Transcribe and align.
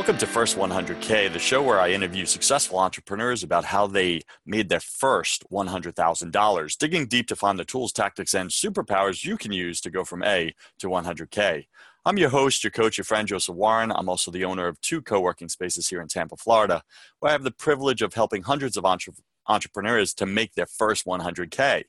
Welcome 0.00 0.16
to 0.16 0.26
First 0.26 0.56
100K, 0.56 1.30
the 1.30 1.38
show 1.38 1.62
where 1.62 1.78
I 1.78 1.90
interview 1.90 2.24
successful 2.24 2.78
entrepreneurs 2.78 3.42
about 3.42 3.66
how 3.66 3.86
they 3.86 4.22
made 4.46 4.70
their 4.70 4.80
first 4.80 5.44
$100,000, 5.52 6.78
digging 6.78 7.06
deep 7.06 7.26
to 7.26 7.36
find 7.36 7.58
the 7.58 7.66
tools, 7.66 7.92
tactics, 7.92 8.32
and 8.32 8.48
superpowers 8.48 9.26
you 9.26 9.36
can 9.36 9.52
use 9.52 9.78
to 9.82 9.90
go 9.90 10.02
from 10.02 10.22
A 10.22 10.54
to 10.78 10.86
100K. 10.86 11.66
I'm 12.06 12.16
your 12.16 12.30
host, 12.30 12.64
your 12.64 12.70
coach, 12.70 12.96
your 12.96 13.04
friend, 13.04 13.28
Joseph 13.28 13.54
Warren. 13.54 13.92
I'm 13.92 14.08
also 14.08 14.30
the 14.30 14.46
owner 14.46 14.68
of 14.68 14.80
two 14.80 15.02
co 15.02 15.20
working 15.20 15.50
spaces 15.50 15.90
here 15.90 16.00
in 16.00 16.08
Tampa, 16.08 16.38
Florida, 16.38 16.82
where 17.18 17.28
I 17.28 17.32
have 17.32 17.44
the 17.44 17.50
privilege 17.50 18.00
of 18.00 18.14
helping 18.14 18.44
hundreds 18.44 18.78
of 18.78 18.86
entre- 18.86 19.12
entrepreneurs 19.48 20.14
to 20.14 20.24
make 20.24 20.54
their 20.54 20.64
first 20.64 21.04
100K. 21.04 21.84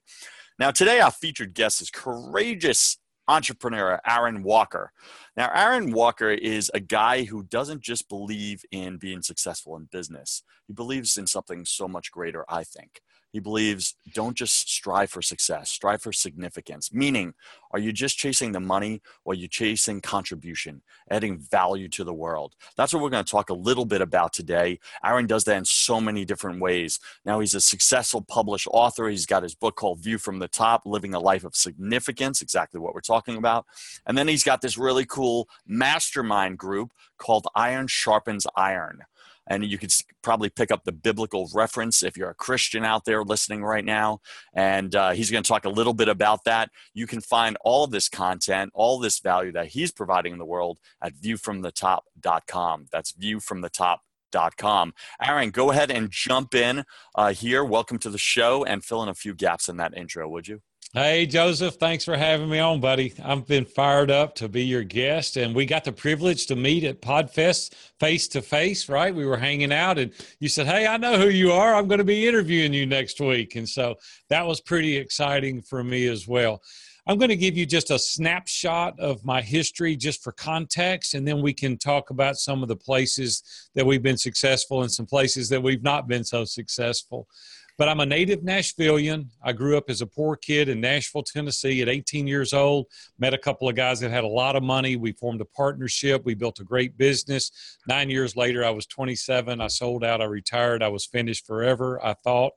Now, 0.60 0.72
today, 0.72 1.00
our 1.00 1.12
featured 1.12 1.54
guest 1.54 1.80
is 1.80 1.90
courageous 1.90 2.98
entrepreneur 3.32 4.02
Aaron 4.06 4.44
Walker. 4.44 4.92
Now, 5.38 5.50
Aaron 5.54 5.94
Walker 5.94 6.30
is 6.30 6.70
a 6.74 6.82
guy 6.82 7.24
who 7.24 7.44
doesn't 7.44 7.82
just 7.82 8.10
believe 8.10 8.66
in 8.72 8.98
being 8.98 9.22
successful 9.22 9.78
in 9.78 9.86
business, 9.86 10.44
he 10.68 10.74
believes 10.74 11.18
in 11.18 11.28
something 11.28 11.66
so 11.66 11.88
much 11.88 12.12
greater, 12.12 12.46
I 12.50 12.64
think. 12.64 13.02
He 13.32 13.40
believes 13.40 13.96
don't 14.14 14.36
just 14.36 14.70
strive 14.70 15.10
for 15.10 15.22
success, 15.22 15.70
strive 15.70 16.02
for 16.02 16.12
significance. 16.12 16.94
Meaning, 16.94 17.34
are 17.72 17.80
you 17.80 17.94
just 17.94 18.18
chasing 18.18 18.52
the 18.52 18.60
money 18.60 19.02
or 19.24 19.32
are 19.32 19.36
you 19.36 19.48
chasing 19.48 20.02
contribution, 20.02 20.82
adding 21.10 21.40
value 21.40 21.88
to 21.90 22.04
the 22.04 22.14
world? 22.14 22.56
That's 22.76 22.94
what 22.94 23.02
we're 23.02 23.10
going 23.10 23.24
to 23.24 23.32
talk 23.32 23.50
a 23.50 23.54
little 23.54 23.86
bit 23.86 24.02
about 24.02 24.34
today. 24.34 24.80
Aaron 25.04 25.28
does 25.28 25.46
that 25.46 25.58
in 25.58 25.66
so 25.66 26.02
many 26.02 26.26
different 26.26 26.62
ways. 26.62 27.00
Now, 27.24 27.40
he's 27.40 27.56
a 27.56 27.62
successful 27.62 28.22
published 28.22 28.68
author. 28.72 29.08
He's 29.08 29.26
got 29.26 29.44
his 29.44 29.56
book 29.56 29.76
called 29.76 30.00
View 30.00 30.18
from 30.18 30.40
the 30.40 30.50
Top 30.50 30.82
Living 30.86 31.14
a 31.14 31.20
Life 31.20 31.46
of 31.46 31.56
Significance, 31.56 32.42
exactly 32.42 32.80
what 32.80 32.94
we're 32.94 33.02
talking 33.02 33.38
about. 33.38 33.66
And 34.06 34.18
then 34.18 34.28
he's 34.28 34.44
got 34.44 34.62
this 34.62 34.78
really 34.78 35.06
cool 35.06 35.48
mastermind 35.66 36.58
group 36.58 36.92
called 37.18 37.48
Iron 37.56 37.88
Sharpens 37.88 38.46
Iron 38.56 39.04
and 39.52 39.66
you 39.66 39.78
could 39.78 39.92
probably 40.22 40.50
pick 40.50 40.72
up 40.72 40.86
the 40.86 40.94
biblical 40.94 41.50
reference 41.54 42.04
if 42.04 42.16
you're 42.16 42.30
a 42.30 42.36
Christian 42.36 42.86
out 42.86 43.04
there 43.04 43.22
listening 43.22 43.64
right 43.64 43.84
now. 43.84 44.22
And 44.54 44.96
uh, 44.96 45.12
he's 45.12 45.30
going 45.30 45.44
to 45.44 45.48
talk 45.48 45.66
a 45.66 45.70
little 45.70 45.94
bit 45.94 46.08
about 46.08 46.46
that. 46.46 46.70
You 46.94 47.06
can 47.06 47.20
find 47.20 47.58
all 47.62 47.84
of 47.84 47.92
this 47.92 48.08
content, 48.08 48.72
all 48.74 48.98
this 48.98 49.20
value 49.20 49.52
that 49.52 49.68
he's 49.68 49.92
providing 49.92 50.32
in 50.32 50.40
the 50.40 50.46
world 50.46 50.80
at 51.04 51.16
viewfromthetop.com. 51.16 52.88
That's 52.94 53.12
viewfromthetop.com. 53.12 54.94
Aaron, 55.22 55.50
go 55.50 55.72
ahead 55.72 55.92
and 55.92 56.10
jump 56.10 56.56
in 56.56 56.86
uh, 57.16 57.34
here. 57.34 57.66
Welcome 57.66 58.00
to 58.00 58.10
the 58.10 58.18
show 58.18 58.64
and 58.64 58.86
fill 58.86 59.04
in 59.04 59.10
a 59.10 59.14
few 59.14 59.34
gaps 59.36 59.68
in 59.68 59.76
that 59.78 59.98
intro, 59.98 60.30
would 60.30 60.48
you? 60.48 60.62
Hey, 60.94 61.26
Joseph, 61.26 61.76
thanks 61.76 62.04
for 62.04 62.18
having 62.18 62.50
me 62.50 62.60
on, 62.60 62.82
buddy. 62.82 63.14
I've 63.24 63.48
been 63.48 63.64
fired 63.64 64.12
up 64.12 64.36
to 64.36 64.50
be 64.50 64.66
your 64.66 64.84
guest, 64.84 65.38
and 65.38 65.56
we 65.56 65.66
got 65.66 65.86
the 65.86 65.94
privilege 65.94 66.48
to 66.48 66.58
meet 66.58 66.84
at 66.84 67.02
PodFest 67.02 67.74
face 67.98 68.28
to 68.28 68.42
face, 68.42 68.90
right? 68.90 69.16
We 69.16 69.26
were 69.26 69.38
hanging 69.38 69.72
out, 69.72 69.98
and 69.98 70.12
you 70.42 70.50
said, 70.50 70.68
Hey, 70.68 70.86
I 70.88 70.98
know 70.98 71.18
who 71.18 71.30
you 71.30 71.54
are. 71.54 71.76
I'm 71.76 71.88
going 71.88 72.00
to 72.00 72.04
be 72.04 72.28
interviewing 72.28 72.74
you 72.74 72.86
next 72.86 73.22
week. 73.22 73.56
And 73.56 73.70
so 73.70 73.96
that 74.28 74.46
was 74.46 74.60
pretty 74.60 74.98
exciting 74.98 75.62
for 75.62 75.82
me 75.82 76.08
as 76.08 76.28
well. 76.28 76.62
I'm 77.08 77.18
going 77.18 77.30
to 77.30 77.38
give 77.38 77.58
you 77.58 77.66
just 77.66 77.90
a 77.90 77.98
snapshot 77.98 79.00
of 79.00 79.24
my 79.26 79.42
history 79.42 79.96
just 79.96 80.22
for 80.22 80.34
context, 80.34 81.14
and 81.14 81.26
then 81.26 81.42
we 81.42 81.54
can 81.54 81.78
talk 81.78 82.10
about 82.10 82.36
some 82.36 82.62
of 82.62 82.68
the 82.68 82.76
places 82.76 83.70
that 83.76 83.86
we've 83.86 84.04
been 84.04 84.18
successful 84.18 84.82
and 84.82 84.92
some 84.92 85.06
places 85.06 85.48
that 85.50 85.64
we've 85.64 85.84
not 85.84 86.10
been 86.10 86.24
so 86.26 86.44
successful. 86.44 87.28
But 87.78 87.90
I'm 87.90 88.00
a 88.00 88.06
native 88.06 88.42
Nashvilleian. 88.42 89.28
I 89.44 89.54
grew 89.54 89.78
up 89.78 89.90
as 89.90 90.02
a 90.02 90.06
poor 90.06 90.36
kid 90.36 90.70
in 90.70 90.82
Nashville, 90.82 91.24
Tennessee 91.24 91.82
at 91.82 91.90
18 91.90 92.28
years 92.28 92.54
old. 92.54 92.88
Met 93.18 93.34
a 93.34 93.38
couple 93.38 93.68
of 93.68 93.76
guys 93.76 94.00
that 94.02 94.12
had 94.12 94.24
a 94.24 94.28
lot 94.28 94.56
of 94.56 94.64
money. 94.64 94.96
We 94.96 95.14
formed 95.14 95.42
a 95.42 95.46
partnership. 95.46 96.24
We 96.26 96.36
built 96.36 96.60
a 96.60 96.64
great 96.64 96.98
business. 96.98 97.78
Nine 97.88 98.10
years 98.10 98.36
later, 98.36 98.64
I 98.64 98.70
was 98.70 98.86
27. 98.86 99.62
I 99.62 99.68
sold 99.68 100.04
out. 100.04 100.22
I 100.22 100.26
retired. 100.26 100.84
I 100.84 100.90
was 100.90 101.06
finished 101.06 101.48
forever, 101.48 102.04
I 102.06 102.14
thought. 102.14 102.54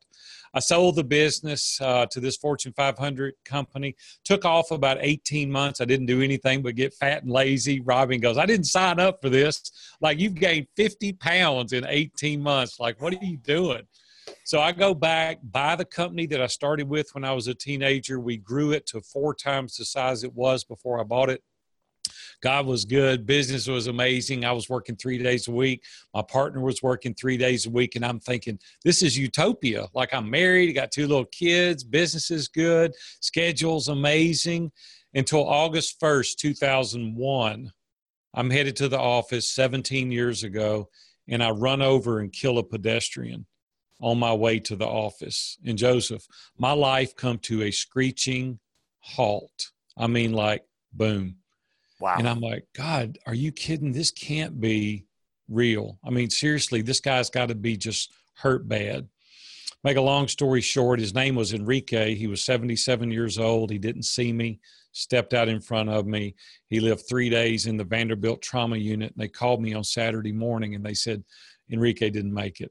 I 0.57 0.61
sold 0.61 0.95
the 0.95 1.05
business 1.05 1.81
uh, 1.81 2.07
to 2.07 2.21
this 2.21 2.37
Fortune 2.37 2.73
500 2.77 3.35
company. 3.45 3.97
Took 4.23 4.45
off 4.45 4.71
about 4.71 4.99
18 5.01 5.51
months. 5.51 5.81
I 5.81 5.85
didn't 5.85 6.07
do 6.07 6.23
anything 6.23 6.63
but 6.63 6.77
get 6.77 6.95
fat 6.95 7.25
and 7.25 7.33
lazy. 7.33 7.81
Robin 7.81 8.21
goes, 8.21 8.39
I 8.39 8.47
didn't 8.47 8.67
sign 8.67 9.01
up 9.01 9.21
for 9.21 9.29
this. 9.29 9.73
Like, 10.01 10.21
you've 10.21 10.37
gained 10.37 10.69
50 10.77 11.15
pounds 11.15 11.73
in 11.73 11.85
18 11.85 12.41
months. 12.41 12.79
Like, 12.79 13.03
what 13.03 13.13
are 13.13 13.25
you 13.25 13.37
doing? 13.39 13.83
So 14.47 14.61
I 14.61 14.73
go 14.73 14.93
back, 14.93 15.39
buy 15.43 15.75
the 15.75 15.87
company 15.87 16.27
that 16.27 16.43
I 16.43 16.47
started 16.49 16.87
with 16.87 17.09
when 17.15 17.25
I 17.25 17.33
was 17.33 17.49
a 17.49 17.55
teenager. 17.55 18.21
We 18.21 18.37
grew 18.37 18.73
it 18.73 18.87
to 18.89 19.01
four 19.01 19.35
times 19.35 19.77
the 19.77 19.87
size 19.87 20.23
it 20.23 20.35
was 20.35 20.65
before 20.65 21.01
I 21.01 21.03
bought 21.03 21.31
it. 21.31 21.43
God 22.43 22.67
was 22.67 22.85
good. 22.85 23.25
Business 23.25 23.67
was 23.67 23.87
amazing. 23.87 24.45
I 24.45 24.53
was 24.53 24.69
working 24.69 24.97
three 24.97 25.17
days 25.17 25.49
a 25.49 25.51
week. 25.51 25.83
My 26.13 26.21
partner 26.21 26.61
was 26.61 26.83
working 26.83 27.15
three 27.15 27.39
days 27.39 27.65
a 27.65 27.71
week. 27.71 27.97
And 27.97 28.05
I'm 28.05 28.21
thinking, 28.21 28.59
this 28.85 29.03
is 29.03 29.17
utopia. 29.17 29.87
Like 29.95 30.13
I'm 30.13 30.29
married, 30.29 30.75
got 30.75 30.93
two 30.93 31.07
little 31.07 31.25
kids, 31.25 31.83
business 31.83 32.31
is 32.31 32.49
good, 32.49 32.93
schedule's 33.21 33.89
amazing. 33.89 34.73
Until 35.15 35.49
August 35.49 35.99
1st, 36.03 36.37
2001, 36.37 37.73
I'm 38.35 38.51
headed 38.51 38.77
to 38.77 38.89
the 38.89 38.99
office 38.99 39.55
17 39.55 40.11
years 40.11 40.43
ago, 40.43 40.91
and 41.29 41.43
I 41.43 41.51
run 41.51 41.81
over 41.81 42.19
and 42.19 42.33
kill 42.33 42.59
a 42.59 42.65
pedestrian 42.65 43.47
on 44.05 44.19
my 44.19 44.35
way 44.35 44.59
to 44.59 44.77
the 44.77 44.87
office. 44.87 45.57
And 45.65 45.79
Joseph, 45.79 46.27
my 46.59 46.73
life 46.73 47.17
come 47.17 47.39
to 47.39 47.63
a 47.63 47.71
screeching 47.71 48.59
halt. 49.01 49.71
I 49.97 50.09
mean, 50.09 50.35
like, 50.35 50.63
boom. 50.93 51.37
Wow. 52.01 52.17
And 52.19 52.29
I'm 52.29 52.41
like, 52.41 52.67
God, 52.77 53.17
are 53.27 53.35
you 53.35 53.51
kidding? 53.51 53.93
This 53.93 54.11
can't 54.11 54.61
be 54.61 55.07
real. 55.49 55.99
I 56.05 56.11
mean, 56.11 56.29
seriously, 56.29 56.83
this 56.83 57.01
guy's 57.01 57.31
got 57.31 57.49
to 57.49 57.55
be 57.55 57.79
just 57.79 58.13
hurt 58.35 58.69
bad. 58.69 59.09
Make 59.83 59.97
a 59.97 60.03
long 60.03 60.29
story 60.29 60.61
short, 60.61 61.01
his 61.01 61.15
name 61.15 61.35
was 61.35 61.55
Enrique. 61.55 62.15
He 62.15 62.27
was 62.27 62.45
77 62.45 63.11
years 63.11 63.39
old. 63.39 63.71
He 63.71 63.79
didn't 63.79 64.05
see 64.05 64.35
me, 64.35 64.61
stepped 64.93 65.33
out 65.33 65.49
in 65.49 65.63
front 65.63 65.89
of 65.89 66.07
me. 66.07 66.35
He 66.69 66.79
lived 66.79 67.05
three 67.09 67.31
days 67.31 67.65
in 67.67 67.79
the 67.79 67.85
Vanderbilt 67.85 68.43
trauma 68.43 68.77
unit. 68.77 69.15
And 69.15 69.23
they 69.23 69.29
called 69.29 69.63
me 69.63 69.73
on 69.73 69.85
Saturday 69.85 70.33
morning 70.33 70.75
and 70.75 70.85
they 70.85 70.95
said, 70.95 71.25
Enrique 71.71 72.11
didn't 72.11 72.35
make 72.35 72.61
it 72.61 72.71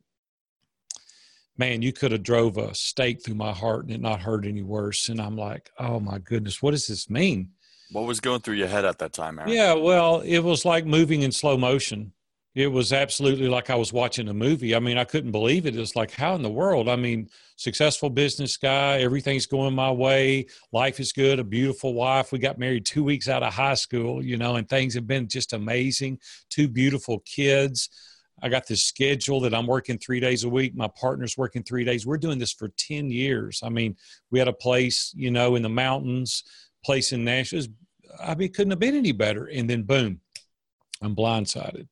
man, 1.57 1.81
you 1.81 1.93
could 1.93 2.11
have 2.11 2.23
drove 2.23 2.57
a 2.57 2.73
stake 2.73 3.23
through 3.23 3.35
my 3.35 3.51
heart 3.51 3.85
and 3.85 3.93
it 3.93 4.01
not 4.01 4.21
hurt 4.21 4.45
any 4.45 4.63
worse. 4.63 5.09
And 5.09 5.21
I'm 5.21 5.37
like, 5.37 5.69
oh 5.79 5.99
my 5.99 6.17
goodness, 6.17 6.61
what 6.61 6.71
does 6.71 6.87
this 6.87 7.09
mean? 7.09 7.49
What 7.91 8.05
was 8.05 8.19
going 8.19 8.41
through 8.41 8.55
your 8.55 8.67
head 8.67 8.85
at 8.85 8.97
that 8.99 9.13
time, 9.13 9.37
Aaron? 9.37 9.51
Yeah, 9.51 9.73
well, 9.73 10.21
it 10.21 10.39
was 10.39 10.65
like 10.65 10.85
moving 10.85 11.21
in 11.21 11.31
slow 11.31 11.57
motion. 11.57 12.13
It 12.55 12.67
was 12.67 12.93
absolutely 12.93 13.47
like 13.47 13.71
I 13.71 13.75
was 13.75 13.91
watching 13.91 14.27
a 14.29 14.33
movie. 14.33 14.75
I 14.75 14.79
mean, 14.79 14.97
I 14.97 15.05
couldn't 15.05 15.31
believe 15.31 15.65
it. 15.65 15.75
It's 15.75 15.95
like, 15.95 16.11
how 16.11 16.35
in 16.35 16.43
the 16.43 16.51
world? 16.51 16.87
I 16.87 16.95
mean, 16.95 17.29
successful 17.55 18.11
business 18.11 18.57
guy, 18.57 18.99
everything's 18.99 19.47
going 19.47 19.73
my 19.73 19.91
way. 19.91 20.45
Life 20.71 20.99
is 20.99 21.13
good, 21.13 21.39
a 21.39 21.43
beautiful 21.43 21.95
wife. 21.95 22.31
We 22.31 22.37
got 22.37 22.59
married 22.59 22.85
two 22.85 23.03
weeks 23.03 23.27
out 23.27 23.41
of 23.41 23.53
high 23.53 23.73
school, 23.73 24.23
you 24.23 24.37
know, 24.37 24.55
and 24.55 24.69
things 24.69 24.93
have 24.93 25.07
been 25.07 25.27
just 25.27 25.53
amazing. 25.53 26.19
Two 26.49 26.67
beautiful 26.67 27.19
kids 27.25 27.89
I 28.43 28.49
got 28.49 28.67
this 28.67 28.83
schedule 28.83 29.39
that 29.39 29.53
I'm 29.53 29.65
working 29.65 29.97
three 29.97 30.19
days 30.19 30.43
a 30.43 30.49
week. 30.49 30.75
My 30.75 30.89
partner's 30.99 31.37
working 31.37 31.63
three 31.63 31.85
days. 31.85 32.05
We're 32.05 32.17
doing 32.17 32.39
this 32.39 32.51
for 32.51 32.67
10 32.77 33.09
years. 33.09 33.61
I 33.63 33.69
mean, 33.69 33.95
we 34.31 34.39
had 34.39 34.49
a 34.49 34.53
place, 34.53 35.13
you 35.15 35.31
know, 35.31 35.55
in 35.55 35.61
the 35.61 35.69
mountains, 35.69 36.43
place 36.83 37.13
in 37.13 37.23
Nashville. 37.23 37.63
I 38.21 38.35
mean, 38.35 38.51
couldn't 38.51 38.71
have 38.71 38.79
been 38.79 38.95
any 38.95 39.13
better. 39.13 39.45
And 39.45 39.69
then 39.69 39.83
boom, 39.83 40.19
I'm 41.01 41.15
blindsided. 41.15 41.87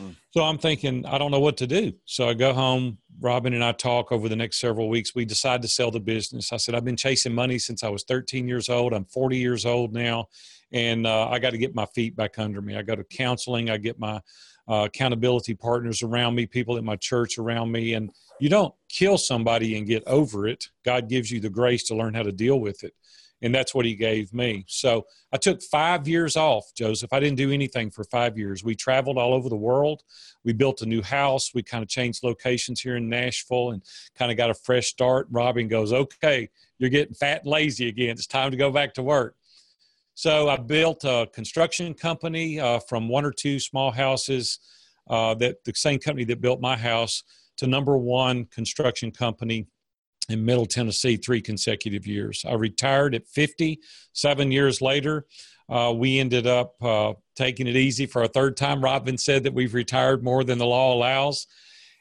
Mm. 0.00 0.16
So 0.30 0.42
I'm 0.42 0.56
thinking, 0.56 1.04
I 1.04 1.18
don't 1.18 1.30
know 1.30 1.40
what 1.40 1.58
to 1.58 1.66
do. 1.66 1.92
So 2.06 2.30
I 2.30 2.34
go 2.34 2.54
home. 2.54 2.96
Robin 3.20 3.52
and 3.52 3.64
I 3.64 3.72
talk 3.72 4.10
over 4.10 4.28
the 4.28 4.36
next 4.36 4.60
several 4.60 4.88
weeks. 4.88 5.14
We 5.14 5.26
decide 5.26 5.60
to 5.62 5.68
sell 5.68 5.90
the 5.90 6.00
business. 6.00 6.52
I 6.52 6.56
said, 6.56 6.74
I've 6.74 6.84
been 6.84 6.96
chasing 6.96 7.34
money 7.34 7.58
since 7.58 7.82
I 7.82 7.88
was 7.88 8.04
13 8.04 8.48
years 8.48 8.68
old. 8.68 8.94
I'm 8.94 9.04
40 9.06 9.36
years 9.36 9.66
old 9.66 9.92
now, 9.92 10.28
and 10.72 11.06
uh, 11.06 11.28
I 11.28 11.40
got 11.40 11.50
to 11.50 11.58
get 11.58 11.74
my 11.74 11.86
feet 11.86 12.14
back 12.14 12.38
under 12.38 12.62
me. 12.62 12.76
I 12.76 12.82
go 12.82 12.94
to 12.94 13.02
counseling. 13.02 13.70
I 13.70 13.76
get 13.76 13.98
my 13.98 14.20
uh, 14.68 14.84
accountability 14.86 15.54
partners 15.54 16.02
around 16.02 16.34
me, 16.34 16.46
people 16.46 16.76
at 16.76 16.84
my 16.84 16.96
church 16.96 17.38
around 17.38 17.72
me. 17.72 17.94
And 17.94 18.10
you 18.38 18.48
don't 18.48 18.74
kill 18.88 19.18
somebody 19.18 19.76
and 19.76 19.86
get 19.86 20.02
over 20.06 20.46
it. 20.46 20.68
God 20.84 21.08
gives 21.08 21.30
you 21.30 21.40
the 21.40 21.50
grace 21.50 21.84
to 21.84 21.96
learn 21.96 22.14
how 22.14 22.22
to 22.22 22.32
deal 22.32 22.60
with 22.60 22.84
it. 22.84 22.94
And 23.40 23.54
that's 23.54 23.72
what 23.72 23.84
he 23.84 23.94
gave 23.94 24.34
me. 24.34 24.64
So 24.66 25.06
I 25.32 25.36
took 25.36 25.62
five 25.62 26.08
years 26.08 26.36
off, 26.36 26.74
Joseph. 26.74 27.12
I 27.12 27.20
didn't 27.20 27.36
do 27.36 27.52
anything 27.52 27.88
for 27.88 28.02
five 28.04 28.36
years. 28.36 28.64
We 28.64 28.74
traveled 28.74 29.16
all 29.16 29.32
over 29.32 29.48
the 29.48 29.56
world. 29.56 30.02
We 30.44 30.52
built 30.52 30.82
a 30.82 30.86
new 30.86 31.02
house. 31.02 31.52
We 31.54 31.62
kind 31.62 31.82
of 31.82 31.88
changed 31.88 32.24
locations 32.24 32.80
here 32.80 32.96
in 32.96 33.08
Nashville 33.08 33.70
and 33.70 33.82
kind 34.16 34.32
of 34.32 34.36
got 34.36 34.50
a 34.50 34.54
fresh 34.54 34.88
start. 34.88 35.28
Robin 35.30 35.68
goes, 35.68 35.92
Okay, 35.92 36.48
you're 36.78 36.90
getting 36.90 37.14
fat 37.14 37.42
and 37.42 37.50
lazy 37.50 37.88
again. 37.88 38.10
It's 38.10 38.26
time 38.26 38.50
to 38.50 38.56
go 38.56 38.72
back 38.72 38.94
to 38.94 39.04
work. 39.04 39.36
So 40.18 40.48
I 40.48 40.56
built 40.56 41.04
a 41.04 41.28
construction 41.32 41.94
company 41.94 42.58
uh, 42.58 42.80
from 42.80 43.08
one 43.08 43.24
or 43.24 43.30
two 43.30 43.60
small 43.60 43.92
houses 43.92 44.58
uh, 45.08 45.34
that 45.34 45.62
the 45.62 45.72
same 45.76 46.00
company 46.00 46.24
that 46.24 46.40
built 46.40 46.60
my 46.60 46.76
house 46.76 47.22
to 47.58 47.68
number 47.68 47.96
one 47.96 48.46
construction 48.46 49.12
company 49.12 49.68
in 50.28 50.44
Middle 50.44 50.66
Tennessee 50.66 51.18
three 51.18 51.40
consecutive 51.40 52.04
years. 52.04 52.44
I 52.44 52.54
retired 52.54 53.14
at 53.14 53.28
50. 53.28 53.78
Seven 54.12 54.50
years 54.50 54.80
later, 54.82 55.26
Uh, 55.70 55.92
we 55.94 56.18
ended 56.18 56.46
up 56.46 56.82
uh, 56.82 57.12
taking 57.36 57.66
it 57.66 57.76
easy 57.76 58.06
for 58.06 58.22
a 58.22 58.28
third 58.28 58.56
time. 58.56 58.82
Robin 58.82 59.18
said 59.18 59.44
that 59.44 59.54
we've 59.54 59.74
retired 59.74 60.24
more 60.24 60.42
than 60.42 60.58
the 60.58 60.66
law 60.66 60.94
allows. 60.94 61.46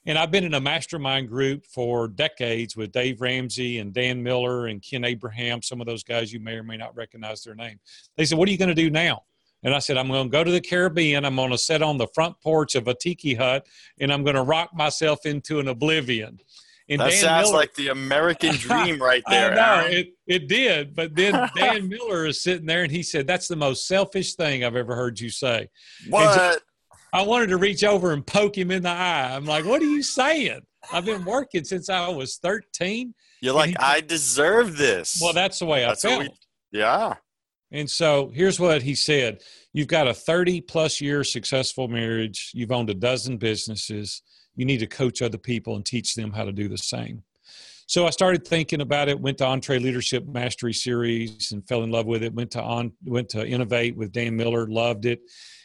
And 0.08 0.18
I've 0.18 0.32
been 0.32 0.46
in 0.46 0.54
a 0.54 0.62
mastermind 0.62 1.28
group 1.28 1.66
for 1.66 2.08
decades 2.08 2.78
with 2.78 2.94
Dave 2.94 3.20
Ramsey 3.20 3.80
and 3.80 3.94
Dan 3.94 4.24
Miller 4.24 4.68
and 4.68 4.82
Ken 4.82 5.04
Abraham, 5.04 5.62
some 5.62 5.82
of 5.82 5.86
those 5.86 6.02
guys 6.02 6.32
you 6.32 6.40
may 6.40 6.54
or 6.54 6.64
may 6.64 6.78
not 6.78 6.96
recognize 6.96 7.44
their 7.44 7.56
name. 7.56 7.78
They 8.16 8.24
said, 8.24 8.38
What 8.38 8.48
are 8.48 8.52
you 8.52 8.58
going 8.58 8.70
to 8.70 8.76
do 8.76 8.90
now? 8.90 9.24
And 9.64 9.76
I 9.76 9.80
said, 9.80 9.98
I'm 9.98 10.08
going 10.08 10.28
to 10.28 10.32
go 10.32 10.46
to 10.46 10.52
the 10.52 10.62
Caribbean. 10.62 11.26
I'm 11.26 11.36
going 11.36 11.52
to 11.52 11.58
sit 11.58 11.82
on 11.82 11.98
the 11.98 12.08
front 12.16 12.40
porch 12.42 12.76
of 12.76 12.88
a 12.88 12.94
tiki 12.94 13.34
hut 13.34 13.68
and 14.00 14.14
I'm 14.14 14.24
going 14.24 14.38
to 14.38 14.44
rock 14.44 14.70
myself 14.74 15.26
into 15.26 15.60
an 15.60 15.68
oblivion. 15.68 16.40
And 16.90 17.02
that 17.02 17.10
Dan 17.10 17.20
sounds 17.20 17.48
Miller, 17.48 17.58
like 17.58 17.74
the 17.74 17.90
American 17.90 18.56
dream 18.60 19.02
right 19.02 19.24
there. 19.30 19.54
It, 19.90 20.14
it 20.26 20.48
did. 20.48 20.96
But 20.96 21.16
then 21.16 21.50
Dan 21.56 21.90
Miller 21.90 22.28
is 22.28 22.42
sitting 22.42 22.66
there 22.66 22.84
and 22.84 22.92
he 22.92 23.04
said, 23.04 23.28
That's 23.28 23.50
the 23.50 23.58
most 23.58 23.88
selfish 23.88 24.36
thing 24.36 24.64
I've 24.64 24.78
ever 24.78 24.96
heard 24.96 25.20
you 25.20 25.30
say. 25.30 25.68
What? 26.08 26.62
I 27.14 27.22
wanted 27.22 27.48
to 27.48 27.58
reach 27.58 27.84
over 27.84 28.12
and 28.12 28.26
poke 28.26 28.58
him 28.58 28.72
in 28.72 28.84
the 28.84 28.90
eye. 28.90 29.36
I'm 29.36 29.46
like, 29.46 29.66
what 29.66 29.82
are 29.82 29.86
you 29.86 30.04
saying? 30.04 30.62
I've 30.92 31.06
been 31.06 31.26
working 31.26 31.64
since 31.64 31.90
I 31.90 32.08
was 32.10 32.38
13. 32.38 33.14
You're 33.42 33.54
like, 33.54 33.76
I 33.80 34.02
deserve 34.02 34.78
this. 34.78 35.20
Well, 35.22 35.34
that's 35.34 35.60
the 35.60 35.66
way 35.66 35.82
that's 35.82 36.04
I 36.04 36.10
felt. 36.10 36.22
We, 36.24 36.80
yeah. 36.80 37.16
And 37.72 37.90
so 37.90 38.32
here's 38.34 38.60
what 38.60 38.82
he 38.82 38.96
said 38.96 39.42
You've 39.74 39.88
got 39.88 40.08
a 40.08 40.14
30 40.14 40.62
plus 40.62 41.00
year 41.02 41.24
successful 41.24 41.88
marriage, 41.88 42.52
you've 42.54 42.72
owned 42.72 42.90
a 42.90 42.96
dozen 42.96 43.38
businesses. 43.38 44.24
You 44.56 44.66
need 44.66 44.80
to 44.80 44.88
coach 44.88 45.22
other 45.22 45.38
people 45.38 45.76
and 45.76 45.86
teach 45.86 46.16
them 46.16 46.32
how 46.32 46.44
to 46.44 46.52
do 46.52 46.68
the 46.68 46.80
same. 46.80 47.22
So 47.86 48.08
I 48.08 48.10
started 48.10 48.46
thinking 48.46 48.82
about 48.82 49.08
it. 49.08 49.20
Went 49.20 49.38
to 49.38 49.46
EntreLeadership 49.46 50.28
Mastery 50.28 50.74
Series 50.74 51.52
and 51.52 51.66
fell 51.68 51.84
in 51.84 51.92
love 51.92 52.06
with 52.06 52.24
it. 52.24 52.34
Went 52.34 52.52
to 52.52 52.62
on 52.62 52.92
went 53.06 53.30
to 53.30 53.48
Innovate 53.48 53.96
with 53.96 54.12
Dan 54.12 54.36
Miller, 54.36 54.68
loved 54.68 55.06
it. 55.06 55.22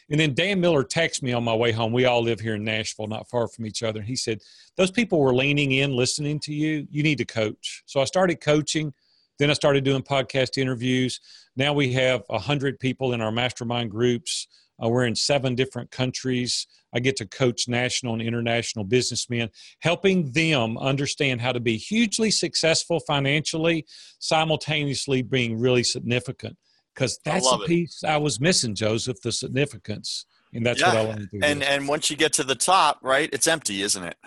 And 0.09 0.19
then 0.19 0.33
Dan 0.33 0.59
Miller 0.59 0.83
texted 0.83 1.23
me 1.23 1.33
on 1.33 1.43
my 1.43 1.55
way 1.55 1.71
home. 1.71 1.93
We 1.93 2.05
all 2.05 2.21
live 2.21 2.39
here 2.39 2.55
in 2.55 2.63
Nashville, 2.63 3.07
not 3.07 3.29
far 3.29 3.47
from 3.47 3.65
each 3.65 3.83
other. 3.83 3.99
And 3.99 4.07
he 4.07 4.15
said, 4.15 4.41
Those 4.77 4.91
people 4.91 5.19
were 5.19 5.33
leaning 5.33 5.71
in, 5.71 5.95
listening 5.95 6.39
to 6.41 6.53
you. 6.53 6.87
You 6.91 7.03
need 7.03 7.17
to 7.19 7.25
coach. 7.25 7.83
So 7.85 8.01
I 8.01 8.05
started 8.05 8.41
coaching. 8.41 8.93
Then 9.39 9.49
I 9.49 9.53
started 9.53 9.83
doing 9.83 10.03
podcast 10.03 10.57
interviews. 10.57 11.19
Now 11.55 11.73
we 11.73 11.91
have 11.93 12.23
100 12.27 12.79
people 12.79 13.13
in 13.13 13.21
our 13.21 13.31
mastermind 13.31 13.91
groups. 13.91 14.47
Uh, 14.83 14.89
we're 14.89 15.05
in 15.05 15.15
seven 15.15 15.55
different 15.55 15.91
countries. 15.91 16.67
I 16.93 16.99
get 16.99 17.15
to 17.17 17.25
coach 17.25 17.67
national 17.67 18.13
and 18.13 18.21
international 18.21 18.85
businessmen, 18.85 19.49
helping 19.79 20.31
them 20.31 20.77
understand 20.77 21.41
how 21.41 21.51
to 21.51 21.59
be 21.59 21.77
hugely 21.77 22.29
successful 22.31 22.99
financially, 22.99 23.85
simultaneously 24.19 25.21
being 25.21 25.59
really 25.59 25.83
significant 25.83 26.57
because 26.93 27.19
that's 27.23 27.49
the 27.49 27.59
piece 27.65 28.03
I 28.03 28.17
was 28.17 28.39
missing, 28.39 28.75
Joseph, 28.75 29.21
the 29.21 29.31
significance. 29.31 30.25
And 30.53 30.65
that's 30.65 30.81
yeah. 30.81 30.87
what 30.87 30.97
I 30.97 31.05
want 31.05 31.19
to 31.19 31.25
do. 31.27 31.39
And 31.41 31.63
and 31.63 31.87
once 31.87 32.09
you 32.09 32.15
get 32.15 32.33
to 32.33 32.43
the 32.43 32.55
top, 32.55 32.99
right, 33.01 33.29
it's 33.33 33.47
empty, 33.47 33.81
isn't 33.81 34.03
it? 34.03 34.17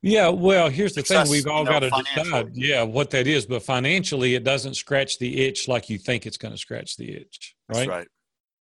Yeah, 0.00 0.28
well, 0.28 0.68
here's 0.68 0.92
the 0.92 1.00
Success, 1.00 1.28
thing: 1.28 1.32
we've 1.32 1.46
all 1.46 1.60
you 1.60 1.64
know, 1.64 1.80
got 1.80 2.04
to 2.04 2.22
decide, 2.22 2.50
yeah, 2.52 2.82
what 2.82 3.10
that 3.10 3.26
is. 3.26 3.46
But 3.46 3.62
financially, 3.62 4.34
it 4.34 4.44
doesn't 4.44 4.74
scratch 4.74 5.18
the 5.18 5.46
itch 5.46 5.66
like 5.66 5.88
you 5.88 5.96
think 5.98 6.26
it's 6.26 6.36
going 6.36 6.52
to 6.52 6.58
scratch 6.58 6.96
the 6.98 7.16
itch, 7.16 7.56
right? 7.68 7.78
That's 7.78 7.88
right. 7.88 8.08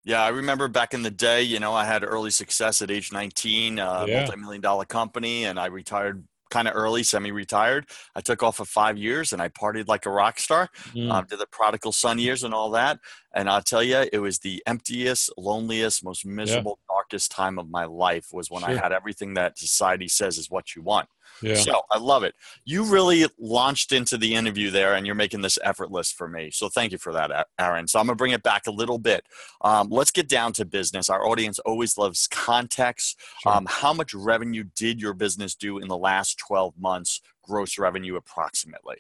Yeah, 0.06 0.24
I 0.24 0.30
remember 0.30 0.68
back 0.68 0.94
in 0.94 1.04
the 1.04 1.12
day. 1.12 1.44
You 1.44 1.60
know, 1.60 1.74
I 1.74 1.84
had 1.84 2.04
early 2.04 2.32
success 2.32 2.82
at 2.82 2.90
age 2.90 3.12
19, 3.12 3.78
uh, 3.78 4.06
yeah. 4.08 4.22
multi-million 4.22 4.62
dollar 4.62 4.86
company, 4.86 5.44
and 5.44 5.60
I 5.60 5.66
retired 5.66 6.24
kind 6.54 6.68
of 6.68 6.76
early, 6.76 7.02
semi-retired. 7.04 7.88
I 8.16 8.22
took 8.22 8.44
off 8.44 8.58
for 8.58 8.66
five 8.66 8.96
years 8.98 9.34
and 9.34 9.42
I 9.42 9.50
partied 9.50 9.88
like 9.88 10.06
a 10.06 10.12
rock 10.12 10.40
star. 10.40 10.70
Mm. 10.94 11.12
Uh, 11.12 11.22
did 11.24 11.40
the 11.40 11.48
prodigal 11.48 11.92
son 11.92 12.20
years 12.20 12.44
and 12.44 12.54
all 12.54 12.70
that. 12.72 13.00
And 13.34 13.50
I'll 13.50 13.64
tell 13.64 13.82
you, 13.82 14.06
it 14.14 14.20
was 14.20 14.40
the 14.40 14.62
emptiest, 14.68 15.32
loneliest, 15.36 16.06
most 16.06 16.26
miserable, 16.26 16.78
yeah. 16.80 16.96
darkest 16.96 17.32
time 17.32 17.58
of 17.58 17.70
my 17.70 17.86
life. 17.86 18.28
Was 18.32 18.52
when 18.52 18.62
sure. 18.62 18.70
I 18.70 18.76
had 18.76 18.92
everything 18.92 19.34
that 19.34 19.58
society 19.58 20.08
says 20.08 20.38
is 20.38 20.52
what 20.52 20.76
you 20.76 20.84
want. 20.84 21.10
Yeah. 21.42 21.56
So 21.56 21.82
I 21.92 21.98
love 21.98 22.24
it. 22.24 22.36
You 22.66 22.86
really 22.86 23.26
launched 23.40 23.92
into 23.92 24.18
the 24.18 24.34
interview 24.36 24.72
there, 24.72 24.94
and 24.96 25.06
you're 25.06 25.16
making 25.16 25.42
this 25.42 25.60
effortless 25.64 26.12
for 26.12 26.28
me. 26.28 26.52
So 26.52 26.70
thank 26.70 26.92
you 26.92 26.98
for 26.98 27.14
that, 27.14 27.48
Aaron. 27.60 27.88
So 27.88 28.00
I'm 28.00 28.06
gonna 28.06 28.16
bring 28.16 28.32
it 28.32 28.44
back 28.44 28.68
a 28.68 28.72
little 28.72 29.00
bit. 29.00 29.26
Um, 29.62 29.90
let's 29.90 30.12
get 30.12 30.30
down 30.30 30.54
to 30.54 30.66
business. 30.66 31.10
Our 31.10 31.26
audience 31.26 31.60
always 31.60 31.98
loves 31.98 32.28
context. 32.28 33.20
Sure. 33.42 33.54
Um, 33.54 33.68
how 33.70 33.94
much 33.94 34.14
revenue 34.14 34.64
did 34.76 35.02
your 35.02 35.14
business 35.14 35.56
do 35.56 35.80
in 35.80 35.88
the 35.88 35.98
last 35.98 36.38
12 36.38 36.74
months? 36.80 37.22
Gross 37.42 37.78
revenue, 37.78 38.16
approximately. 38.16 38.98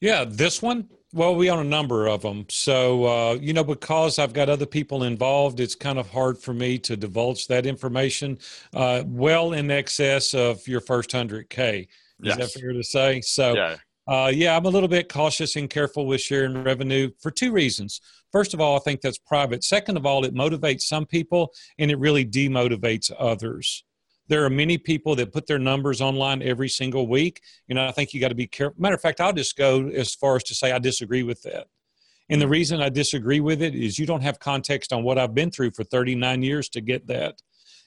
Yeah, 0.00 0.24
this 0.26 0.60
one. 0.60 0.88
Well, 1.14 1.36
we 1.36 1.50
own 1.50 1.58
a 1.58 1.68
number 1.68 2.06
of 2.06 2.22
them. 2.22 2.46
So, 2.48 3.04
uh, 3.04 3.34
you 3.34 3.52
know, 3.52 3.64
because 3.64 4.18
I've 4.18 4.32
got 4.32 4.48
other 4.48 4.64
people 4.64 5.04
involved, 5.04 5.60
it's 5.60 5.74
kind 5.74 5.98
of 5.98 6.08
hard 6.08 6.38
for 6.38 6.54
me 6.54 6.78
to 6.78 6.96
divulge 6.96 7.48
that 7.48 7.66
information. 7.66 8.38
Uh, 8.72 9.02
well, 9.06 9.52
in 9.52 9.70
excess 9.70 10.32
of 10.32 10.66
your 10.66 10.80
first 10.80 11.10
100K. 11.10 11.82
Is 11.82 11.88
yes. 12.22 12.38
that 12.38 12.60
fair 12.60 12.72
to 12.72 12.82
say? 12.82 13.20
So, 13.20 13.54
yeah. 13.54 13.76
Uh, 14.08 14.30
yeah, 14.34 14.56
I'm 14.56 14.64
a 14.64 14.70
little 14.70 14.88
bit 14.88 15.08
cautious 15.08 15.54
and 15.56 15.70
careful 15.70 16.06
with 16.06 16.20
sharing 16.20 16.64
revenue 16.64 17.10
for 17.20 17.30
two 17.30 17.52
reasons. 17.52 18.00
First 18.32 18.52
of 18.54 18.60
all, 18.60 18.76
I 18.76 18.80
think 18.80 19.00
that's 19.00 19.18
private. 19.18 19.62
Second 19.62 19.96
of 19.96 20.06
all, 20.06 20.24
it 20.24 20.34
motivates 20.34 20.82
some 20.82 21.06
people 21.06 21.52
and 21.78 21.90
it 21.90 21.98
really 21.98 22.24
demotivates 22.24 23.12
others. 23.16 23.84
There 24.28 24.44
are 24.44 24.50
many 24.50 24.78
people 24.78 25.14
that 25.16 25.32
put 25.32 25.46
their 25.46 25.58
numbers 25.58 26.00
online 26.00 26.42
every 26.42 26.68
single 26.68 27.06
week. 27.06 27.42
You 27.66 27.74
know, 27.74 27.86
I 27.86 27.92
think 27.92 28.14
you 28.14 28.20
got 28.20 28.28
to 28.28 28.34
be 28.34 28.46
careful. 28.46 28.80
Matter 28.80 28.94
of 28.94 29.00
fact, 29.00 29.20
I'll 29.20 29.32
just 29.32 29.56
go 29.56 29.88
as 29.88 30.14
far 30.14 30.36
as 30.36 30.44
to 30.44 30.54
say 30.54 30.72
I 30.72 30.78
disagree 30.78 31.22
with 31.22 31.42
that. 31.42 31.66
And 32.30 32.40
the 32.40 32.48
reason 32.48 32.80
I 32.80 32.88
disagree 32.88 33.40
with 33.40 33.60
it 33.60 33.74
is 33.74 33.98
you 33.98 34.06
don't 34.06 34.22
have 34.22 34.38
context 34.38 34.92
on 34.92 35.02
what 35.02 35.18
I've 35.18 35.34
been 35.34 35.50
through 35.50 35.72
for 35.72 35.84
39 35.84 36.42
years 36.42 36.68
to 36.70 36.80
get 36.80 37.06
that. 37.08 37.42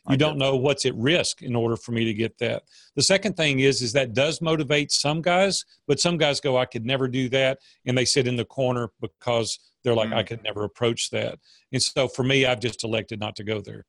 You 0.08 0.18
don't 0.18 0.38
know 0.38 0.56
what's 0.56 0.86
at 0.86 0.94
risk 0.96 1.42
in 1.42 1.56
order 1.56 1.76
for 1.76 1.92
me 1.92 2.06
to 2.06 2.14
get 2.14 2.38
that. 2.38 2.62
The 2.96 3.02
second 3.02 3.36
thing 3.36 3.62
is 3.62 3.82
is 3.82 3.94
that 3.94 4.14
does 4.14 4.40
motivate 4.40 4.92
some 4.92 5.20
guys, 5.20 5.66
but 5.88 6.00
some 6.00 6.18
guys 6.18 6.40
go, 6.40 6.58
I 6.58 6.66
could 6.66 6.86
never 6.86 7.08
do 7.08 7.28
that, 7.30 7.58
and 7.88 7.98
they 7.98 8.06
sit 8.06 8.28
in 8.28 8.36
the 8.36 8.46
corner 8.46 8.92
because 9.02 9.58
they're 9.84 9.96
like, 9.96 10.10
mm. 10.10 10.16
I 10.16 10.22
could 10.22 10.44
never 10.44 10.64
approach 10.64 11.10
that. 11.10 11.40
And 11.72 11.82
so 11.82 12.08
for 12.08 12.22
me, 12.22 12.46
I've 12.46 12.60
just 12.60 12.84
elected 12.84 13.20
not 13.20 13.36
to 13.38 13.44
go 13.44 13.62
there. 13.62 13.86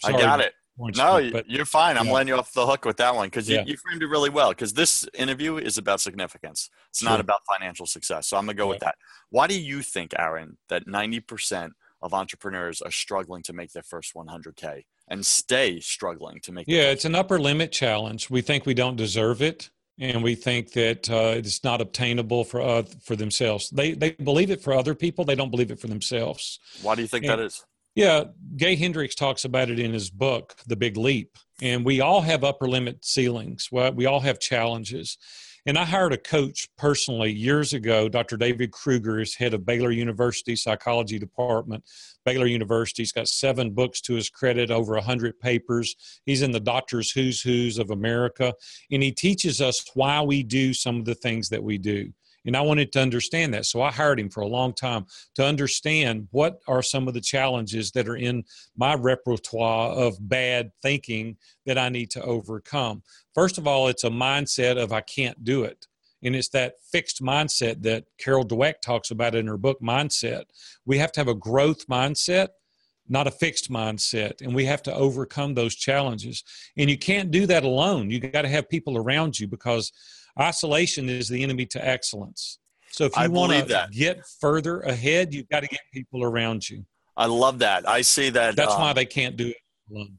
Sorry. 0.00 0.14
I 0.14 0.18
got 0.18 0.40
it 0.40 0.54
no, 0.78 1.30
but, 1.32 1.48
you're 1.48 1.64
fine. 1.64 1.96
I'm 1.96 2.06
yeah. 2.06 2.12
letting 2.12 2.28
you 2.28 2.36
off 2.36 2.52
the 2.52 2.66
hook 2.66 2.84
with 2.84 2.96
that 2.98 3.14
one 3.14 3.26
because 3.26 3.48
you, 3.48 3.56
yeah. 3.56 3.64
you, 3.66 3.76
framed 3.76 4.02
it 4.02 4.06
really 4.06 4.30
well. 4.30 4.50
Because 4.50 4.72
this 4.72 5.06
interview 5.14 5.56
is 5.56 5.78
about 5.78 6.00
significance. 6.00 6.70
It's 6.88 7.00
sure. 7.00 7.10
not 7.10 7.20
about 7.20 7.40
financial 7.46 7.86
success. 7.86 8.28
So 8.28 8.36
I'm 8.36 8.44
gonna 8.44 8.54
go 8.54 8.64
yeah. 8.64 8.70
with 8.70 8.80
that. 8.80 8.94
Why 9.30 9.46
do 9.46 9.60
you 9.60 9.82
think, 9.82 10.12
Aaron, 10.18 10.58
that 10.68 10.86
90% 10.86 11.70
of 12.02 12.14
entrepreneurs 12.14 12.80
are 12.80 12.90
struggling 12.90 13.42
to 13.42 13.52
make 13.52 13.72
their 13.72 13.82
first 13.82 14.14
100k 14.14 14.84
and 15.08 15.24
stay 15.24 15.80
struggling 15.80 16.40
to 16.42 16.52
make? 16.52 16.66
Yeah, 16.66 16.90
it's 16.90 17.04
an 17.04 17.14
upper 17.14 17.38
limit 17.38 17.72
challenge. 17.72 18.30
We 18.30 18.40
think 18.40 18.66
we 18.66 18.74
don't 18.74 18.96
deserve 18.96 19.42
it. 19.42 19.70
And 19.98 20.22
we 20.22 20.34
think 20.34 20.72
that 20.72 21.10
uh, 21.10 21.34
it's 21.36 21.62
not 21.62 21.82
obtainable 21.82 22.42
for 22.44 22.62
uh, 22.62 22.84
for 23.04 23.16
themselves. 23.16 23.68
They 23.68 23.92
they 23.92 24.12
believe 24.12 24.50
it 24.50 24.62
for 24.62 24.72
other 24.72 24.94
people. 24.94 25.26
They 25.26 25.34
don't 25.34 25.50
believe 25.50 25.70
it 25.70 25.78
for 25.78 25.88
themselves. 25.88 26.58
Why 26.80 26.94
do 26.94 27.02
you 27.02 27.08
think 27.08 27.26
and, 27.26 27.32
that 27.32 27.40
is? 27.40 27.66
Yeah, 27.94 28.24
Gay 28.56 28.76
Hendricks 28.76 29.14
talks 29.14 29.44
about 29.44 29.70
it 29.70 29.78
in 29.78 29.92
his 29.92 30.10
book, 30.10 30.54
The 30.66 30.76
Big 30.76 30.96
Leap. 30.96 31.36
And 31.60 31.84
we 31.84 32.00
all 32.00 32.20
have 32.20 32.44
upper 32.44 32.68
limit 32.68 33.04
ceilings. 33.04 33.68
We 33.70 34.06
all 34.06 34.20
have 34.20 34.38
challenges. 34.38 35.18
And 35.66 35.76
I 35.76 35.84
hired 35.84 36.14
a 36.14 36.18
coach 36.18 36.68
personally 36.78 37.30
years 37.30 37.74
ago. 37.74 38.08
Dr. 38.08 38.38
David 38.38 38.72
Krueger 38.72 39.20
is 39.20 39.34
head 39.34 39.52
of 39.52 39.66
Baylor 39.66 39.90
University 39.90 40.56
Psychology 40.56 41.18
Department. 41.18 41.84
Baylor 42.24 42.46
University's 42.46 43.12
got 43.12 43.28
seven 43.28 43.72
books 43.72 44.00
to 44.02 44.14
his 44.14 44.30
credit, 44.30 44.70
over 44.70 44.94
100 44.94 45.38
papers. 45.38 45.94
He's 46.24 46.42
in 46.42 46.52
the 46.52 46.60
Doctor's 46.60 47.10
Who's 47.10 47.42
Who's 47.42 47.78
of 47.78 47.90
America. 47.90 48.54
And 48.90 49.02
he 49.02 49.12
teaches 49.12 49.60
us 49.60 49.84
why 49.94 50.22
we 50.22 50.42
do 50.42 50.72
some 50.72 50.96
of 50.96 51.04
the 51.04 51.14
things 51.14 51.50
that 51.50 51.62
we 51.62 51.76
do. 51.76 52.10
And 52.46 52.56
I 52.56 52.62
wanted 52.62 52.92
to 52.92 53.00
understand 53.00 53.52
that. 53.54 53.66
So 53.66 53.82
I 53.82 53.90
hired 53.90 54.18
him 54.18 54.30
for 54.30 54.40
a 54.40 54.48
long 54.48 54.72
time 54.72 55.06
to 55.34 55.44
understand 55.44 56.28
what 56.30 56.60
are 56.66 56.82
some 56.82 57.06
of 57.06 57.14
the 57.14 57.20
challenges 57.20 57.90
that 57.92 58.08
are 58.08 58.16
in 58.16 58.44
my 58.76 58.94
repertoire 58.94 59.90
of 59.90 60.16
bad 60.20 60.70
thinking 60.82 61.36
that 61.66 61.78
I 61.78 61.88
need 61.88 62.10
to 62.12 62.22
overcome. 62.22 63.02
First 63.34 63.58
of 63.58 63.66
all, 63.66 63.88
it's 63.88 64.04
a 64.04 64.10
mindset 64.10 64.82
of 64.82 64.92
I 64.92 65.02
can't 65.02 65.44
do 65.44 65.64
it. 65.64 65.86
And 66.22 66.36
it's 66.36 66.48
that 66.50 66.74
fixed 66.92 67.22
mindset 67.22 67.82
that 67.82 68.04
Carol 68.18 68.44
Dweck 68.44 68.80
talks 68.82 69.10
about 69.10 69.34
in 69.34 69.46
her 69.46 69.56
book, 69.56 69.80
Mindset. 69.80 70.44
We 70.84 70.98
have 70.98 71.12
to 71.12 71.20
have 71.20 71.28
a 71.28 71.34
growth 71.34 71.86
mindset 71.88 72.48
not 73.10 73.26
a 73.26 73.30
fixed 73.30 73.70
mindset 73.70 74.40
and 74.40 74.54
we 74.54 74.64
have 74.64 74.82
to 74.84 74.94
overcome 74.94 75.52
those 75.52 75.74
challenges 75.74 76.44
and 76.78 76.88
you 76.88 76.96
can't 76.96 77.30
do 77.30 77.44
that 77.44 77.64
alone 77.64 78.08
you 78.08 78.20
got 78.20 78.42
to 78.42 78.48
have 78.48 78.68
people 78.68 78.96
around 78.96 79.38
you 79.38 79.48
because 79.48 79.92
Isolation 80.40 81.08
is 81.08 81.28
the 81.28 81.42
enemy 81.42 81.66
to 81.66 81.86
excellence. 81.86 82.58
So 82.90 83.04
if 83.04 83.16
you 83.16 83.30
want 83.30 83.52
to 83.52 83.88
get 83.92 84.26
further 84.40 84.80
ahead, 84.80 85.32
you've 85.32 85.48
got 85.48 85.60
to 85.60 85.68
get 85.68 85.80
people 85.92 86.24
around 86.24 86.68
you. 86.68 86.84
I 87.16 87.26
love 87.26 87.58
that. 87.60 87.88
I 87.88 88.00
see 88.02 88.30
that. 88.30 88.56
That's 88.56 88.74
um, 88.74 88.80
why 88.80 88.92
they 88.92 89.06
can't 89.06 89.36
do 89.36 89.48
it 89.48 89.56
alone. 89.90 90.18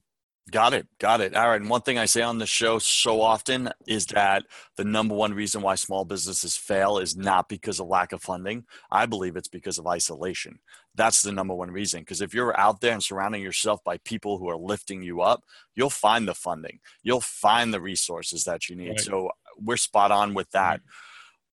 Got 0.52 0.74
it. 0.74 0.86
Got 1.00 1.22
it. 1.22 1.36
All 1.36 1.50
right. 1.50 1.62
And 1.62 1.70
one 1.70 1.82
thing 1.82 1.98
I 1.98 2.06
say 2.06 2.22
on 2.22 2.38
the 2.38 2.46
show 2.46 2.78
so 2.78 3.22
often 3.22 3.70
is 3.88 4.06
that 4.08 4.44
the 4.76 4.84
number 4.84 5.16
one 5.16 5.34
reason 5.34 5.62
why 5.62 5.76
small 5.76 6.04
businesses 6.04 6.58
fail 6.58 6.98
is 6.98 7.16
not 7.16 7.48
because 7.48 7.80
of 7.80 7.88
lack 7.88 8.12
of 8.12 8.22
funding. 8.22 8.66
I 8.92 9.06
believe 9.06 9.38
it's 9.38 9.48
because 9.48 9.78
of 9.78 9.88
isolation. 9.88 10.60
That's 10.96 11.22
the 11.22 11.32
number 11.32 11.54
one 11.54 11.72
reason. 11.72 12.02
Because 12.02 12.20
if 12.20 12.34
you're 12.34 12.60
out 12.60 12.82
there 12.82 12.92
and 12.92 13.02
surrounding 13.02 13.42
yourself 13.42 13.82
by 13.86 13.98
people 14.00 14.40
who 14.40 14.50
are 14.50 14.58
lifting 14.58 15.02
you 15.02 15.22
up, 15.22 15.44
you'll 15.74 15.90
find 15.90 16.28
the 16.28 16.36
funding, 16.36 16.80
you'll 17.02 17.22
find 17.22 17.74
the 17.74 17.80
resources 17.80 18.44
that 18.44 18.68
you 18.68 18.76
need. 18.76 18.90
Right. 18.90 19.00
So 19.00 19.30
we're 19.58 19.78
spot 19.78 20.12
on 20.12 20.34
with 20.34 20.52
that. 20.52 20.82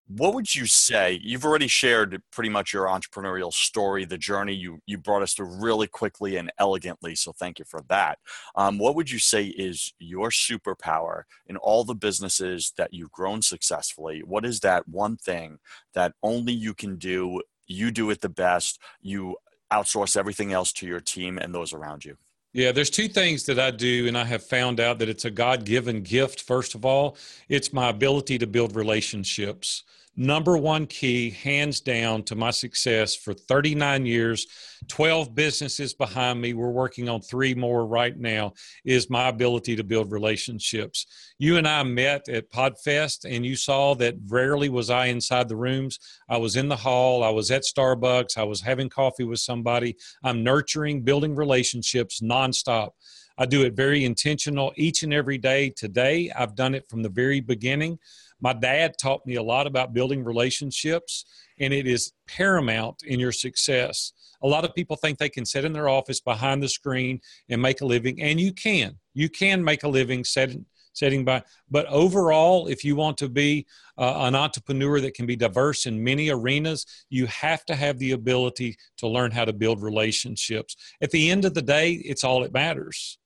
What 0.07 0.35
would 0.35 0.53
you 0.53 0.67
say? 0.67 1.19
You've 1.23 1.45
already 1.45 1.67
shared 1.67 2.21
pretty 2.31 2.49
much 2.49 2.73
your 2.73 2.85
entrepreneurial 2.85 3.51
story 3.51 4.05
the 4.05 4.19
journey. 4.19 4.53
You 4.53 4.79
you 4.85 4.99
brought 4.99 5.23
us 5.23 5.33
through 5.33 5.59
really 5.59 5.87
quickly 5.87 6.37
and 6.37 6.51
elegantly 6.59 7.15
so 7.15 7.31
thank 7.31 7.57
you 7.57 7.65
for 7.65 7.81
that. 7.89 8.19
Um, 8.55 8.77
what 8.77 8.95
would 8.95 9.09
you 9.09 9.17
say 9.17 9.45
is 9.45 9.93
your 9.97 10.29
superpower 10.29 11.23
in 11.47 11.57
all 11.57 11.83
the 11.83 11.95
businesses 11.95 12.71
that 12.77 12.93
you've 12.93 13.11
grown 13.11 13.41
successfully? 13.41 14.21
What 14.23 14.45
is 14.45 14.59
that 14.59 14.87
one 14.87 15.17
thing 15.17 15.57
that 15.95 16.13
only 16.21 16.53
you 16.53 16.75
can 16.75 16.97
do? 16.97 17.41
You 17.65 17.89
do 17.89 18.11
it 18.11 18.21
the 18.21 18.29
best. 18.29 18.79
You 19.01 19.37
outsource 19.73 20.15
everything 20.15 20.53
else 20.53 20.71
to 20.73 20.85
your 20.85 20.99
team 20.99 21.39
and 21.39 21.53
those 21.53 21.73
around 21.73 22.05
you 22.05 22.17
yeah, 22.55 22.71
there's 22.71 22.89
two 22.89 23.09
things 23.09 23.45
that 23.47 23.59
I 23.59 23.69
do, 23.69 24.07
and 24.07 24.17
I 24.17 24.23
have 24.23 24.41
found 24.41 24.79
out 24.79 24.99
that 24.99 25.09
it's 25.09 25.25
a 25.25 25.29
God 25.29 25.65
given 25.65 26.03
gift. 26.03 26.41
First 26.41 26.73
of 26.73 26.85
all, 26.85 27.17
it's 27.49 27.73
my 27.73 27.89
ability 27.89 28.37
to 28.37 28.47
build 28.47 28.77
relationships 28.77 29.83
number 30.15 30.57
one 30.57 30.85
key, 30.85 31.29
hands 31.29 31.81
down, 31.81 32.23
to 32.23 32.35
my 32.35 32.51
success 32.51 33.15
for 33.15 33.33
39 33.33 34.05
years, 34.05 34.47
12 34.87 35.35
businesses 35.35 35.93
behind 35.93 36.39
me. 36.39 36.53
We're 36.53 36.69
working 36.69 37.09
on 37.09 37.21
three 37.21 37.53
more 37.53 37.85
right 37.85 38.17
now, 38.17 38.53
is 38.85 39.09
my 39.09 39.27
ability 39.27 39.75
to 39.75 39.83
build 39.83 40.11
relationships. 40.11 41.05
You 41.37 41.57
and 41.57 41.67
I 41.67 41.83
met 41.83 42.29
at 42.29 42.51
PodFest, 42.51 43.25
and 43.29 43.45
you 43.45 43.55
saw 43.55 43.95
that 43.95 44.15
rarely 44.27 44.69
was 44.69 44.89
I 44.89 45.07
inside 45.07 45.49
the 45.49 45.57
rooms. 45.57 45.99
I 46.29 46.37
was 46.37 46.55
in 46.55 46.69
the 46.69 46.75
hall, 46.75 47.23
I 47.23 47.29
was 47.29 47.51
at 47.51 47.63
Starbucks, 47.63 48.37
I 48.37 48.43
was 48.43 48.61
having 48.61 48.89
coffee 48.89 49.25
with 49.25 49.39
somebody. 49.39 49.97
I'm 50.23 50.43
nurturing, 50.43 51.01
building 51.01 51.35
relationships 51.35 52.21
nonstop. 52.21 52.91
I 53.37 53.45
do 53.45 53.63
it 53.65 53.73
very 53.73 54.05
intentional 54.05 54.71
each 54.77 55.03
and 55.03 55.13
every 55.13 55.37
day. 55.37 55.69
Today, 55.69 56.31
I've 56.33 56.55
done 56.55 56.73
it 56.73 56.87
from 56.89 57.03
the 57.03 57.09
very 57.09 57.41
beginning. 57.41 57.99
My 58.45 58.53
dad 58.53 58.99
taught 58.99 59.25
me 59.25 59.37
a 59.37 59.41
lot 59.41 59.65
about 59.65 59.91
building 59.91 60.23
relationships, 60.23 61.25
and 61.59 61.73
it 61.73 61.87
is 61.87 62.13
paramount 62.27 63.01
in 63.01 63.19
your 63.19 63.31
success. 63.31 64.13
A 64.43 64.47
lot 64.47 64.63
of 64.63 64.75
people 64.75 64.95
think 64.95 65.17
they 65.17 65.29
can 65.29 65.47
sit 65.47 65.65
in 65.65 65.73
their 65.73 65.89
office 65.89 66.21
behind 66.21 66.61
the 66.61 66.69
screen 66.69 67.21
and 67.49 67.59
make 67.59 67.81
a 67.81 67.87
living, 67.87 68.21
and 68.21 68.39
you 68.39 68.53
can. 68.53 68.99
You 69.15 69.29
can 69.29 69.63
make 69.63 69.81
a 69.81 69.87
living 69.87 70.23
sitting 70.23 70.63
setting 70.93 71.25
by 71.25 71.41
but 71.69 71.87
overall 71.87 72.67
if 72.67 72.85
you 72.85 72.95
want 72.95 73.17
to 73.17 73.27
be 73.27 73.65
uh, 73.97 74.13
an 74.27 74.35
entrepreneur 74.35 75.01
that 75.01 75.13
can 75.15 75.25
be 75.25 75.35
diverse 75.35 75.87
in 75.87 76.01
many 76.01 76.29
arenas 76.29 76.85
you 77.09 77.25
have 77.25 77.65
to 77.65 77.75
have 77.75 77.99
the 77.99 78.13
ability 78.13 78.77
to 78.95 79.05
learn 79.05 79.29
how 79.29 79.43
to 79.43 79.51
build 79.51 79.81
relationships 79.81 80.77
at 81.01 81.11
the 81.11 81.29
end 81.29 81.43
of 81.43 81.53
the 81.53 81.61
day 81.61 81.91
it's 81.93 82.23
all 82.23 82.39
that 82.39 82.53
matters 82.53 83.17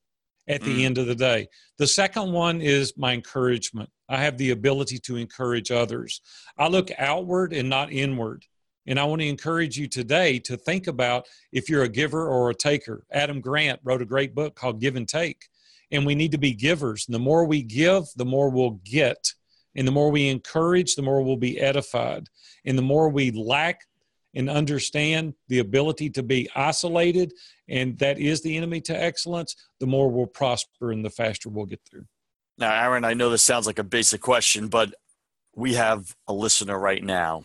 at 0.50 0.62
the 0.62 0.82
mm. 0.82 0.86
end 0.86 0.98
of 0.98 1.06
the 1.06 1.16
day. 1.16 1.48
The 1.78 1.88
second 1.88 2.34
one 2.34 2.60
is 2.60 2.98
my 2.98 3.14
encouragement. 3.14 3.90
I 4.10 4.18
have 4.18 4.38
the 4.38 4.50
ability 4.50 4.98
to 5.00 5.16
encourage 5.16 5.72
others. 5.72 6.22
I 6.58 6.68
look 6.68 6.90
outward 6.98 7.54
and 7.54 7.70
not 7.70 7.94
inward. 7.94 8.46
And 8.88 9.00
I 9.00 9.04
want 9.04 9.22
to 9.22 9.28
encourage 9.28 9.78
you 9.78 9.88
today 9.88 10.40
to 10.40 10.58
think 10.58 10.88
about 10.88 11.28
if 11.52 11.70
you're 11.70 11.84
a 11.84 11.90
giver 11.90 12.28
or 12.28 12.50
a 12.50 12.56
taker. 12.56 13.06
Adam 13.12 13.40
Grant 13.40 13.80
wrote 13.84 14.02
a 14.02 14.06
great 14.06 14.34
book 14.34 14.56
called 14.56 14.82
Give 14.82 14.96
and 14.96 15.08
Take. 15.08 15.48
And 15.92 16.06
we 16.06 16.16
need 16.16 16.32
to 16.32 16.40
be 16.40 16.54
givers. 16.54 17.06
And 17.08 17.14
the 17.14 17.20
more 17.20 17.46
we 17.46 17.62
give, 17.62 18.06
the 18.16 18.26
more 18.26 18.50
we'll 18.50 18.80
get. 18.84 19.34
And 19.76 19.88
the 19.88 19.92
more 19.92 20.10
we 20.10 20.30
encourage, 20.30 20.96
the 20.96 21.04
more 21.04 21.22
we'll 21.22 21.38
be 21.38 21.60
edified. 21.60 22.28
And 22.66 22.78
the 22.78 22.84
more 22.84 23.10
we 23.10 23.30
lack 23.32 23.82
and 24.36 24.50
understand 24.50 25.34
the 25.48 25.60
ability 25.60 26.10
to 26.12 26.24
be 26.24 26.50
isolated, 26.56 27.34
and 27.68 27.98
that 28.00 28.20
is 28.20 28.42
the 28.42 28.56
enemy 28.58 28.82
to 28.82 28.94
excellence, 28.94 29.56
the 29.80 29.88
more 29.88 30.10
we'll 30.10 30.28
prosper 30.28 30.92
and 30.92 31.04
the 31.04 31.10
faster 31.10 31.50
we'll 31.50 31.66
get 31.66 31.82
through. 31.90 32.06
Now, 32.58 32.74
Aaron, 32.74 33.06
I 33.06 33.14
know 33.14 33.30
this 33.30 33.42
sounds 33.42 33.66
like 33.66 33.80
a 33.80 33.84
basic 33.84 34.22
question, 34.22 34.68
but 34.68 34.94
we 35.56 35.74
have 35.74 36.16
a 36.28 36.34
listener 36.34 36.78
right 36.78 37.04
now 37.04 37.44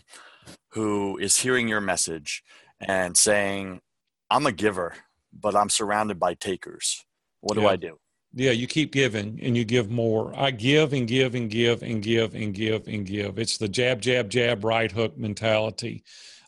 who 0.71 1.19
is 1.19 1.37
hearing 1.39 1.69
your 1.69 1.81
message 1.81 2.43
and 2.81 3.17
saying, 3.17 3.81
I'm 4.29 4.47
a 4.47 4.53
giver, 4.53 4.95
but 5.33 5.55
I'm 5.55 5.71
surrounded 5.71 6.19
by 6.19 6.35
takers. 6.35 7.05
What 7.41 7.55
do 7.55 7.63
yeah. 7.63 7.69
I 7.69 7.77
do? 7.77 7.99
Yeah, 8.37 8.51
you 8.51 8.67
keep 8.67 8.93
giving 8.93 9.39
and 9.43 9.57
you 9.57 9.65
give 9.65 9.91
more. 9.91 10.33
I 10.37 10.51
give 10.51 10.93
and 10.93 11.07
give 11.07 11.37
and 11.37 11.49
give 11.49 11.83
and 11.83 12.03
give 12.03 12.35
and 12.35 12.53
give 12.53 12.89
and 12.89 13.07
give. 13.07 13.39
It's 13.39 13.57
the 13.57 13.69
jab, 13.69 14.01
jab, 14.01 14.29
jab, 14.29 14.65
right 14.65 14.91
hook 14.91 15.17
mentality 15.17 16.03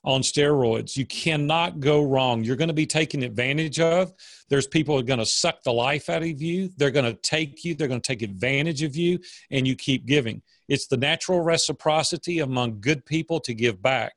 on 0.07 0.23
steroids. 0.23 0.97
You 0.97 1.05
cannot 1.05 1.81
go 1.81 2.05
wrong. 2.05 2.45
You're 2.45 2.57
going 2.57 2.69
to 2.69 2.75
be 2.75 2.87
taken 2.87 3.25
advantage 3.25 3.81
of. 3.81 4.15
There's 4.49 4.69
people 4.69 4.97
are 4.97 5.03
going 5.03 5.19
to 5.19 5.27
suck 5.27 5.65
the 5.65 5.73
life 5.73 6.09
out 6.09 6.23
of 6.23 6.41
you. 6.41 6.71
They're 6.77 6.93
going 6.93 7.13
to 7.13 7.21
take 7.21 7.65
you, 7.65 7.75
they're 7.75 7.89
going 7.89 8.01
to 8.01 8.07
take 8.07 8.23
advantage 8.23 8.85
of 8.85 8.95
you, 8.95 9.19
and 9.51 9.67
you 9.67 9.75
keep 9.75 10.07
giving. 10.07 10.41
It's 10.69 10.87
the 10.87 10.97
natural 10.97 11.41
reciprocity 11.41 12.39
among 12.39 12.81
good 12.81 13.05
people 13.05 13.41
to 13.41 13.53
give 13.53 13.83
back. 13.83 14.15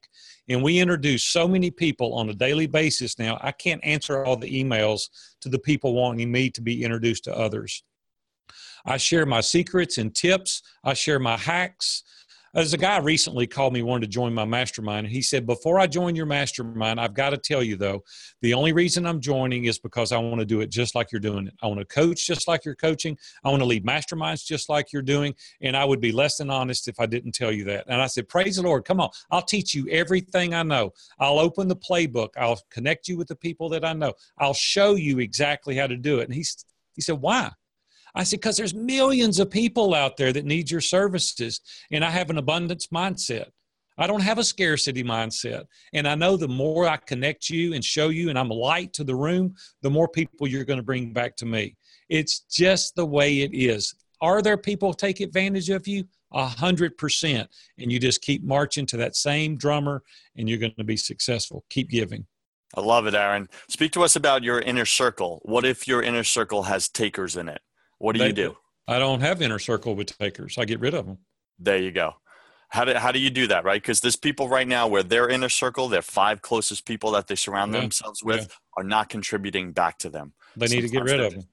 And 0.48 0.64
we 0.64 0.80
introduce 0.80 1.24
so 1.24 1.48
many 1.48 1.72
people 1.72 2.14
on 2.14 2.30
a 2.30 2.34
daily 2.34 2.68
basis 2.68 3.18
now. 3.18 3.40
I 3.42 3.52
can't 3.52 3.84
answer 3.84 4.24
all 4.24 4.38
the 4.38 4.64
emails 4.64 5.10
to 5.42 5.50
the 5.50 5.60
people 5.60 5.94
wanting 5.94 6.32
me 6.32 6.50
to 6.52 6.62
be 6.62 6.84
introduced 6.84 7.24
to 7.26 7.38
others. 7.38 7.84
I 8.86 8.98
share 8.98 9.26
my 9.26 9.42
secrets 9.42 9.98
and 9.98 10.14
tips. 10.14 10.62
I 10.84 10.94
share 10.94 11.20
my 11.20 11.38
hacks. 11.38 12.04
There's 12.54 12.74
a 12.74 12.78
guy 12.78 12.98
recently 12.98 13.46
called 13.46 13.74
me, 13.74 13.84
wanted 13.84 14.06
to 14.06 14.12
join 14.12 14.34
my 14.34 14.46
mastermind. 14.46 15.08
He 15.08 15.22
said, 15.22 15.46
Before 15.46 15.80
I 15.80 15.86
join 15.86 16.16
your 16.16 16.26
mastermind, 16.26 17.00
I've 17.00 17.14
got 17.14 17.30
to 17.30 17.38
tell 17.38 17.62
you, 17.62 17.76
though, 17.76 18.04
the 18.42 18.56
only 18.56 18.74
reason 18.74 19.06
I'm 19.06 19.20
joining 19.20 19.66
is 19.66 19.78
because 19.78 20.12
I 20.12 20.18
want 20.18 20.40
to 20.40 20.46
do 20.46 20.62
it 20.62 20.72
just 20.72 20.96
like 20.96 21.12
you're 21.12 21.20
doing 21.20 21.48
it. 21.48 21.54
I 21.62 21.68
want 21.68 21.80
to 21.80 21.86
coach 21.86 22.26
just 22.26 22.48
like 22.48 22.66
you're 22.66 22.76
coaching. 22.76 23.18
I 23.44 23.50
want 23.50 23.62
to 23.62 23.68
lead 23.68 23.86
masterminds 23.86 24.46
just 24.46 24.68
like 24.68 24.92
you're 24.92 25.04
doing. 25.04 25.36
And 25.62 25.78
I 25.78 25.86
would 25.86 26.02
be 26.02 26.12
less 26.12 26.38
than 26.38 26.50
honest 26.50 26.88
if 26.88 27.00
I 27.00 27.06
didn't 27.06 27.34
tell 27.34 27.52
you 27.52 27.66
that. 27.66 27.86
And 27.88 28.02
I 28.02 28.08
said, 28.08 28.28
Praise 28.28 28.56
the 28.56 28.64
Lord. 28.64 28.84
Come 28.84 29.00
on. 29.00 29.10
I'll 29.30 29.44
teach 29.44 29.76
you 29.76 29.88
everything 29.90 30.56
I 30.56 30.64
know. 30.64 30.94
I'll 31.20 31.40
open 31.40 31.68
the 31.68 31.76
playbook. 31.76 32.30
I'll 32.36 32.60
connect 32.72 33.08
you 33.08 33.18
with 33.18 33.28
the 33.28 33.36
people 33.36 33.70
that 33.70 33.86
I 33.86 33.94
know. 33.94 34.14
I'll 34.40 34.54
show 34.54 34.96
you 34.96 35.20
exactly 35.20 35.76
how 35.76 35.86
to 35.86 35.98
do 35.98 36.20
it. 36.20 36.26
And 36.26 36.34
he, 36.34 36.46
he 36.96 37.02
said, 37.02 37.22
Why? 37.22 37.52
I 38.16 38.24
said, 38.24 38.40
because 38.40 38.58
there's 38.58 38.74
millions 38.74 39.40
of 39.40 39.50
people 39.50 39.94
out 39.94 40.18
there 40.18 40.34
that 40.34 40.46
need 40.46 40.72
your 40.72 40.82
services, 40.82 41.62
and 41.92 42.04
I 42.04 42.10
have 42.10 42.30
an 42.30 42.38
abundance 42.38 42.88
mindset. 42.88 43.50
I 44.00 44.08
don't 44.08 44.22
have 44.22 44.38
a 44.38 44.44
scarcity 44.44 45.04
mindset. 45.04 45.66
And 45.94 46.08
I 46.08 46.16
know 46.16 46.38
the 46.38 46.48
more 46.48 46.88
I 46.88 46.96
connect 46.96 47.50
you 47.50 47.74
and 47.74 47.84
show 47.84 48.08
you, 48.10 48.30
and 48.30 48.40
I'm 48.40 48.50
a 48.50 48.54
light 48.54 48.94
to 48.94 49.04
the 49.04 49.16
room, 49.16 49.54
the 49.82 49.90
more 49.90 50.08
people 50.08 50.48
you're 50.48 50.64
going 50.64 50.80
to 50.80 50.84
bring 50.84 51.12
back 51.12 51.36
to 51.38 51.46
me. 51.46 51.76
It's 52.08 52.40
just 52.50 52.96
the 52.96 53.06
way 53.06 53.42
it 53.42 53.52
is. 53.54 53.94
Are 54.22 54.42
there 54.42 54.58
people 54.58 54.94
take 54.94 55.20
advantage 55.20 55.70
of 55.70 55.86
you? 55.86 56.06
A 56.32 56.46
hundred 56.46 56.98
percent. 56.98 57.50
And 57.78 57.92
you 57.92 58.00
just 58.00 58.22
keep 58.22 58.44
marching 58.44 58.86
to 58.88 58.98
that 58.98 59.16
same 59.16 59.58
drummer 59.58 60.04
and 60.38 60.48
you're 60.48 60.60
going 60.60 60.74
to 60.78 60.84
be 60.84 60.98
successful. 60.98 61.66
Keep 61.70 61.90
giving. 61.90 62.26
I 62.76 62.82
love 62.82 63.08
it, 63.08 63.16
Aaron. 63.16 63.50
Speak 63.68 63.92
to 63.94 64.04
us 64.04 64.16
about 64.16 64.44
your 64.44 64.62
inner 64.62 64.86
circle. 64.86 65.42
What 65.44 65.66
if 65.66 65.88
your 65.88 66.04
inner 66.04 66.24
circle 66.24 66.64
has 66.64 66.88
takers 66.88 67.36
in 67.36 67.50
it? 67.50 67.62
What 68.00 68.14
do 68.14 68.20
they, 68.20 68.28
you 68.28 68.34
do? 68.34 68.58
I 68.88 68.98
don't 68.98 69.22
have 69.22 69.42
inner 69.42 69.60
circle 69.60 69.96
with 69.96 70.18
takers. 70.18 70.58
I 70.58 70.66
get 70.66 70.80
rid 70.80 70.94
of 70.94 71.06
them. 71.06 71.20
There 71.60 71.78
you 71.78 71.92
go. 71.92 72.16
How 72.70 72.86
do, 72.86 72.94
how 72.94 73.12
do 73.12 73.20
you 73.20 73.30
do 73.30 73.48
that, 73.48 73.64
right? 73.64 73.82
Because 73.82 74.02
there's 74.02 74.16
people 74.16 74.48
right 74.48 74.68
now 74.68 74.88
where 74.88 75.04
their 75.04 75.28
inner 75.28 75.50
circle, 75.50 75.88
their 75.88 76.02
five 76.02 76.42
closest 76.42 76.86
people 76.86 77.12
that 77.12 77.28
they 77.28 77.36
surround 77.36 77.74
yeah. 77.74 77.82
themselves 77.82 78.24
with, 78.24 78.42
yeah. 78.42 78.56
are 78.78 78.84
not 78.84 79.10
contributing 79.10 79.72
back 79.72 79.98
to 80.00 80.10
them. 80.10 80.34
They 80.56 80.68
need 80.68 80.90
Sometimes 80.90 80.92
to 80.92 80.98
get 80.98 81.04
rid 81.04 81.20
of 81.20 81.34
them. 81.34 81.44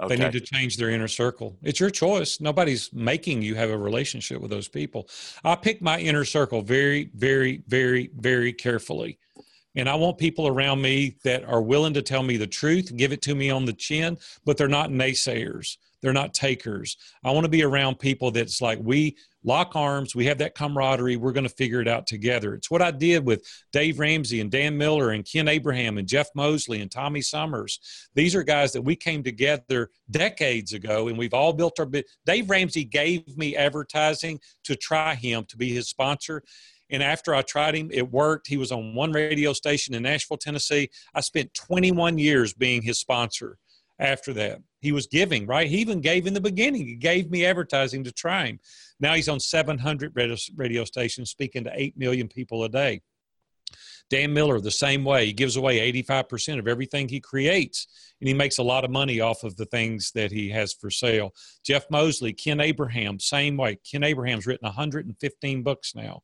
Okay. 0.00 0.16
They 0.16 0.24
need 0.24 0.32
to 0.32 0.40
change 0.40 0.76
their 0.76 0.90
inner 0.90 1.06
circle. 1.06 1.56
It's 1.62 1.78
your 1.78 1.90
choice. 1.90 2.40
Nobody's 2.40 2.92
making 2.92 3.42
you 3.42 3.54
have 3.54 3.70
a 3.70 3.78
relationship 3.78 4.40
with 4.40 4.50
those 4.50 4.66
people. 4.66 5.08
I 5.44 5.54
pick 5.54 5.80
my 5.80 5.98
inner 5.98 6.24
circle 6.24 6.62
very, 6.62 7.10
very, 7.14 7.62
very, 7.68 8.10
very 8.16 8.52
carefully. 8.52 9.18
And 9.76 9.88
I 9.88 9.94
want 9.94 10.18
people 10.18 10.46
around 10.46 10.80
me 10.82 11.16
that 11.24 11.44
are 11.44 11.62
willing 11.62 11.94
to 11.94 12.02
tell 12.02 12.22
me 12.22 12.36
the 12.36 12.46
truth, 12.46 12.96
give 12.96 13.12
it 13.12 13.22
to 13.22 13.34
me 13.34 13.50
on 13.50 13.64
the 13.64 13.72
chin, 13.72 14.18
but 14.44 14.56
they're 14.56 14.68
not 14.68 14.90
naysayers. 14.90 15.76
They're 16.04 16.12
not 16.12 16.34
takers. 16.34 16.98
I 17.24 17.30
want 17.30 17.44
to 17.44 17.50
be 17.50 17.62
around 17.62 17.98
people 17.98 18.30
that's 18.30 18.60
like, 18.60 18.78
we 18.78 19.16
lock 19.42 19.74
arms, 19.74 20.14
we 20.14 20.26
have 20.26 20.36
that 20.36 20.54
camaraderie, 20.54 21.16
we're 21.16 21.32
going 21.32 21.48
to 21.48 21.54
figure 21.54 21.80
it 21.80 21.88
out 21.88 22.06
together. 22.06 22.54
It's 22.54 22.70
what 22.70 22.82
I 22.82 22.90
did 22.90 23.24
with 23.24 23.42
Dave 23.72 23.98
Ramsey 23.98 24.42
and 24.42 24.50
Dan 24.50 24.76
Miller 24.76 25.12
and 25.12 25.24
Ken 25.24 25.48
Abraham 25.48 25.96
and 25.96 26.06
Jeff 26.06 26.28
Mosley 26.34 26.82
and 26.82 26.90
Tommy 26.90 27.22
Summers. 27.22 27.80
These 28.14 28.34
are 28.34 28.42
guys 28.42 28.74
that 28.74 28.82
we 28.82 28.96
came 28.96 29.22
together 29.22 29.88
decades 30.10 30.74
ago 30.74 31.08
and 31.08 31.16
we've 31.16 31.32
all 31.32 31.54
built 31.54 31.80
our. 31.80 31.88
Dave 32.26 32.50
Ramsey 32.50 32.84
gave 32.84 33.38
me 33.38 33.56
advertising 33.56 34.40
to 34.64 34.76
try 34.76 35.14
him 35.14 35.46
to 35.46 35.56
be 35.56 35.72
his 35.72 35.88
sponsor. 35.88 36.42
And 36.90 37.02
after 37.02 37.34
I 37.34 37.40
tried 37.40 37.76
him, 37.76 37.88
it 37.90 38.12
worked. 38.12 38.46
He 38.46 38.58
was 38.58 38.72
on 38.72 38.94
one 38.94 39.12
radio 39.12 39.54
station 39.54 39.94
in 39.94 40.02
Nashville, 40.02 40.36
Tennessee. 40.36 40.90
I 41.14 41.22
spent 41.22 41.54
21 41.54 42.18
years 42.18 42.52
being 42.52 42.82
his 42.82 42.98
sponsor. 42.98 43.56
After 43.98 44.32
that. 44.34 44.60
He 44.80 44.92
was 44.92 45.06
giving, 45.06 45.46
right? 45.46 45.68
He 45.68 45.78
even 45.78 46.00
gave 46.00 46.26
in 46.26 46.34
the 46.34 46.40
beginning. 46.40 46.86
He 46.86 46.96
gave 46.96 47.30
me 47.30 47.46
advertising 47.46 48.04
to 48.04 48.12
try 48.12 48.46
him. 48.46 48.60
Now 49.00 49.14
he's 49.14 49.28
on 49.28 49.40
700 49.40 50.12
radio, 50.14 50.84
stations, 50.84 51.30
speaking 51.30 51.64
to 51.64 51.72
8 51.72 51.96
million 51.96 52.28
people 52.28 52.64
a 52.64 52.68
day. 52.68 53.00
Dan 54.10 54.34
Miller, 54.34 54.60
the 54.60 54.70
same 54.70 55.02
way. 55.04 55.26
He 55.26 55.32
gives 55.32 55.56
away 55.56 55.90
85% 55.92 56.58
of 56.58 56.68
everything 56.68 57.08
he 57.08 57.20
creates, 57.20 57.86
and 58.20 58.28
he 58.28 58.34
makes 58.34 58.58
a 58.58 58.62
lot 58.62 58.84
of 58.84 58.90
money 58.90 59.20
off 59.20 59.42
of 59.44 59.56
the 59.56 59.64
things 59.66 60.12
that 60.14 60.30
he 60.30 60.50
has 60.50 60.74
for 60.74 60.90
sale. 60.90 61.32
Jeff 61.64 61.86
Mosley, 61.90 62.32
Ken 62.32 62.60
Abraham, 62.60 63.18
same 63.18 63.56
way. 63.56 63.78
Ken 63.90 64.04
Abraham's 64.04 64.46
written 64.46 64.66
115 64.66 65.62
books 65.62 65.94
now 65.94 66.22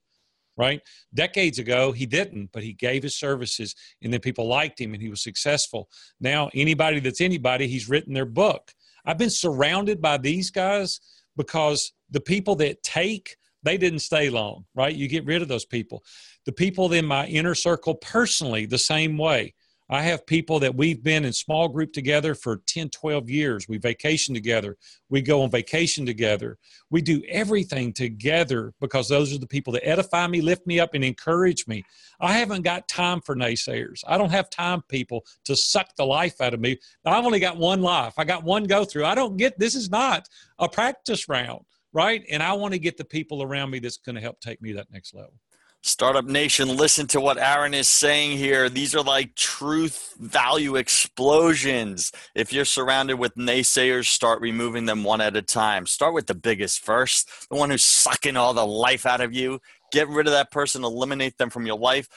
right? 0.57 0.81
Decades 1.15 1.59
ago, 1.59 1.93
he 1.93 2.07
didn't, 2.07 2.51
but 2.53 2.63
he 2.63 2.73
gave 2.73 3.03
his 3.03 3.17
services 3.17 3.75
and 4.03 4.13
then 4.13 4.21
people 4.21 4.47
liked 4.47 4.81
him 4.81 4.93
and 4.95 5.03
he 5.03 5.09
was 5.09 5.23
successful. 5.23 5.89
Now, 6.21 6.51
anybody 6.55 7.01
that's 7.01 7.21
anybody, 7.21 7.67
he's 7.67 7.89
written 7.89 8.15
their 8.15 8.27
book. 8.27 8.73
I've 9.05 9.19
been 9.19 9.31
surrounded 9.31 10.01
by 10.01 10.19
these 10.19 10.51
guys 10.51 11.01
because 11.37 11.93
the 12.11 12.21
people 12.21 12.57
that 12.57 12.83
take, 12.83 13.37
they 13.63 13.79
didn't 13.79 14.01
stay 14.01 14.31
long, 14.31 14.65
right? 14.75 14.95
You 14.95 15.09
get 15.09 15.25
rid 15.25 15.43
of 15.43 15.49
those 15.49 15.65
people. 15.65 16.05
The 16.47 16.53
people 16.53 16.93
in 16.93 17.07
my 17.07 17.27
inner 17.27 17.55
circle 17.55 17.95
personally, 17.95 18.67
the 18.67 18.79
same 18.79 19.17
way. 19.17 19.55
I 19.93 20.03
have 20.03 20.25
people 20.25 20.61
that 20.61 20.77
we've 20.77 21.03
been 21.03 21.25
in 21.25 21.33
small 21.33 21.67
group 21.67 21.93
together 21.93 22.37
for 22.37 22.63
10, 22.69 22.91
12 22.91 23.29
years. 23.29 23.69
We 23.69 23.77
vacation 23.77 24.33
together. 24.33 24.77
We 25.09 25.21
go 25.21 25.43
on 25.43 25.51
vacation 25.51 26.07
together. 26.07 26.59
We 26.91 27.03
do 27.03 27.25
everything 27.29 27.93
together 27.93 28.73
because 28.81 29.09
those 29.09 29.35
are 29.35 29.39
the 29.39 29.49
people 29.49 29.73
that 29.73 29.87
edify 29.87 30.29
me, 30.29 30.43
lift 30.43 30.65
me 30.65 30.79
up, 30.79 30.95
and 30.95 31.03
encourage 31.03 31.67
me. 31.67 31.83
I 32.21 32.35
haven't 32.35 32.63
got 32.63 32.87
time 32.87 33.21
for 33.21 33.35
naysayers. 33.35 34.05
I 34.07 34.17
don't 34.17 34.31
have 34.31 34.49
time, 34.49 34.83
people, 34.83 35.27
to 35.45 35.57
suck 35.57 35.97
the 35.97 36.07
life 36.07 36.41
out 36.41 36.55
of 36.55 36.61
me. 36.61 36.79
I've 37.05 37.25
only 37.25 37.41
got 37.41 37.57
one 37.57 37.83
life. 37.83 38.15
I 38.17 38.23
got 38.25 38.45
one 38.45 38.65
go 38.65 38.85
through. 38.85 39.07
I 39.07 39.17
don't 39.17 39.37
get 39.37 39.59
this 39.59 39.75
is 39.75 39.91
not 39.91 40.29
a 40.61 40.69
practice 40.69 41.29
round, 41.29 41.65
right? 41.93 42.23
And 42.31 42.45
I 42.45 42.53
want 42.53 42.75
to 42.75 42.79
get 42.79 42.97
the 42.97 43.05
people 43.05 43.43
around 43.43 43.71
me 43.71 43.81
that's 43.81 43.97
going 43.97 44.15
to 44.15 44.23
help 44.23 44.41
take 44.41 44.63
me 44.63 44.71
that 44.75 44.93
next 44.93 45.15
level. 45.15 45.35
Startup 45.83 46.27
Nation, 46.27 46.77
listen 46.77 47.07
to 47.07 47.21
what 47.23 47.39
Aaron 47.39 47.73
is 47.73 47.89
saying 47.89 48.37
here. 48.37 48.69
These 48.69 48.95
are 48.95 49.03
like 49.03 49.35
truth 49.35 50.15
value 50.19 50.77
explosions. 50.77 52.13
If 52.35 52.53
you're 52.53 52.67
surrounded 52.67 53.15
with 53.19 53.35
naysayers, 53.35 54.05
start 54.05 54.43
removing 54.43 54.85
them 54.85 55.05
one 55.05 55.23
at 55.23 55.37
a 55.37 55.43
time. 55.43 55.87
Start 55.87 56.13
with 56.13 56.27
the 56.27 56.35
biggest 56.35 56.85
first, 56.85 57.31
the 57.49 57.57
one 57.57 57.71
who's 57.71 57.85
sucking 57.85 58.37
all 58.37 58.53
the 58.53 58.67
life 58.67 59.07
out 59.07 59.23
of 59.23 59.33
you. 59.33 59.59
Get 59.91 60.09
rid 60.09 60.27
of 60.27 60.35
that 60.35 60.51
person, 60.51 60.85
eliminate 60.85 61.39
them 61.39 61.49
from 61.49 61.67
your 61.67 61.79
life. 61.79 62.09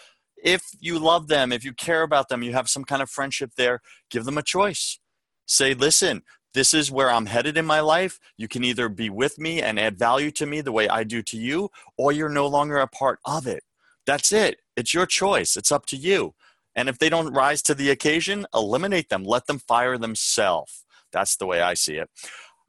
If 0.44 0.64
you 0.82 1.00
love 1.00 1.30
them, 1.30 1.54
if 1.54 1.64
you 1.64 1.72
care 1.72 2.04
about 2.04 2.28
them, 2.28 2.44
you 2.44 2.52
have 2.52 2.68
some 2.68 2.84
kind 2.84 3.02
of 3.02 3.10
friendship 3.10 3.52
there, 3.56 3.80
give 4.10 4.26
them 4.26 4.38
a 4.38 4.44
choice. 4.44 5.00
Say, 5.46 5.74
listen, 5.74 6.24
this 6.54 6.74
is 6.74 6.92
where 6.92 7.10
I'm 7.10 7.26
headed 7.26 7.58
in 7.58 7.66
my 7.66 7.80
life. 7.80 8.20
You 8.38 8.48
can 8.48 8.64
either 8.64 8.90
be 8.90 9.10
with 9.10 9.40
me 9.40 9.62
and 9.62 9.80
add 9.80 9.98
value 9.98 10.32
to 10.32 10.46
me 10.46 10.62
the 10.62 10.72
way 10.72 10.88
I 10.88 11.04
do 11.04 11.22
to 11.24 11.38
you, 11.38 11.70
or 11.98 12.12
you're 12.12 12.30
no 12.30 12.48
longer 12.48 12.78
a 12.78 12.88
part 12.88 13.20
of 13.26 13.48
it. 13.48 13.64
That's 14.06 14.32
it. 14.32 14.58
It's 14.76 14.94
your 14.94 15.06
choice. 15.06 15.56
It's 15.56 15.72
up 15.72 15.86
to 15.88 15.98
you. 15.98 16.34
And 16.76 16.90
if 16.90 16.98
they 16.98 17.10
don't 17.10 17.34
rise 17.34 17.62
to 17.64 17.76
the 17.76 17.90
occasion, 17.90 18.46
eliminate 18.54 19.10
them. 19.10 19.24
Let 19.24 19.48
them 19.48 19.60
fire 19.60 19.98
themselves. 19.98 20.84
That's 21.12 21.36
the 21.38 21.46
way 21.46 21.62
I 21.62 21.76
see 21.76 21.96
it. 21.96 22.10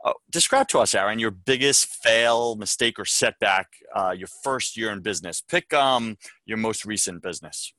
Uh, 0.05 0.13
describe 0.31 0.69
to 0.69 0.79
us, 0.79 0.95
Aaron, 0.95 1.19
your 1.19 1.31
biggest 1.31 1.87
fail, 1.87 2.57
mistake, 2.57 2.99
or 2.99 3.07
setback 3.07 3.69
uh, 3.95 4.15
your 4.17 4.29
first 4.43 4.77
year 4.77 4.91
in 4.91 5.01
business. 5.01 5.41
Pick 5.41 5.73
um, 5.73 6.19
your 6.45 6.59
most 6.59 6.85
recent 6.85 7.23
business. 7.23 7.73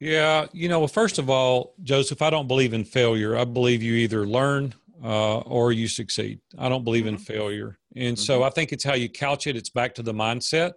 Yeah, 0.00 0.46
you 0.52 0.68
know, 0.68 0.86
first 0.86 1.18
of 1.18 1.28
all, 1.28 1.74
Joseph, 1.82 2.22
I 2.22 2.30
don't 2.30 2.48
believe 2.48 2.72
in 2.72 2.84
failure. 2.84 3.36
I 3.36 3.44
believe 3.44 3.82
you 3.82 3.94
either 3.94 4.26
learn 4.26 4.74
uh, 5.02 5.38
or 5.38 5.72
you 5.72 5.88
succeed. 5.88 6.40
I 6.58 6.68
don't 6.68 6.84
believe 6.84 7.04
mm-hmm. 7.04 7.16
in 7.16 7.18
failure. 7.18 7.78
And 7.94 8.16
mm-hmm. 8.16 8.22
so 8.22 8.42
I 8.42 8.50
think 8.50 8.72
it's 8.72 8.84
how 8.84 8.94
you 8.94 9.08
couch 9.08 9.46
it, 9.46 9.56
it's 9.56 9.70
back 9.70 9.94
to 9.96 10.02
the 10.02 10.14
mindset. 10.14 10.72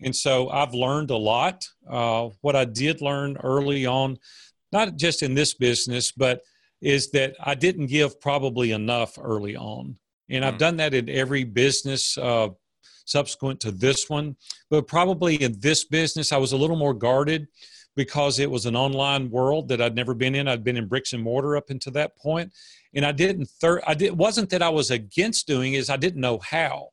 And 0.00 0.14
so 0.14 0.48
I've 0.50 0.74
learned 0.74 1.10
a 1.10 1.16
lot. 1.16 1.66
Uh, 1.88 2.28
what 2.40 2.54
I 2.54 2.64
did 2.64 3.00
learn 3.00 3.36
early 3.38 3.86
on, 3.86 4.18
not 4.72 4.96
just 4.96 5.22
in 5.22 5.34
this 5.34 5.54
business, 5.54 6.12
but 6.12 6.42
is 6.80 7.10
that 7.10 7.34
I 7.40 7.54
didn't 7.54 7.86
give 7.86 8.20
probably 8.20 8.70
enough 8.70 9.18
early 9.20 9.56
on. 9.56 9.96
And 10.30 10.44
I've 10.44 10.54
mm. 10.54 10.58
done 10.58 10.76
that 10.76 10.94
in 10.94 11.08
every 11.08 11.42
business 11.42 12.16
uh, 12.16 12.50
subsequent 13.06 13.60
to 13.60 13.72
this 13.72 14.08
one. 14.08 14.36
But 14.70 14.86
probably 14.86 15.42
in 15.42 15.58
this 15.58 15.84
business, 15.84 16.30
I 16.32 16.36
was 16.36 16.52
a 16.52 16.56
little 16.56 16.76
more 16.76 16.94
guarded 16.94 17.48
because 17.98 18.38
it 18.38 18.48
was 18.48 18.64
an 18.64 18.76
online 18.76 19.28
world 19.28 19.66
that 19.66 19.82
I'd 19.82 19.96
never 19.96 20.14
been 20.14 20.36
in. 20.36 20.46
I'd 20.46 20.62
been 20.62 20.76
in 20.76 20.86
bricks 20.86 21.14
and 21.14 21.20
mortar 21.20 21.56
up 21.56 21.68
until 21.68 21.92
that 21.94 22.16
point, 22.16 22.52
and 22.94 23.04
I 23.04 23.10
didn't. 23.10 23.46
Thir- 23.60 23.82
I 23.88 23.94
did. 23.94 24.16
wasn't 24.16 24.50
that 24.50 24.62
I 24.62 24.68
was 24.68 24.92
against 24.92 25.48
doing 25.48 25.72
is 25.74 25.90
I 25.90 25.96
didn't 25.96 26.20
know 26.20 26.38
how. 26.38 26.90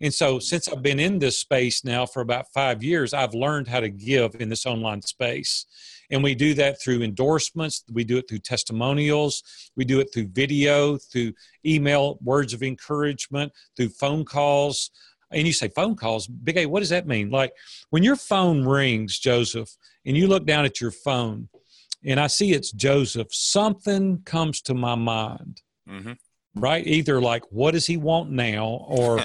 And 0.00 0.14
so, 0.14 0.34
mm-hmm. 0.36 0.42
since 0.42 0.68
I've 0.68 0.80
been 0.80 1.00
in 1.00 1.18
this 1.18 1.40
space 1.40 1.84
now 1.84 2.06
for 2.06 2.20
about 2.20 2.52
five 2.54 2.84
years, 2.84 3.12
I've 3.12 3.34
learned 3.34 3.66
how 3.66 3.80
to 3.80 3.88
give 3.88 4.36
in 4.36 4.48
this 4.48 4.64
online 4.64 5.02
space. 5.02 5.66
And 6.12 6.22
we 6.22 6.36
do 6.36 6.54
that 6.54 6.80
through 6.80 7.02
endorsements, 7.02 7.82
we 7.90 8.04
do 8.04 8.18
it 8.18 8.28
through 8.28 8.38
testimonials, 8.38 9.42
we 9.74 9.84
do 9.84 9.98
it 9.98 10.12
through 10.14 10.28
video, 10.28 10.98
through 10.98 11.32
email, 11.66 12.20
words 12.22 12.54
of 12.54 12.62
encouragement, 12.62 13.50
through 13.76 13.88
phone 13.88 14.24
calls. 14.24 14.92
And 15.30 15.46
you 15.46 15.52
say 15.52 15.68
phone 15.68 15.96
calls, 15.96 16.26
Big 16.26 16.56
A, 16.56 16.66
what 16.66 16.80
does 16.80 16.90
that 16.90 17.06
mean? 17.06 17.30
Like 17.30 17.52
when 17.90 18.02
your 18.02 18.16
phone 18.16 18.64
rings, 18.64 19.18
Joseph, 19.18 19.70
and 20.04 20.16
you 20.16 20.26
look 20.26 20.46
down 20.46 20.64
at 20.64 20.80
your 20.80 20.90
phone 20.90 21.48
and 22.04 22.20
I 22.20 22.26
see 22.26 22.52
it's 22.52 22.70
Joseph, 22.70 23.28
something 23.30 24.22
comes 24.24 24.60
to 24.62 24.74
my 24.74 24.94
mind, 24.94 25.62
mm-hmm. 25.88 26.12
right? 26.54 26.86
Either 26.86 27.20
like, 27.20 27.44
what 27.50 27.72
does 27.72 27.86
he 27.86 27.96
want 27.96 28.30
now? 28.30 28.66
Or 28.86 29.20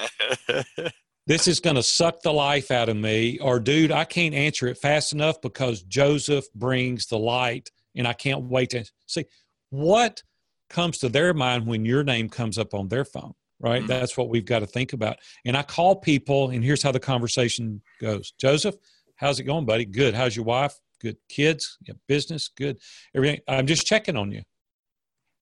this 1.28 1.48
is 1.48 1.60
going 1.60 1.76
to 1.76 1.84
suck 1.84 2.22
the 2.22 2.32
life 2.32 2.72
out 2.72 2.90
of 2.90 2.96
me. 2.96 3.38
Or, 3.40 3.60
dude, 3.60 3.92
I 3.92 4.06
can't 4.06 4.34
answer 4.34 4.68
it 4.68 4.78
fast 4.78 5.12
enough 5.12 5.42
because 5.42 5.82
Joseph 5.84 6.46
brings 6.56 7.08
the 7.08 7.20
light 7.20 7.70
and 7.96 8.08
I 8.08 8.14
can't 8.14 8.44
wait 8.44 8.70
to 8.72 8.86
see 9.08 9.26
what 9.70 10.24
comes 10.70 11.00
to 11.00 11.10
their 11.10 11.34
mind 11.34 11.68
when 11.68 11.84
your 11.84 12.04
name 12.04 12.30
comes 12.30 12.58
up 12.58 12.74
on 12.74 12.88
their 12.88 13.06
phone 13.06 13.34
right? 13.60 13.80
Mm-hmm. 13.80 13.88
That's 13.88 14.18
what 14.18 14.30
we've 14.30 14.46
got 14.46 14.60
to 14.60 14.68
think 14.68 14.94
about. 14.94 15.18
And 15.46 15.56
I 15.58 15.64
call 15.64 15.96
people, 15.98 16.50
and 16.50 16.64
here's 16.64 16.84
how 16.84 16.92
the 16.92 17.00
conversation 17.00 17.82
goes 18.00 18.32
Joseph, 18.40 18.76
How's 19.20 19.38
it 19.38 19.44
going, 19.44 19.66
buddy? 19.66 19.84
Good. 19.84 20.14
How's 20.14 20.34
your 20.34 20.46
wife? 20.46 20.80
Good. 21.02 21.18
Kids? 21.28 21.78
business? 22.08 22.48
Good. 22.48 22.80
Everything. 23.14 23.42
I'm 23.50 23.68
just 23.68 23.86
checking 23.86 24.16
on 24.16 24.32
you. 24.32 24.44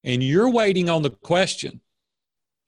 And 0.03 0.23
you're 0.23 0.49
waiting 0.49 0.89
on 0.89 1.03
the 1.03 1.11
question. 1.11 1.79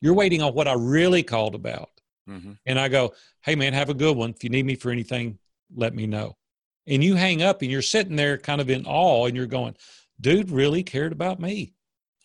You're 0.01 0.13
waiting 0.13 0.43
on 0.43 0.53
what 0.53 0.67
I 0.67 0.73
really 0.73 1.23
called 1.23 1.55
about. 1.55 1.89
Mm-hmm. 2.29 2.51
And 2.67 2.79
I 2.79 2.89
go, 2.89 3.13
hey, 3.41 3.55
man, 3.55 3.73
have 3.73 3.89
a 3.89 3.95
good 3.95 4.15
one. 4.15 4.29
If 4.29 4.43
you 4.43 4.51
need 4.51 4.67
me 4.67 4.75
for 4.75 4.91
anything, 4.91 5.39
let 5.75 5.95
me 5.95 6.05
know. 6.05 6.37
And 6.85 7.03
you 7.03 7.15
hang 7.15 7.41
up 7.41 7.63
and 7.63 7.71
you're 7.71 7.81
sitting 7.81 8.15
there 8.15 8.37
kind 8.37 8.61
of 8.61 8.69
in 8.69 8.85
awe 8.85 9.25
and 9.25 9.35
you're 9.35 9.47
going, 9.47 9.75
dude 10.21 10.51
really 10.51 10.83
cared 10.83 11.11
about 11.11 11.39
me. 11.39 11.73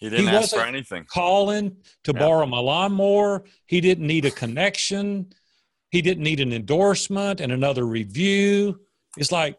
He 0.05 0.11
didn't 0.11 0.29
he 0.29 0.37
ask 0.37 0.55
for 0.55 0.61
anything. 0.61 1.07
Calling 1.09 1.79
to 2.03 2.13
yeah. 2.13 2.21
borrow 2.21 2.45
my 2.45 2.59
lawnmower. 2.59 3.45
He 3.65 3.81
didn't 3.81 4.07
need 4.07 4.27
a 4.27 4.31
connection. 4.31 5.33
He 5.91 6.03
didn't 6.03 6.25
need 6.25 6.41
an 6.41 6.53
endorsement 6.53 7.41
and 7.41 7.51
another 7.51 7.87
review. 7.87 8.81
It's 9.17 9.33
like, 9.33 9.59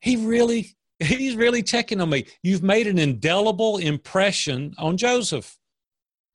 he 0.00 0.16
really, 0.16 0.76
he's 0.98 1.36
really 1.36 1.62
checking 1.62 2.00
on 2.00 2.10
me. 2.10 2.26
You've 2.42 2.64
made 2.64 2.88
an 2.88 2.98
indelible 2.98 3.76
impression 3.76 4.74
on 4.76 4.96
Joseph. 4.96 5.56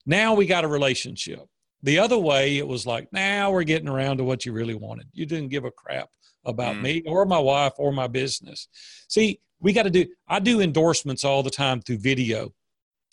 Now 0.06 0.32
we 0.32 0.46
got 0.46 0.64
a 0.64 0.68
relationship. 0.68 1.40
The 1.82 1.98
other 1.98 2.16
way, 2.16 2.56
it 2.56 2.66
was 2.66 2.86
like, 2.86 3.12
now 3.12 3.50
we're 3.50 3.64
getting 3.64 3.88
around 3.88 4.16
to 4.16 4.24
what 4.24 4.46
you 4.46 4.52
really 4.52 4.74
wanted. 4.74 5.08
You 5.12 5.26
didn't 5.26 5.50
give 5.50 5.66
a 5.66 5.70
crap 5.70 6.08
about 6.46 6.76
mm. 6.76 6.82
me 6.82 7.02
or 7.06 7.26
my 7.26 7.38
wife 7.38 7.74
or 7.76 7.92
my 7.92 8.06
business. 8.06 8.68
See, 9.08 9.40
we 9.60 9.74
got 9.74 9.82
to 9.82 9.90
do, 9.90 10.06
I 10.26 10.38
do 10.38 10.62
endorsements 10.62 11.22
all 11.22 11.42
the 11.42 11.50
time 11.50 11.82
through 11.82 11.98
video. 11.98 12.54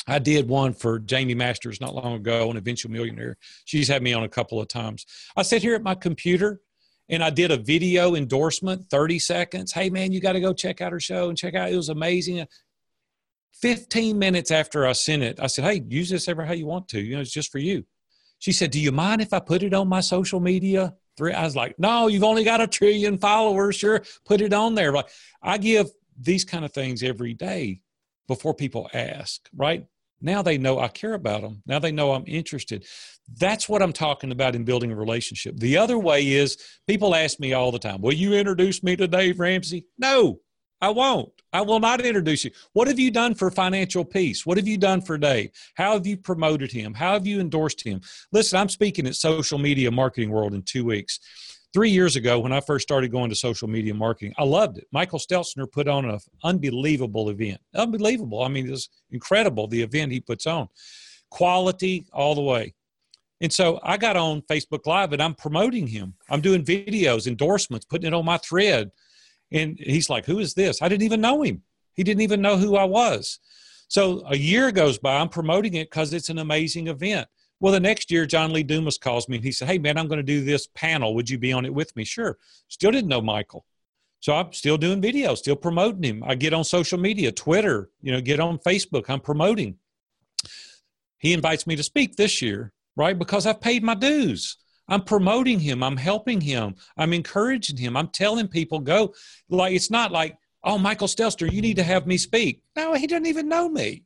I 0.07 0.19
did 0.19 0.49
one 0.49 0.73
for 0.73 1.01
Jaime 1.09 1.33
Masters 1.33 1.79
not 1.79 1.95
long 1.95 2.13
ago, 2.15 2.51
an 2.51 2.57
eventual 2.57 2.91
millionaire. 2.91 3.37
She's 3.65 3.87
had 3.87 4.03
me 4.03 4.13
on 4.13 4.23
a 4.23 4.29
couple 4.29 4.59
of 4.59 4.67
times. 4.67 5.05
I 5.35 5.43
sit 5.43 5.61
here 5.61 5.75
at 5.75 5.83
my 5.83 5.95
computer 5.95 6.61
and 7.09 7.23
I 7.23 7.29
did 7.29 7.51
a 7.51 7.57
video 7.57 8.15
endorsement, 8.15 8.89
30 8.89 9.19
seconds. 9.19 9.71
Hey, 9.71 9.89
man, 9.89 10.11
you 10.11 10.19
got 10.19 10.33
to 10.33 10.41
go 10.41 10.53
check 10.53 10.81
out 10.81 10.91
her 10.91 10.99
show 10.99 11.29
and 11.29 11.37
check 11.37 11.55
out. 11.55 11.71
It 11.71 11.77
was 11.77 11.89
amazing. 11.89 12.45
15 13.61 14.17
minutes 14.17 14.51
after 14.51 14.85
I 14.85 14.93
sent 14.93 15.23
it, 15.23 15.39
I 15.39 15.47
said, 15.47 15.63
Hey, 15.63 15.83
use 15.87 16.09
this 16.09 16.27
ever 16.27 16.43
how 16.43 16.53
you 16.53 16.65
want 16.65 16.87
to. 16.89 17.01
You 17.01 17.15
know, 17.15 17.21
it's 17.21 17.31
just 17.31 17.51
for 17.51 17.59
you. 17.59 17.85
She 18.39 18.51
said, 18.51 18.71
Do 18.71 18.79
you 18.79 18.91
mind 18.91 19.21
if 19.21 19.31
I 19.31 19.39
put 19.39 19.63
it 19.63 19.73
on 19.73 19.87
my 19.87 20.01
social 20.01 20.39
media? 20.39 20.95
Three. 21.15 21.31
I 21.31 21.43
was 21.43 21.55
like, 21.55 21.77
No, 21.79 22.07
you've 22.07 22.23
only 22.23 22.43
got 22.43 22.61
a 22.61 22.67
trillion 22.67 23.17
followers. 23.17 23.75
Sure, 23.75 24.03
put 24.25 24.41
it 24.41 24.51
on 24.51 24.75
there. 24.75 24.91
Like 24.91 25.07
I 25.41 25.57
give 25.57 25.87
these 26.19 26.43
kind 26.43 26.65
of 26.65 26.73
things 26.73 27.03
every 27.03 27.33
day 27.33 27.81
before 28.27 28.53
people 28.53 28.89
ask, 28.93 29.47
right? 29.55 29.85
Now 30.23 30.41
they 30.41 30.57
know 30.57 30.79
I 30.79 30.87
care 30.87 31.13
about 31.13 31.41
them. 31.41 31.61
Now 31.67 31.79
they 31.79 31.91
know 31.91 32.13
I'm 32.13 32.23
interested. 32.25 32.85
That's 33.37 33.69
what 33.69 33.81
I'm 33.81 33.93
talking 33.93 34.31
about 34.31 34.55
in 34.55 34.63
building 34.63 34.91
a 34.91 34.95
relationship. 34.95 35.57
The 35.57 35.77
other 35.77 35.99
way 35.99 36.27
is 36.31 36.57
people 36.87 37.13
ask 37.13 37.39
me 37.39 37.53
all 37.53 37.71
the 37.71 37.79
time, 37.79 38.01
Will 38.01 38.13
you 38.13 38.33
introduce 38.33 38.81
me 38.81 38.95
to 38.95 39.07
Dave 39.07 39.39
Ramsey? 39.39 39.85
No, 39.97 40.39
I 40.81 40.89
won't. 40.89 41.29
I 41.53 41.61
will 41.61 41.79
not 41.79 42.01
introduce 42.01 42.43
you. 42.43 42.51
What 42.73 42.87
have 42.87 42.99
you 42.99 43.11
done 43.11 43.35
for 43.35 43.51
financial 43.51 44.03
peace? 44.03 44.45
What 44.45 44.57
have 44.57 44.67
you 44.67 44.77
done 44.77 45.01
for 45.01 45.17
Dave? 45.17 45.51
How 45.75 45.93
have 45.93 46.07
you 46.07 46.17
promoted 46.17 46.71
him? 46.71 46.93
How 46.93 47.13
have 47.13 47.27
you 47.27 47.39
endorsed 47.39 47.85
him? 47.85 48.01
Listen, 48.31 48.59
I'm 48.59 48.69
speaking 48.69 49.05
at 49.07 49.15
Social 49.15 49.59
Media 49.59 49.91
Marketing 49.91 50.31
World 50.31 50.53
in 50.53 50.63
two 50.63 50.83
weeks. 50.83 51.19
Three 51.73 51.89
years 51.89 52.15
ago, 52.15 52.39
when 52.39 52.53
I 52.53 52.61
first 52.61 52.83
started 52.83 53.11
going 53.11 53.29
to 53.31 53.35
social 53.35 53.67
media 53.67 53.93
marketing, 53.93 54.35
I 54.37 54.43
loved 54.43 54.77
it. 54.77 54.87
Michael 54.91 55.19
Stelzner 55.19 55.71
put 55.71 55.87
on 55.87 56.05
an 56.05 56.19
unbelievable 56.43 57.29
event. 57.29 57.59
Unbelievable. 57.73 58.43
I 58.43 58.47
mean, 58.47 58.71
it's 58.71 58.89
incredible 59.11 59.67
the 59.67 59.81
event 59.81 60.11
he 60.11 60.19
puts 60.19 60.45
on. 60.45 60.69
Quality 61.31 62.05
all 62.13 62.35
the 62.35 62.41
way. 62.41 62.75
And 63.41 63.51
so 63.51 63.79
I 63.83 63.97
got 63.97 64.15
on 64.15 64.43
Facebook 64.43 64.85
Live 64.85 65.13
and 65.13 65.21
I'm 65.21 65.33
promoting 65.33 65.87
him. 65.87 66.13
I'm 66.29 66.41
doing 66.41 66.63
videos, 66.63 67.25
endorsements, 67.25 67.85
putting 67.85 68.07
it 68.07 68.13
on 68.13 68.23
my 68.23 68.37
thread 68.37 68.91
and 69.53 69.77
he's 69.79 70.09
like, 70.09 70.25
Who 70.25 70.39
is 70.39 70.53
this? 70.53 70.81
I 70.81 70.89
didn't 70.89 71.03
even 71.03 71.21
know 71.21 71.43
him. 71.43 71.61
He 71.93 72.03
didn't 72.03 72.21
even 72.21 72.41
know 72.41 72.57
who 72.57 72.75
I 72.75 72.83
was. 72.83 73.39
So 73.87 74.23
a 74.27 74.35
year 74.35 74.71
goes 74.71 74.97
by, 74.97 75.17
I'm 75.17 75.29
promoting 75.29 75.75
it 75.75 75.89
because 75.89 76.13
it's 76.13 76.29
an 76.29 76.39
amazing 76.39 76.87
event. 76.87 77.27
Well, 77.63 77.71
the 77.71 77.79
next 77.79 78.11
year, 78.11 78.25
John 78.25 78.51
Lee 78.51 78.61
Dumas 78.61 78.97
calls 78.97 79.29
me 79.29 79.37
and 79.37 79.45
he 79.45 79.53
said, 79.53 79.69
Hey, 79.69 79.77
man, 79.77 79.97
I'm 79.97 80.09
going 80.09 80.17
to 80.17 80.21
do 80.21 80.43
this 80.43 80.67
panel. 80.75 81.15
Would 81.15 81.29
you 81.29 81.37
be 81.37 81.53
on 81.53 81.63
it 81.63 81.73
with 81.73 81.95
me? 81.95 82.03
Sure. 82.03 82.37
Still 82.67 82.91
didn't 82.91 83.07
know 83.07 83.21
Michael. 83.21 83.63
So 84.19 84.35
I'm 84.35 84.51
still 84.51 84.77
doing 84.77 85.01
videos, 85.01 85.37
still 85.37 85.55
promoting 85.55 86.03
him. 86.03 86.23
I 86.27 86.35
get 86.35 86.51
on 86.51 86.65
social 86.65 86.99
media, 86.99 87.31
Twitter, 87.31 87.89
you 88.01 88.11
know, 88.11 88.19
get 88.19 88.41
on 88.41 88.57
Facebook. 88.57 89.09
I'm 89.09 89.21
promoting. 89.21 89.77
He 91.19 91.31
invites 91.31 91.65
me 91.65 91.77
to 91.77 91.83
speak 91.83 92.17
this 92.17 92.41
year, 92.41 92.73
right? 92.97 93.17
Because 93.17 93.45
I've 93.45 93.61
paid 93.61 93.81
my 93.81 93.95
dues. 93.95 94.57
I'm 94.89 95.05
promoting 95.05 95.61
him. 95.61 95.83
I'm 95.83 95.95
helping 95.95 96.41
him. 96.41 96.75
I'm 96.97 97.13
encouraging 97.13 97.77
him. 97.77 97.95
I'm 97.95 98.09
telling 98.09 98.49
people 98.49 98.79
go. 98.79 99.13
Like 99.47 99.73
it's 99.73 99.89
not 99.89 100.11
like, 100.11 100.35
oh, 100.65 100.77
Michael 100.77 101.07
Stelzner, 101.07 101.49
you 101.49 101.61
need 101.61 101.77
to 101.77 101.83
have 101.83 102.07
me 102.07 102.17
speak. 102.17 102.61
No, 102.75 102.93
he 102.93 103.07
doesn't 103.07 103.25
even 103.25 103.47
know 103.47 103.69
me. 103.69 104.03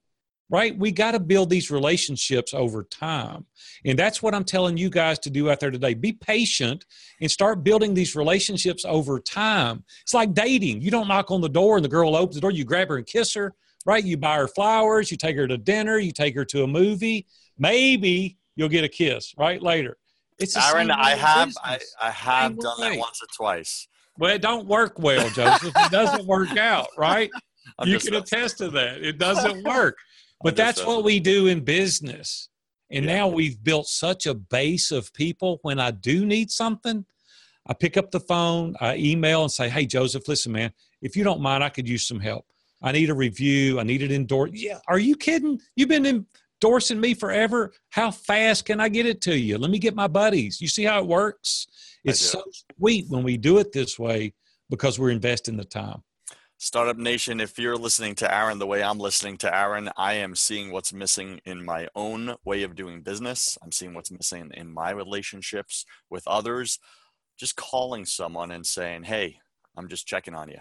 Right? 0.49 0.77
We 0.77 0.91
got 0.91 1.11
to 1.11 1.19
build 1.19 1.49
these 1.49 1.69
relationships 1.69 2.53
over 2.53 2.83
time. 2.83 3.45
And 3.83 3.99
that's 3.99 4.23
what 4.23 4.33
I'm 4.33 4.45
telling 4.45 4.77
you 4.77 4.89
guys 4.89 5.19
to 5.19 5.29
do 5.29 5.49
out 5.49 5.59
there 5.59 5.71
today. 5.71 5.93
Be 5.93 6.13
patient 6.13 6.85
and 7.19 7.29
start 7.29 7.65
building 7.65 7.93
these 7.93 8.15
relationships 8.15 8.85
over 8.85 9.19
time. 9.19 9.83
It's 10.03 10.13
like 10.13 10.33
dating. 10.33 10.81
You 10.81 10.89
don't 10.89 11.09
knock 11.09 11.31
on 11.31 11.41
the 11.41 11.49
door 11.49 11.75
and 11.75 11.83
the 11.83 11.89
girl 11.89 12.15
opens 12.15 12.35
the 12.35 12.41
door, 12.41 12.51
you 12.51 12.63
grab 12.63 12.87
her 12.87 12.95
and 12.95 13.05
kiss 13.05 13.33
her, 13.33 13.55
right? 13.85 14.03
You 14.03 14.15
buy 14.15 14.37
her 14.37 14.47
flowers, 14.47 15.11
you 15.11 15.17
take 15.17 15.35
her 15.35 15.47
to 15.47 15.57
dinner, 15.57 15.97
you 15.97 16.13
take 16.13 16.35
her 16.35 16.45
to 16.45 16.63
a 16.63 16.67
movie. 16.67 17.27
Maybe 17.57 18.37
you'll 18.55 18.69
get 18.69 18.85
a 18.85 18.89
kiss, 18.89 19.33
right? 19.37 19.61
Later 19.61 19.97
it's 20.39 20.55
Aaron. 20.55 20.91
I 20.91 21.15
have 21.15 21.53
I, 21.63 21.79
I 22.01 22.11
have 22.11 22.51
same 22.51 22.57
done 22.59 22.81
way. 22.81 22.89
that 22.89 22.99
once 22.99 23.21
or 23.21 23.27
twice. 23.35 23.87
Well, 24.17 24.33
it 24.33 24.41
don't 24.41 24.67
work 24.67 24.99
well, 24.99 25.29
Joseph. 25.29 25.73
it 25.75 25.91
doesn't 25.91 26.25
work 26.25 26.57
out, 26.57 26.87
right? 26.97 27.29
I'm 27.79 27.87
you 27.87 27.99
can 27.99 28.15
attest 28.15 28.59
to 28.59 28.69
that. 28.71 29.03
It 29.03 29.17
doesn't 29.17 29.63
work. 29.63 29.97
But 30.41 30.55
that's 30.55 30.85
what 30.85 31.03
we 31.03 31.19
do 31.19 31.47
in 31.47 31.61
business. 31.61 32.49
And 32.91 33.05
yeah. 33.05 33.15
now 33.15 33.27
we've 33.27 33.61
built 33.63 33.87
such 33.87 34.25
a 34.25 34.33
base 34.33 34.91
of 34.91 35.13
people. 35.13 35.59
When 35.61 35.79
I 35.79 35.91
do 35.91 36.25
need 36.25 36.51
something, 36.51 37.05
I 37.67 37.73
pick 37.73 37.97
up 37.97 38.11
the 38.11 38.19
phone, 38.19 38.75
I 38.79 38.95
email 38.95 39.41
and 39.41 39.51
say, 39.51 39.67
Hey, 39.67 39.85
Joseph, 39.85 40.27
listen, 40.27 40.51
man, 40.51 40.71
if 41.01 41.15
you 41.15 41.23
don't 41.23 41.41
mind, 41.41 41.63
I 41.63 41.69
could 41.69 41.87
use 41.87 42.07
some 42.07 42.19
help. 42.19 42.45
I 42.81 42.91
need 42.91 43.09
a 43.09 43.15
review. 43.15 43.79
I 43.79 43.83
need 43.83 44.03
it 44.03 44.11
endorsed. 44.11 44.53
Yeah. 44.53 44.79
Are 44.87 44.99
you 44.99 45.15
kidding? 45.15 45.59
You've 45.75 45.89
been 45.89 46.05
in 46.05 46.25
endorsing 46.61 46.99
me 46.99 47.13
forever. 47.13 47.73
How 47.89 48.11
fast 48.11 48.65
can 48.65 48.79
I 48.79 48.89
get 48.89 49.05
it 49.05 49.21
to 49.21 49.37
you? 49.37 49.57
Let 49.57 49.71
me 49.71 49.79
get 49.79 49.95
my 49.95 50.07
buddies. 50.07 50.61
You 50.61 50.67
see 50.67 50.83
how 50.83 50.99
it 50.99 51.07
works? 51.07 51.67
It's 52.03 52.21
so 52.21 52.43
sweet 52.77 53.05
when 53.09 53.23
we 53.23 53.37
do 53.37 53.57
it 53.57 53.71
this 53.71 53.99
way 53.99 54.33
because 54.69 54.97
we're 54.97 55.09
investing 55.09 55.57
the 55.57 55.65
time. 55.65 56.03
Startup 56.59 56.97
Nation, 56.97 57.39
if 57.39 57.59
you're 57.59 57.77
listening 57.77 58.15
to 58.15 58.33
Aaron 58.33 58.57
the 58.57 58.65
way 58.65 58.81
I'm 58.81 58.97
listening 58.97 59.37
to 59.37 59.55
Aaron, 59.55 59.91
I 59.95 60.13
am 60.13 60.35
seeing 60.35 60.71
what's 60.71 60.91
missing 60.91 61.39
in 61.45 61.63
my 61.63 61.87
own 61.95 62.35
way 62.45 62.63
of 62.63 62.75
doing 62.75 63.01
business. 63.03 63.59
I'm 63.61 63.71
seeing 63.71 63.93
what's 63.93 64.09
missing 64.09 64.49
in 64.55 64.73
my 64.73 64.89
relationships 64.89 65.85
with 66.09 66.27
others. 66.27 66.79
Just 67.37 67.55
calling 67.55 68.05
someone 68.05 68.49
and 68.49 68.65
saying, 68.65 69.03
hey, 69.03 69.39
I'm 69.75 69.87
just 69.87 70.07
checking 70.07 70.33
on 70.33 70.49
you 70.49 70.59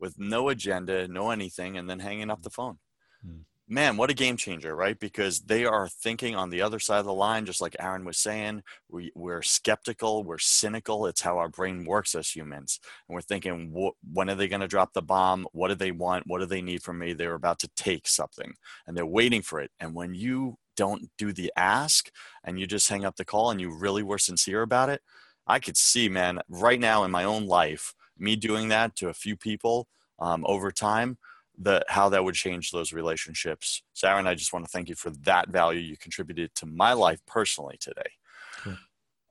with 0.00 0.18
no 0.18 0.48
agenda, 0.48 1.06
no 1.06 1.30
anything, 1.30 1.76
and 1.76 1.88
then 1.88 2.00
hanging 2.00 2.30
up 2.30 2.42
the 2.42 2.50
phone. 2.50 2.78
Hmm 3.24 3.42
man, 3.68 3.96
what 3.96 4.10
a 4.10 4.14
game 4.14 4.36
changer, 4.36 4.76
right? 4.76 4.98
Because 4.98 5.40
they 5.40 5.64
are 5.64 5.88
thinking 5.88 6.36
on 6.36 6.50
the 6.50 6.62
other 6.62 6.78
side 6.78 7.00
of 7.00 7.04
the 7.04 7.12
line, 7.12 7.46
just 7.46 7.60
like 7.60 7.74
Aaron 7.80 8.04
was 8.04 8.18
saying. 8.18 8.62
We, 8.88 9.10
we're 9.14 9.42
skeptical, 9.42 10.22
we're 10.22 10.38
cynical. 10.38 11.06
It's 11.06 11.20
how 11.20 11.38
our 11.38 11.48
brain 11.48 11.84
works 11.84 12.14
as 12.14 12.30
humans. 12.30 12.78
And 13.08 13.14
we're 13.14 13.22
thinking, 13.22 13.92
when 14.12 14.30
are 14.30 14.34
they 14.34 14.48
going 14.48 14.60
to 14.60 14.68
drop 14.68 14.92
the 14.92 15.02
bomb? 15.02 15.46
What 15.52 15.68
do 15.68 15.74
they 15.74 15.90
want? 15.90 16.26
What 16.26 16.38
do 16.38 16.46
they 16.46 16.62
need 16.62 16.82
from 16.82 16.98
me? 16.98 17.12
They're 17.12 17.34
about 17.34 17.58
to 17.60 17.70
take 17.76 18.06
something 18.06 18.54
and 18.86 18.96
they're 18.96 19.04
waiting 19.04 19.42
for 19.42 19.60
it. 19.60 19.70
And 19.80 19.94
when 19.94 20.14
you 20.14 20.58
don't 20.76 21.08
do 21.18 21.32
the 21.32 21.52
ask 21.56 22.10
and 22.44 22.60
you 22.60 22.66
just 22.66 22.88
hang 22.88 23.04
up 23.04 23.16
the 23.16 23.24
call 23.24 23.50
and 23.50 23.60
you 23.60 23.76
really 23.76 24.02
were 24.02 24.18
sincere 24.18 24.62
about 24.62 24.90
it, 24.90 25.02
I 25.46 25.58
could 25.58 25.76
see, 25.76 26.08
man, 26.08 26.40
right 26.48 26.78
now 26.78 27.04
in 27.04 27.10
my 27.10 27.24
own 27.24 27.46
life, 27.46 27.94
me 28.18 28.36
doing 28.36 28.68
that 28.68 28.94
to 28.96 29.08
a 29.08 29.14
few 29.14 29.36
people 29.36 29.88
um, 30.18 30.44
over 30.46 30.70
time 30.70 31.18
the 31.58 31.84
how 31.88 32.08
that 32.10 32.24
would 32.24 32.34
change 32.34 32.70
those 32.70 32.92
relationships. 32.92 33.82
Sarah 33.94 34.18
and 34.18 34.28
I 34.28 34.34
just 34.34 34.52
want 34.52 34.64
to 34.64 34.70
thank 34.70 34.88
you 34.88 34.94
for 34.94 35.10
that 35.24 35.48
value 35.48 35.80
you 35.80 35.96
contributed 35.96 36.54
to 36.56 36.66
my 36.66 36.92
life 36.92 37.20
personally 37.26 37.76
today. 37.80 38.10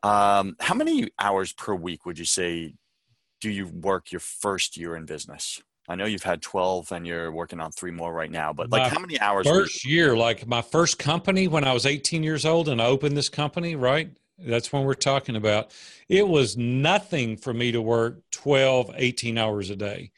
Um, 0.04 0.56
how 0.60 0.76
many 0.76 1.10
hours 1.18 1.52
per 1.52 1.74
week 1.74 2.06
would 2.06 2.20
you 2.20 2.26
say 2.26 2.76
do 3.42 3.50
you 3.50 3.68
work 3.68 4.12
your 4.12 4.20
first 4.20 4.78
year 4.78 4.96
in 4.96 5.06
business? 5.06 5.62
I 5.88 5.96
know 5.96 6.06
you've 6.06 6.24
had 6.24 6.42
12 6.42 6.92
and 6.92 7.06
you're 7.06 7.32
working 7.32 7.60
on 7.60 7.72
three 7.72 7.92
more 7.92 8.14
right 8.14 8.30
now, 8.30 8.54
but 8.54 8.70
like 8.70 8.84
my 8.84 8.90
how 8.90 9.00
many 9.00 9.20
hours? 9.20 9.48
First 9.48 9.86
year, 9.86 10.16
like 10.16 10.48
my 10.48 10.62
first 10.62 11.00
company 11.00 11.48
when 11.48 11.64
I 11.64 11.74
was 11.74 11.86
18 11.86 12.24
years 12.24 12.46
old 12.46 12.70
and 12.70 12.82
I 12.82 12.86
opened 12.86 13.18
this 13.18 13.30
company, 13.30 13.76
right? 13.76 14.10
That's 14.38 14.72
when 14.74 14.84
we're 14.84 14.94
talking 14.96 15.36
about. 15.36 15.72
It 16.10 16.28
was 16.28 16.58
nothing 16.58 17.38
for 17.38 17.54
me 17.54 17.72
to 17.72 17.82
work 17.82 18.20
12, 18.32 18.92
18 18.96 19.38
hours 19.38 19.70
a 19.70 19.76
day. 19.76 20.12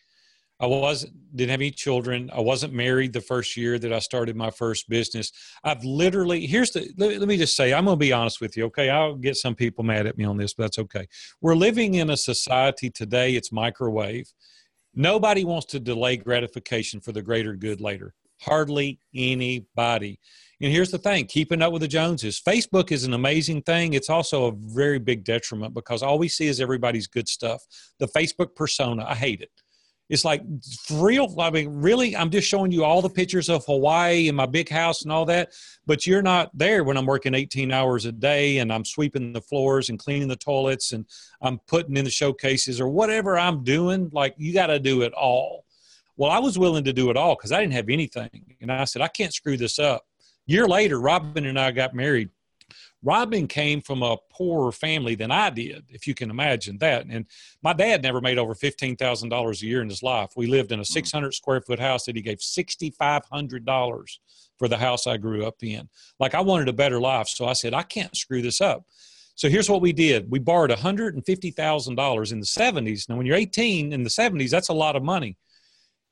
I 0.60 0.66
wasn't 0.66 1.14
didn't 1.36 1.52
have 1.52 1.62
any 1.62 1.72
children. 1.72 2.32
I 2.34 2.40
wasn't 2.40 2.74
married 2.74 3.14
the 3.14 3.22
first 3.22 3.56
year 3.56 3.78
that 3.78 3.94
I 3.94 4.00
started 4.00 4.36
my 4.36 4.50
first 4.50 4.90
business. 4.90 5.32
I've 5.64 5.84
literally 5.84 6.48
here's 6.48 6.72
the 6.72 6.92
let, 6.98 7.20
let 7.20 7.28
me 7.28 7.38
just 7.38 7.56
say 7.56 7.74
I'm 7.74 7.86
going 7.86 7.98
to 7.98 8.00
be 8.00 8.12
honest 8.12 8.42
with 8.42 8.58
you. 8.58 8.66
Okay, 8.66 8.90
I'll 8.90 9.16
get 9.16 9.38
some 9.38 9.54
people 9.54 9.84
mad 9.84 10.08
at 10.08 10.18
me 10.18 10.26
on 10.26 10.38
this, 10.38 10.54
but 10.54 10.64
that's 10.64 10.80
okay. 10.80 11.08
We're 11.42 11.56
living 11.56 11.96
in 11.96 12.10
a 12.10 12.18
society 12.18 12.90
today. 12.90 13.36
It's 13.36 13.52
microwave. 13.52 14.32
Nobody 14.96 15.46
wants 15.46 15.68
to 15.68 15.80
delay 15.80 16.18
gratification 16.18 17.02
for 17.02 17.12
the 17.12 17.22
greater 17.22 17.56
good 17.56 17.80
later. 17.80 18.16
Hardly 18.42 19.00
anybody. 19.14 20.20
And 20.60 20.72
here's 20.72 20.90
the 20.90 20.98
thing 20.98 21.28
keeping 21.28 21.62
up 21.62 21.72
with 21.72 21.84
the 21.84 21.88
Joneses. 21.88 22.42
Facebook 22.42 22.92
is 22.92 23.04
an 23.04 23.14
amazing 23.14 23.62
thing. 23.62 23.94
It's 23.94 24.10
also 24.10 24.48
a 24.48 24.54
very 24.56 24.98
big 24.98 25.24
detriment 25.24 25.76
because 25.76 26.02
all 26.02 26.18
we 26.18 26.28
see 26.28 26.48
is 26.48 26.60
everybody's 26.60 27.06
good 27.06 27.28
stuff. 27.28 27.64
The 28.00 28.08
Facebook 28.08 28.56
persona, 28.56 29.06
I 29.08 29.14
hate 29.14 29.42
it. 29.42 29.52
It's 30.10 30.24
like 30.24 30.42
real. 30.92 31.36
I 31.40 31.50
mean, 31.50 31.68
really, 31.70 32.16
I'm 32.16 32.30
just 32.30 32.48
showing 32.48 32.72
you 32.72 32.86
all 32.86 33.02
the 33.02 33.10
pictures 33.10 33.50
of 33.50 33.66
Hawaii 33.66 34.30
and 34.30 34.38
my 34.38 34.46
big 34.46 34.70
house 34.70 35.04
and 35.04 35.12
all 35.12 35.26
that, 35.26 35.52
but 35.86 36.08
you're 36.08 36.22
not 36.22 36.50
there 36.58 36.84
when 36.84 36.96
I'm 36.96 37.06
working 37.06 37.34
18 37.34 37.72
hours 37.72 38.06
a 38.06 38.12
day 38.12 38.60
and 38.60 38.72
I'm 38.72 38.86
sweeping 38.86 39.34
the 39.34 39.42
floors 39.42 39.90
and 39.90 40.00
cleaning 40.00 40.30
the 40.30 40.38
toilets 40.38 40.94
and 40.94 41.06
I'm 41.42 41.60
putting 41.68 41.98
in 41.98 42.06
the 42.06 42.12
showcases 42.12 42.80
or 42.80 42.88
whatever 42.88 43.38
I'm 43.38 43.64
doing. 43.64 44.10
Like, 44.14 44.34
you 44.38 44.54
got 44.54 44.68
to 44.68 44.80
do 44.80 45.02
it 45.02 45.14
all. 45.14 45.66
Well, 46.16 46.32
I 46.32 46.40
was 46.40 46.58
willing 46.58 46.86
to 46.86 46.94
do 46.94 47.10
it 47.10 47.18
all 47.18 47.36
because 47.36 47.52
I 47.52 47.60
didn't 47.60 47.74
have 47.74 47.90
anything. 47.90 48.56
And 48.62 48.72
I 48.72 48.86
said, 48.86 49.02
I 49.02 49.08
can't 49.08 49.34
screw 49.34 49.58
this 49.58 49.78
up. 49.78 50.04
Year 50.46 50.68
later, 50.68 51.02
Robin 51.02 51.46
and 51.46 51.60
I 51.60 51.72
got 51.72 51.94
married 51.94 52.30
Robin 53.08 53.48
came 53.48 53.80
from 53.80 54.04
a 54.04 54.18
poorer 54.30 54.74
family 54.74 55.16
than 55.16 55.32
I 55.32 55.50
did, 55.50 55.86
if 55.88 56.08
you 56.08 56.14
can 56.14 56.30
imagine 56.30 56.78
that. 56.80 57.06
And 57.10 57.26
my 57.64 57.72
dad 57.72 58.04
never 58.04 58.20
made 58.20 58.38
over 58.38 58.54
$15,000 58.54 59.62
a 59.62 59.66
year 59.66 59.82
in 59.82 59.88
his 59.88 60.04
life. 60.04 60.32
We 60.36 60.46
lived 60.46 60.74
in 60.74 60.80
a 60.80 60.84
mm. 60.84 60.88
600 60.88 61.34
square 61.34 61.62
foot 61.62 61.80
house 61.80 62.04
that 62.04 62.18
he 62.18 62.22
gave 62.22 62.40
$6,500 62.40 64.18
for 64.58 64.68
the 64.68 64.76
house 64.76 65.08
I 65.08 65.16
grew 65.16 65.46
up 65.46 65.64
in. 65.64 65.88
Like 66.20 66.36
I 66.36 66.42
wanted 66.42 66.68
a 66.68 66.74
better 66.74 67.00
life. 67.00 67.30
So 67.30 67.46
I 67.46 67.54
said, 67.54 67.74
I 67.74 67.84
can't 67.84 68.14
screw 68.14 68.42
this 68.42 68.60
up. 68.60 68.84
So 69.36 69.48
here's 69.48 69.70
what 69.70 69.82
we 69.82 69.94
did. 69.94 70.30
We 70.30 70.40
borrowed 70.40 70.72
$150,000 70.72 72.32
in 72.34 72.40
the 72.42 72.46
70s. 72.46 73.08
Now, 73.08 73.16
when 73.16 73.26
you're 73.26 73.38
18 73.38 73.94
in 73.94 74.04
the 74.04 74.10
70s, 74.10 74.50
that's 74.50 74.68
a 74.68 74.74
lot 74.74 74.98
of 74.98 75.04
money. 75.04 75.38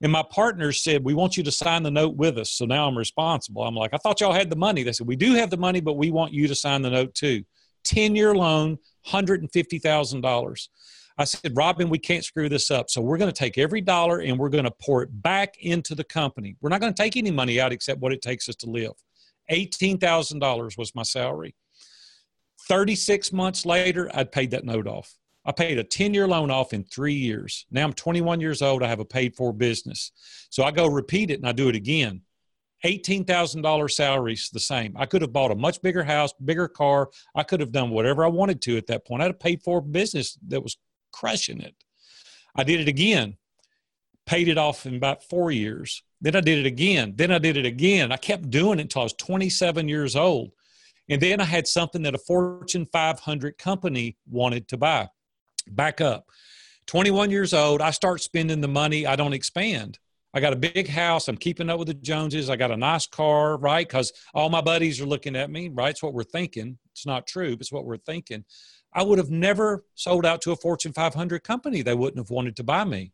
And 0.05 0.11
my 0.11 0.21
partners 0.29 0.83
said, 0.83 1.03
We 1.03 1.15
want 1.15 1.35
you 1.35 1.41
to 1.41 1.51
sign 1.51 1.81
the 1.81 1.89
note 1.89 2.15
with 2.15 2.37
us. 2.37 2.51
So 2.51 2.65
now 2.65 2.87
I'm 2.87 2.95
responsible. 2.95 3.63
I'm 3.63 3.73
like, 3.73 3.91
I 3.91 3.97
thought 3.97 4.21
y'all 4.21 4.33
had 4.33 4.51
the 4.51 4.55
money. 4.55 4.83
They 4.83 4.91
said, 4.91 5.07
We 5.07 5.15
do 5.15 5.33
have 5.33 5.49
the 5.49 5.57
money, 5.57 5.81
but 5.81 5.97
we 5.97 6.11
want 6.11 6.31
you 6.31 6.47
to 6.47 6.53
sign 6.53 6.83
the 6.83 6.91
note 6.91 7.15
too. 7.15 7.43
10 7.85 8.15
year 8.15 8.35
loan, 8.35 8.77
$150,000. 9.07 10.67
I 11.17 11.23
said, 11.23 11.57
Robin, 11.57 11.89
we 11.89 11.97
can't 11.97 12.23
screw 12.23 12.47
this 12.47 12.69
up. 12.69 12.91
So 12.91 13.01
we're 13.01 13.17
going 13.17 13.31
to 13.31 13.35
take 13.35 13.57
every 13.57 13.81
dollar 13.81 14.19
and 14.19 14.37
we're 14.37 14.49
going 14.49 14.65
to 14.65 14.73
pour 14.79 15.01
it 15.01 15.09
back 15.23 15.55
into 15.59 15.95
the 15.95 16.03
company. 16.03 16.55
We're 16.61 16.69
not 16.69 16.81
going 16.81 16.93
to 16.93 17.01
take 17.01 17.17
any 17.17 17.31
money 17.31 17.59
out 17.59 17.71
except 17.71 17.99
what 17.99 18.13
it 18.13 18.21
takes 18.21 18.47
us 18.47 18.57
to 18.57 18.69
live. 18.69 18.93
$18,000 19.49 20.77
was 20.77 20.93
my 20.93 21.01
salary. 21.01 21.55
36 22.67 23.33
months 23.33 23.65
later, 23.65 24.11
I'd 24.13 24.31
paid 24.31 24.51
that 24.51 24.65
note 24.65 24.85
off. 24.85 25.15
I 25.45 25.51
paid 25.51 25.77
a 25.77 25.83
10 25.83 26.13
year 26.13 26.27
loan 26.27 26.49
off 26.49 26.73
in 26.73 26.83
three 26.83 27.13
years. 27.13 27.65
Now 27.69 27.83
I'm 27.83 27.93
21 27.93 28.41
years 28.41 28.61
old. 28.61 28.81
I 28.81 28.87
have 28.87 28.99
a 28.99 29.05
paid 29.05 29.35
for 29.35 29.53
business. 29.53 30.11
So 30.49 30.63
I 30.63 30.71
go 30.71 30.87
repeat 30.87 31.29
it 31.29 31.39
and 31.39 31.47
I 31.47 31.51
do 31.51 31.69
it 31.69 31.75
again. 31.75 32.21
$18,000 32.83 33.91
salaries 33.91 34.49
the 34.51 34.59
same. 34.59 34.95
I 34.97 35.05
could 35.05 35.21
have 35.21 35.33
bought 35.33 35.51
a 35.51 35.55
much 35.55 35.81
bigger 35.81 36.03
house, 36.03 36.33
bigger 36.33 36.67
car. 36.67 37.09
I 37.35 37.43
could 37.43 37.59
have 37.59 37.71
done 37.71 37.89
whatever 37.89 38.23
I 38.23 38.27
wanted 38.27 38.61
to 38.63 38.77
at 38.77 38.87
that 38.87 39.05
point. 39.05 39.21
I 39.21 39.25
had 39.25 39.35
a 39.35 39.37
paid 39.37 39.63
for 39.63 39.81
business 39.81 40.37
that 40.47 40.61
was 40.61 40.77
crushing 41.11 41.61
it. 41.61 41.75
I 42.55 42.63
did 42.63 42.79
it 42.79 42.87
again, 42.87 43.37
paid 44.25 44.47
it 44.47 44.57
off 44.57 44.85
in 44.85 44.95
about 44.95 45.23
four 45.23 45.51
years. 45.51 46.03
Then 46.21 46.35
I 46.35 46.41
did 46.41 46.59
it 46.59 46.65
again. 46.65 47.13
Then 47.15 47.31
I 47.31 47.39
did 47.39 47.57
it 47.57 47.65
again. 47.65 48.11
I 48.11 48.17
kept 48.17 48.49
doing 48.49 48.79
it 48.79 48.83
until 48.83 49.01
I 49.01 49.05
was 49.05 49.13
27 49.13 49.87
years 49.87 50.15
old. 50.15 50.51
And 51.09 51.21
then 51.21 51.39
I 51.39 51.45
had 51.45 51.67
something 51.67 52.01
that 52.03 52.15
a 52.15 52.19
Fortune 52.19 52.85
500 52.91 53.57
company 53.57 54.17
wanted 54.27 54.67
to 54.69 54.77
buy. 54.77 55.09
Back 55.67 56.01
up. 56.01 56.27
21 56.87 57.31
years 57.31 57.53
old, 57.53 57.81
I 57.81 57.91
start 57.91 58.21
spending 58.21 58.61
the 58.61 58.67
money, 58.67 59.07
I 59.07 59.15
don't 59.15 59.33
expand. 59.33 59.99
I 60.35 60.41
got 60.41 60.51
a 60.51 60.57
big 60.57 60.89
house. 60.89 61.29
I'm 61.29 61.37
keeping 61.37 61.69
up 61.69 61.79
with 61.79 61.87
the 61.87 61.93
Joneses. 61.93 62.49
I 62.49 62.57
got 62.57 62.69
a 62.69 62.75
nice 62.75 63.07
car, 63.07 63.55
right? 63.55 63.87
Because 63.87 64.11
all 64.33 64.49
my 64.49 64.59
buddies 64.59 64.99
are 64.99 65.05
looking 65.05 65.33
at 65.33 65.49
me, 65.49 65.69
right? 65.69 65.91
It's 65.91 66.03
what 66.03 66.13
we're 66.13 66.23
thinking. 66.23 66.77
It's 66.91 67.05
not 67.05 67.25
true, 67.25 67.51
but 67.51 67.61
it's 67.61 67.71
what 67.71 67.85
we're 67.85 67.95
thinking. 67.97 68.43
I 68.93 69.03
would 69.03 69.17
have 69.17 69.29
never 69.29 69.85
sold 69.95 70.25
out 70.25 70.41
to 70.41 70.51
a 70.51 70.57
Fortune 70.57 70.91
500 70.91 71.41
company. 71.45 71.81
They 71.81 71.93
wouldn't 71.93 72.19
have 72.19 72.29
wanted 72.31 72.57
to 72.57 72.63
buy 72.63 72.83
me. 72.83 73.13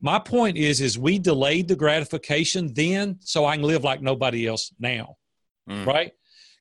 My 0.00 0.18
point 0.18 0.56
is, 0.56 0.80
is 0.80 0.98
we 0.98 1.18
delayed 1.18 1.68
the 1.68 1.76
gratification 1.76 2.72
then 2.72 3.18
so 3.20 3.44
I 3.44 3.56
can 3.56 3.64
live 3.64 3.84
like 3.84 4.00
nobody 4.00 4.46
else 4.46 4.72
now, 4.78 5.16
mm. 5.68 5.84
right? 5.84 6.12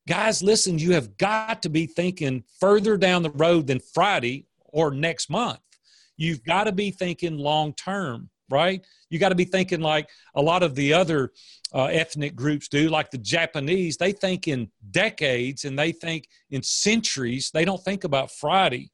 Guys, 0.07 0.43
listen, 0.43 0.77
you 0.77 0.91
have 0.93 1.17
got 1.17 1.61
to 1.63 1.69
be 1.69 1.85
thinking 1.85 2.43
further 2.59 2.97
down 2.97 3.23
the 3.23 3.31
road 3.31 3.67
than 3.67 3.79
Friday 3.79 4.45
or 4.75 4.91
next 4.91 5.29
month. 5.29 5.59
You've 6.17 6.43
got 6.43 6.65
to 6.65 6.73
be 6.73 6.91
thinking 6.91 7.37
long 7.37 7.73
term, 7.73 8.29
right? 8.49 8.85
You 9.09 9.19
got 9.19 9.29
to 9.29 9.35
be 9.35 9.45
thinking 9.45 9.79
like 9.79 10.09
a 10.35 10.41
lot 10.41 10.63
of 10.63 10.75
the 10.75 10.93
other 10.93 11.31
uh, 11.73 11.85
ethnic 11.85 12.35
groups 12.35 12.67
do, 12.67 12.89
like 12.89 13.09
the 13.09 13.17
Japanese. 13.17 13.95
They 13.95 14.11
think 14.11 14.47
in 14.49 14.69
decades 14.91 15.63
and 15.63 15.79
they 15.79 15.93
think 15.93 16.27
in 16.51 16.61
centuries. 16.61 17.51
They 17.53 17.63
don't 17.63 17.83
think 17.83 18.03
about 18.03 18.31
Friday. 18.31 18.91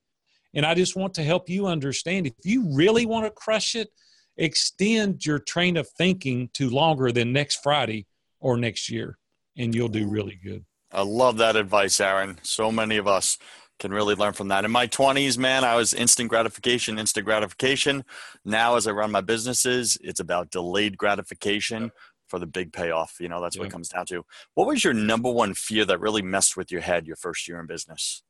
And 0.53 0.65
I 0.65 0.75
just 0.75 0.95
want 0.95 1.15
to 1.15 1.23
help 1.23 1.49
you 1.49 1.65
understand 1.65 2.27
if 2.27 2.33
you 2.43 2.71
really 2.73 3.07
want 3.07 3.25
to 3.25 3.31
crush 3.31 3.75
it, 3.75 3.89
extend 4.37 5.25
your 5.25 5.39
train 5.39 5.77
of 5.77 5.89
thinking 5.89 6.49
to 6.53 6.69
longer 6.69 7.11
than 7.11 7.33
next 7.33 7.63
Friday 7.63 8.05
or 8.39 8.55
next 8.57 8.89
year, 8.89 9.17
and 9.57 9.73
you'll 9.73 9.87
do 9.87 10.07
really 10.07 10.39
good. 10.43 10.63
I 10.91 11.03
love 11.03 11.37
that 11.37 11.55
advice, 11.55 12.01
Aaron. 12.01 12.39
So 12.41 12.71
many 12.71 12.97
of 12.97 13.07
us 13.07 13.37
can 13.81 13.91
really 13.91 14.15
learn 14.15 14.33
from 14.33 14.47
that. 14.49 14.63
In 14.63 14.71
my 14.71 14.87
20s, 14.87 15.37
man, 15.37 15.65
I 15.65 15.75
was 15.75 15.93
instant 15.93 16.29
gratification, 16.29 16.99
instant 16.99 17.25
gratification. 17.25 18.05
Now, 18.45 18.75
as 18.75 18.87
I 18.87 18.91
run 18.91 19.11
my 19.11 19.21
businesses, 19.21 19.97
it's 20.01 20.19
about 20.19 20.51
delayed 20.51 20.97
gratification 20.97 21.91
for 22.27 22.39
the 22.39 22.45
big 22.45 22.71
payoff. 22.71 23.17
You 23.19 23.27
know, 23.27 23.41
that's 23.41 23.55
yeah. 23.55 23.61
what 23.61 23.69
it 23.69 23.71
comes 23.71 23.89
down 23.89 24.05
to. 24.05 24.23
What 24.53 24.67
was 24.67 24.83
your 24.83 24.93
number 24.93 25.31
one 25.31 25.55
fear 25.55 25.83
that 25.85 25.99
really 25.99 26.21
messed 26.21 26.55
with 26.55 26.71
your 26.71 26.81
head 26.81 27.07
your 27.07 27.15
first 27.15 27.47
year 27.47 27.59
in 27.59 27.65
business? 27.65 28.23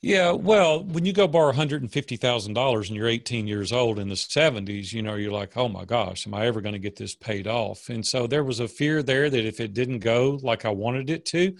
Yeah, 0.00 0.32
well, 0.32 0.82
when 0.82 1.04
you 1.04 1.12
go 1.12 1.28
borrow 1.28 1.52
$150,000 1.52 2.76
and 2.88 2.96
you're 2.96 3.06
18 3.06 3.46
years 3.46 3.72
old 3.72 4.00
in 4.00 4.08
the 4.08 4.16
70s, 4.16 4.92
you 4.92 5.00
know, 5.00 5.14
you're 5.14 5.30
like, 5.30 5.56
oh 5.56 5.68
my 5.68 5.84
gosh, 5.84 6.26
am 6.26 6.34
I 6.34 6.46
ever 6.46 6.60
going 6.60 6.72
to 6.72 6.80
get 6.80 6.96
this 6.96 7.14
paid 7.14 7.46
off? 7.46 7.88
And 7.88 8.04
so 8.04 8.26
there 8.26 8.42
was 8.42 8.58
a 8.58 8.66
fear 8.66 9.02
there 9.02 9.30
that 9.30 9.44
if 9.44 9.60
it 9.60 9.74
didn't 9.74 10.00
go 10.00 10.40
like 10.42 10.64
I 10.64 10.70
wanted 10.70 11.08
it 11.08 11.24
to, 11.26 11.56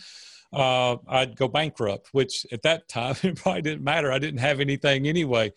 uh, 0.52 0.96
I'd 1.08 1.36
go 1.36 1.48
bankrupt, 1.48 2.08
which 2.12 2.46
at 2.52 2.62
that 2.62 2.88
time 2.88 3.16
it 3.22 3.36
probably 3.36 3.62
didn't 3.62 3.84
matter. 3.84 4.12
I 4.12 4.18
didn't 4.18 4.40
have 4.40 4.60
anything 4.60 5.06
anyway. 5.06 5.52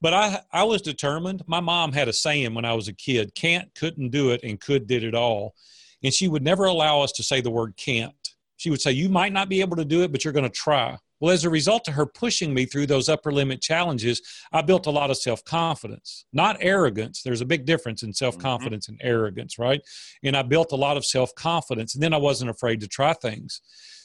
But 0.00 0.12
I, 0.12 0.40
I 0.52 0.64
was 0.64 0.82
determined. 0.82 1.42
My 1.46 1.60
mom 1.60 1.92
had 1.92 2.08
a 2.08 2.12
saying 2.12 2.54
when 2.54 2.64
I 2.64 2.74
was 2.74 2.88
a 2.88 2.92
kid 2.92 3.34
can't, 3.34 3.74
couldn't 3.74 4.10
do 4.10 4.30
it, 4.30 4.40
and 4.42 4.60
could 4.60 4.86
did 4.86 5.04
it 5.04 5.14
all. 5.14 5.54
And 6.02 6.12
she 6.12 6.28
would 6.28 6.42
never 6.42 6.64
allow 6.64 7.00
us 7.00 7.12
to 7.12 7.22
say 7.22 7.40
the 7.40 7.50
word 7.50 7.74
can't. 7.76 8.12
She 8.56 8.70
would 8.70 8.82
say, 8.82 8.92
You 8.92 9.08
might 9.08 9.32
not 9.32 9.48
be 9.48 9.60
able 9.60 9.76
to 9.76 9.84
do 9.84 10.02
it, 10.02 10.12
but 10.12 10.24
you're 10.24 10.34
going 10.34 10.44
to 10.44 10.50
try. 10.50 10.98
Well, 11.20 11.32
as 11.32 11.44
a 11.44 11.50
result 11.50 11.88
of 11.88 11.94
her 11.94 12.04
pushing 12.04 12.52
me 12.52 12.66
through 12.66 12.86
those 12.86 13.08
upper 13.08 13.32
limit 13.32 13.62
challenges, 13.62 14.20
I 14.52 14.60
built 14.60 14.86
a 14.86 14.90
lot 14.90 15.10
of 15.10 15.16
self 15.16 15.42
confidence, 15.44 16.26
not 16.34 16.58
arrogance. 16.60 17.22
There's 17.22 17.40
a 17.40 17.46
big 17.46 17.64
difference 17.64 18.02
in 18.02 18.12
self 18.12 18.36
confidence 18.36 18.86
mm-hmm. 18.86 19.00
and 19.00 19.10
arrogance, 19.10 19.58
right? 19.58 19.80
And 20.22 20.36
I 20.36 20.42
built 20.42 20.72
a 20.72 20.76
lot 20.76 20.98
of 20.98 21.06
self 21.06 21.34
confidence, 21.34 21.94
and 21.94 22.02
then 22.02 22.12
I 22.12 22.18
wasn't 22.18 22.50
afraid 22.50 22.80
to 22.80 22.88
try 22.88 23.14
things. 23.14 23.62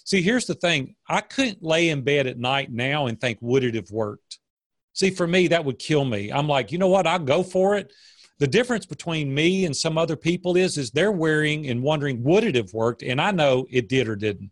See, 0.09 0.23
here's 0.23 0.47
the 0.47 0.55
thing 0.55 0.95
I 1.07 1.21
couldn't 1.21 1.61
lay 1.61 1.89
in 1.89 2.01
bed 2.01 2.25
at 2.25 2.39
night 2.39 2.71
now 2.71 3.05
and 3.05 3.21
think, 3.21 3.37
would 3.41 3.63
it 3.63 3.75
have 3.75 3.91
worked? 3.91 4.39
See, 4.93 5.11
for 5.11 5.27
me, 5.27 5.49
that 5.49 5.63
would 5.63 5.77
kill 5.77 6.03
me. 6.03 6.31
I'm 6.31 6.47
like, 6.47 6.71
you 6.71 6.79
know 6.79 6.87
what? 6.87 7.05
I'll 7.05 7.19
go 7.19 7.43
for 7.43 7.75
it. 7.75 7.93
The 8.39 8.47
difference 8.47 8.87
between 8.87 9.31
me 9.31 9.65
and 9.65 9.77
some 9.77 9.99
other 9.99 10.15
people 10.15 10.57
is, 10.57 10.79
is 10.79 10.89
they're 10.89 11.11
wearing 11.11 11.67
and 11.67 11.83
wondering, 11.83 12.23
would 12.23 12.43
it 12.43 12.55
have 12.55 12.73
worked? 12.73 13.03
And 13.03 13.21
I 13.21 13.29
know 13.29 13.67
it 13.69 13.87
did 13.87 14.07
or 14.07 14.15
didn't. 14.15 14.49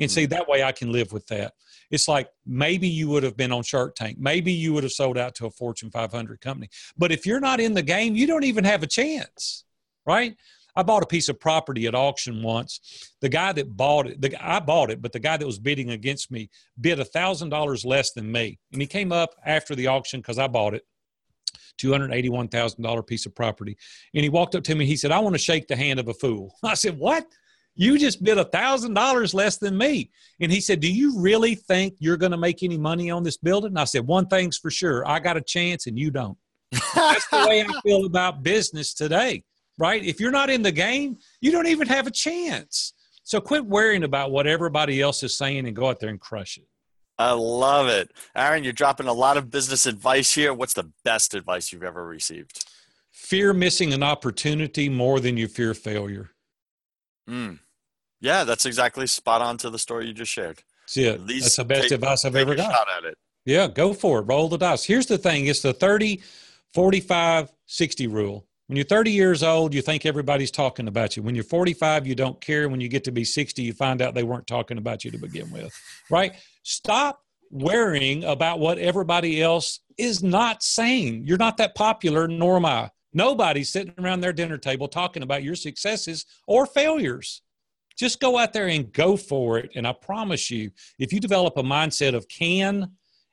And 0.00 0.10
see, 0.10 0.26
mm. 0.26 0.30
that 0.30 0.48
way 0.48 0.64
I 0.64 0.72
can 0.72 0.90
live 0.90 1.12
with 1.12 1.24
that. 1.28 1.52
It's 1.92 2.08
like 2.08 2.28
maybe 2.44 2.88
you 2.88 3.08
would 3.10 3.22
have 3.22 3.36
been 3.36 3.52
on 3.52 3.62
Shark 3.62 3.94
Tank. 3.94 4.18
Maybe 4.18 4.50
you 4.50 4.72
would 4.72 4.82
have 4.82 4.90
sold 4.90 5.16
out 5.16 5.36
to 5.36 5.46
a 5.46 5.50
Fortune 5.50 5.92
500 5.92 6.40
company. 6.40 6.68
But 6.98 7.12
if 7.12 7.26
you're 7.26 7.38
not 7.38 7.60
in 7.60 7.74
the 7.74 7.82
game, 7.82 8.16
you 8.16 8.26
don't 8.26 8.42
even 8.42 8.64
have 8.64 8.82
a 8.82 8.88
chance, 8.88 9.64
right? 10.04 10.34
I 10.80 10.82
bought 10.82 11.02
a 11.02 11.06
piece 11.06 11.28
of 11.28 11.38
property 11.38 11.86
at 11.86 11.94
auction 11.94 12.42
once. 12.42 13.12
The 13.20 13.28
guy 13.28 13.52
that 13.52 13.76
bought 13.76 14.06
it, 14.06 14.18
the, 14.18 14.34
I 14.42 14.60
bought 14.60 14.90
it, 14.90 15.02
but 15.02 15.12
the 15.12 15.18
guy 15.18 15.36
that 15.36 15.44
was 15.44 15.58
bidding 15.58 15.90
against 15.90 16.30
me 16.30 16.48
bid 16.80 16.98
a 16.98 17.04
thousand 17.04 17.50
dollars 17.50 17.84
less 17.84 18.12
than 18.12 18.32
me, 18.32 18.58
and 18.72 18.80
he 18.80 18.86
came 18.86 19.12
up 19.12 19.34
after 19.44 19.74
the 19.74 19.88
auction 19.88 20.20
because 20.20 20.38
I 20.38 20.46
bought 20.46 20.72
it. 20.72 20.86
$281,000 21.78 23.06
piece 23.06 23.26
of 23.26 23.34
property. 23.34 23.76
And 24.14 24.22
he 24.22 24.28
walked 24.28 24.54
up 24.54 24.64
to 24.64 24.74
me. 24.74 24.86
He 24.86 24.96
said, 24.96 25.12
I 25.12 25.18
want 25.18 25.34
to 25.34 25.38
shake 25.38 25.66
the 25.66 25.76
hand 25.76 26.00
of 26.00 26.08
a 26.08 26.14
fool. 26.14 26.54
I 26.62 26.74
said, 26.74 26.98
What? 26.98 27.26
You 27.74 27.98
just 27.98 28.22
bid 28.22 28.36
a 28.36 28.44
thousand 28.44 28.94
dollars 28.94 29.32
less 29.32 29.56
than 29.56 29.78
me. 29.78 30.10
And 30.40 30.52
he 30.52 30.60
said, 30.60 30.80
Do 30.80 30.92
you 30.92 31.18
really 31.20 31.54
think 31.54 31.94
you're 31.98 32.18
going 32.18 32.32
to 32.32 32.38
make 32.38 32.62
any 32.62 32.76
money 32.76 33.10
on 33.10 33.22
this 33.22 33.38
building? 33.38 33.68
And 33.68 33.78
I 33.78 33.84
said, 33.84 34.06
One 34.06 34.26
thing's 34.26 34.58
for 34.58 34.70
sure. 34.70 35.06
I 35.06 35.20
got 35.20 35.36
a 35.36 35.42
chance 35.42 35.86
and 35.86 35.98
you 35.98 36.10
don't. 36.10 36.38
That's 36.94 37.28
the 37.28 37.46
way 37.48 37.64
I 37.64 37.80
feel 37.80 38.04
about 38.04 38.42
business 38.42 38.94
today, 38.94 39.44
right? 39.80 40.04
If 40.04 40.20
you're 40.20 40.30
not 40.30 40.50
in 40.50 40.62
the 40.62 40.70
game, 40.70 41.18
you 41.40 41.50
don't 41.50 41.66
even 41.66 41.88
have 41.88 42.06
a 42.06 42.10
chance. 42.10 42.92
So 43.24 43.40
quit 43.40 43.64
worrying 43.64 44.04
about 44.04 44.30
what 44.30 44.46
everybody 44.46 45.00
else 45.00 45.22
is 45.22 45.36
saying 45.36 45.66
and 45.66 45.74
go 45.74 45.88
out 45.88 45.98
there 45.98 46.10
and 46.10 46.20
crush 46.20 46.58
it. 46.58 46.66
I 47.18 47.32
love 47.32 47.88
it. 47.88 48.12
Aaron, 48.36 48.62
you're 48.62 48.72
dropping 48.72 49.06
a 49.06 49.12
lot 49.12 49.36
of 49.36 49.50
business 49.50 49.86
advice 49.86 50.34
here. 50.34 50.54
What's 50.54 50.74
the 50.74 50.90
best 51.04 51.34
advice 51.34 51.72
you've 51.72 51.82
ever 51.82 52.06
received? 52.06 52.64
Fear 53.10 53.54
missing 53.54 53.92
an 53.92 54.02
opportunity 54.02 54.88
more 54.88 55.18
than 55.18 55.36
you 55.36 55.48
fear 55.48 55.74
failure. 55.74 56.30
Mm. 57.28 57.58
Yeah, 58.20 58.44
that's 58.44 58.66
exactly 58.66 59.06
spot 59.06 59.42
on 59.42 59.56
to 59.58 59.70
the 59.70 59.78
story 59.78 60.06
you 60.06 60.12
just 60.12 60.32
shared. 60.32 60.62
See 60.86 61.04
it. 61.04 61.26
That's 61.26 61.56
the 61.56 61.64
best 61.64 61.82
take, 61.84 61.92
advice 61.92 62.24
I've 62.24 62.36
ever 62.36 62.54
got. 62.54 62.72
Shot 62.72 62.86
at 62.98 63.04
it. 63.04 63.16
Yeah, 63.46 63.68
go 63.68 63.94
for 63.94 64.20
it. 64.20 64.22
Roll 64.22 64.48
the 64.48 64.58
dice. 64.58 64.84
Here's 64.84 65.06
the 65.06 65.18
thing 65.18 65.46
it's 65.46 65.62
the 65.62 65.72
30, 65.72 66.20
45, 66.74 67.50
60 67.66 68.06
rule. 68.06 68.46
When 68.70 68.76
you're 68.76 68.84
30 68.84 69.10
years 69.10 69.42
old, 69.42 69.74
you 69.74 69.82
think 69.82 70.06
everybody's 70.06 70.52
talking 70.52 70.86
about 70.86 71.16
you. 71.16 71.24
When 71.24 71.34
you're 71.34 71.42
45, 71.42 72.06
you 72.06 72.14
don't 72.14 72.40
care. 72.40 72.68
When 72.68 72.80
you 72.80 72.86
get 72.86 73.02
to 73.02 73.10
be 73.10 73.24
60, 73.24 73.60
you 73.60 73.72
find 73.72 74.00
out 74.00 74.14
they 74.14 74.22
weren't 74.22 74.46
talking 74.46 74.78
about 74.78 75.04
you 75.04 75.10
to 75.10 75.18
begin 75.18 75.50
with, 75.50 75.74
right? 76.08 76.36
Stop 76.62 77.20
worrying 77.50 78.22
about 78.22 78.60
what 78.60 78.78
everybody 78.78 79.42
else 79.42 79.80
is 79.98 80.22
not 80.22 80.62
saying. 80.62 81.24
You're 81.26 81.36
not 81.36 81.56
that 81.56 81.74
popular, 81.74 82.28
nor 82.28 82.58
am 82.58 82.64
I. 82.64 82.90
Nobody's 83.12 83.70
sitting 83.70 83.92
around 83.98 84.20
their 84.20 84.32
dinner 84.32 84.56
table 84.56 84.86
talking 84.86 85.24
about 85.24 85.42
your 85.42 85.56
successes 85.56 86.24
or 86.46 86.64
failures. 86.64 87.42
Just 87.98 88.20
go 88.20 88.38
out 88.38 88.52
there 88.52 88.68
and 88.68 88.92
go 88.92 89.16
for 89.16 89.58
it. 89.58 89.72
And 89.74 89.84
I 89.84 89.94
promise 89.94 90.48
you, 90.48 90.70
if 90.96 91.12
you 91.12 91.18
develop 91.18 91.56
a 91.56 91.62
mindset 91.64 92.14
of 92.14 92.28
can 92.28 92.88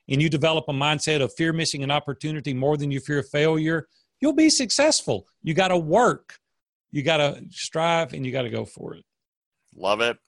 and 0.08 0.20
you 0.20 0.28
develop 0.28 0.64
a 0.66 0.72
mindset 0.72 1.22
of 1.22 1.32
fear 1.34 1.52
missing 1.52 1.84
an 1.84 1.92
opportunity 1.92 2.52
more 2.52 2.76
than 2.76 2.90
you 2.90 2.98
fear 2.98 3.22
failure, 3.22 3.86
you'll 4.20 4.32
be 4.32 4.50
successful. 4.50 5.26
You 5.42 5.54
got 5.54 5.68
to 5.68 5.78
work, 5.78 6.38
you 6.90 7.02
got 7.02 7.18
to 7.18 7.42
strive, 7.50 8.12
and 8.12 8.24
you 8.24 8.32
got 8.32 8.42
to 8.42 8.50
go 8.50 8.64
for 8.64 8.94
it. 8.94 9.04
Love 9.76 10.00
it. 10.00 10.18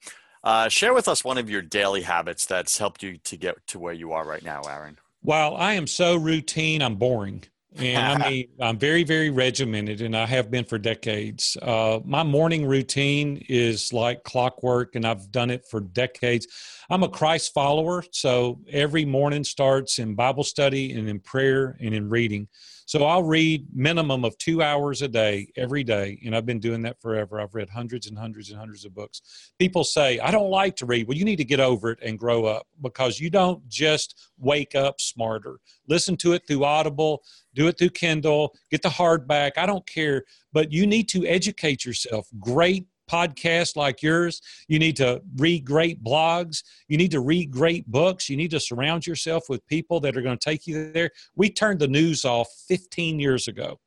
Uh, 0.43 0.69
share 0.69 0.95
with 0.95 1.09
us 1.09 1.25
one 1.25 1.37
of 1.39 1.51
your 1.51 1.63
daily 1.63 2.03
habits 2.03 2.47
that's 2.47 2.79
helped 2.79 3.03
you 3.03 3.19
to 3.19 3.37
get 3.37 3.57
to 3.67 3.79
where 3.79 3.93
you 3.93 4.13
are 4.13 4.27
right 4.27 4.43
now, 4.43 4.63
Aaron. 4.63 4.99
While 5.23 5.55
I 5.57 5.75
am 5.75 5.87
so 5.87 6.17
routine, 6.17 6.81
I'm 6.81 6.97
boring. 6.97 7.45
And 7.77 8.23
I 8.23 8.29
mean, 8.31 8.49
I'm 8.61 8.79
very, 8.79 9.05
very 9.05 9.31
regimented, 9.31 10.01
and 10.01 10.17
I 10.17 10.27
have 10.27 10.51
been 10.51 10.65
for 10.65 10.79
decades. 10.79 11.57
Uh, 11.61 12.01
my 12.05 12.23
morning 12.23 12.67
routine 12.67 13.45
is 13.49 13.93
like 13.93 14.25
clockwork, 14.25 14.95
and 14.97 15.07
I've 15.07 15.31
done 15.31 15.51
it 15.51 15.67
for 15.71 15.81
decades. 15.81 16.47
I'm 16.89 17.03
a 17.03 17.09
Christ 17.09 17.53
follower, 17.53 18.03
so 18.11 18.61
every 18.71 19.05
morning 19.05 19.45
starts 19.45 19.99
in 19.99 20.15
Bible 20.15 20.45
study 20.45 20.93
and 20.93 21.09
in 21.09 21.21
prayer 21.21 21.77
and 21.81 21.95
in 21.95 22.09
reading. 22.09 22.49
So 22.91 23.05
I'll 23.05 23.23
read 23.23 23.69
minimum 23.73 24.25
of 24.25 24.37
two 24.39 24.63
hours 24.63 25.01
a 25.01 25.07
day 25.07 25.53
every 25.57 25.85
day, 25.85 26.21
and 26.27 26.35
I've 26.35 26.45
been 26.45 26.59
doing 26.59 26.83
that 26.83 27.01
forever. 27.01 27.41
I've 27.41 27.55
read 27.55 27.71
hundreds 27.71 28.09
and 28.09 28.19
hundreds 28.19 28.51
and 28.51 28.59
hundreds 28.59 28.85
of 28.85 28.93
books. 28.97 29.53
People 29.61 29.85
say 29.85 30.19
I 30.19 30.33
don't 30.33 30.51
like 30.51 30.75
to 30.79 30.87
read. 30.87 31.07
Well, 31.07 31.17
you 31.17 31.25
need 31.25 31.37
to 31.37 31.45
get 31.45 31.61
over 31.61 31.93
it 31.93 32.01
and 32.03 32.19
grow 32.19 32.47
up 32.47 32.67
because 32.83 33.21
you 33.21 33.31
don't 33.31 33.65
just 33.69 34.31
wake 34.39 34.75
up 34.75 35.01
smarter. 35.01 35.61
Listen 35.87 36.17
to 36.17 36.33
it 36.33 36.43
through 36.49 36.65
Audible, 36.65 37.23
do 37.55 37.69
it 37.69 37.79
through 37.79 37.91
Kindle, 37.91 38.57
get 38.73 38.83
the 38.83 38.89
hardback. 38.89 39.53
I 39.57 39.67
don't 39.67 39.87
care, 39.87 40.25
but 40.53 40.73
you 40.73 40.85
need 40.85 41.09
to 41.11 41.25
educate 41.27 41.85
yourself. 41.85 42.27
Great 42.41 42.89
podcasts 43.11 43.77
like 43.77 44.03
yours. 44.03 44.41
You 44.69 44.79
need 44.79 44.97
to 44.97 45.23
read 45.37 45.65
great 45.65 46.03
blogs. 46.03 46.63
You 46.89 46.97
need 46.97 47.11
to 47.11 47.21
read 47.21 47.51
great 47.51 47.87
books. 47.87 48.29
You 48.29 48.37
need 48.37 48.51
to 48.53 48.61
surround 48.61 49.07
yourself 49.07 49.45
with 49.49 49.67
people 49.67 50.01
that 50.01 50.17
are 50.17 50.23
going 50.23 50.39
to 50.39 50.45
take 50.45 50.67
you 50.67 50.93
there. 50.93 51.11
We 51.35 51.51
turned 51.51 51.81
the 51.81 51.89
news 51.89 52.25
off 52.25 52.49
15 52.69 53.19
years 53.19 53.49
ago, 53.49 53.81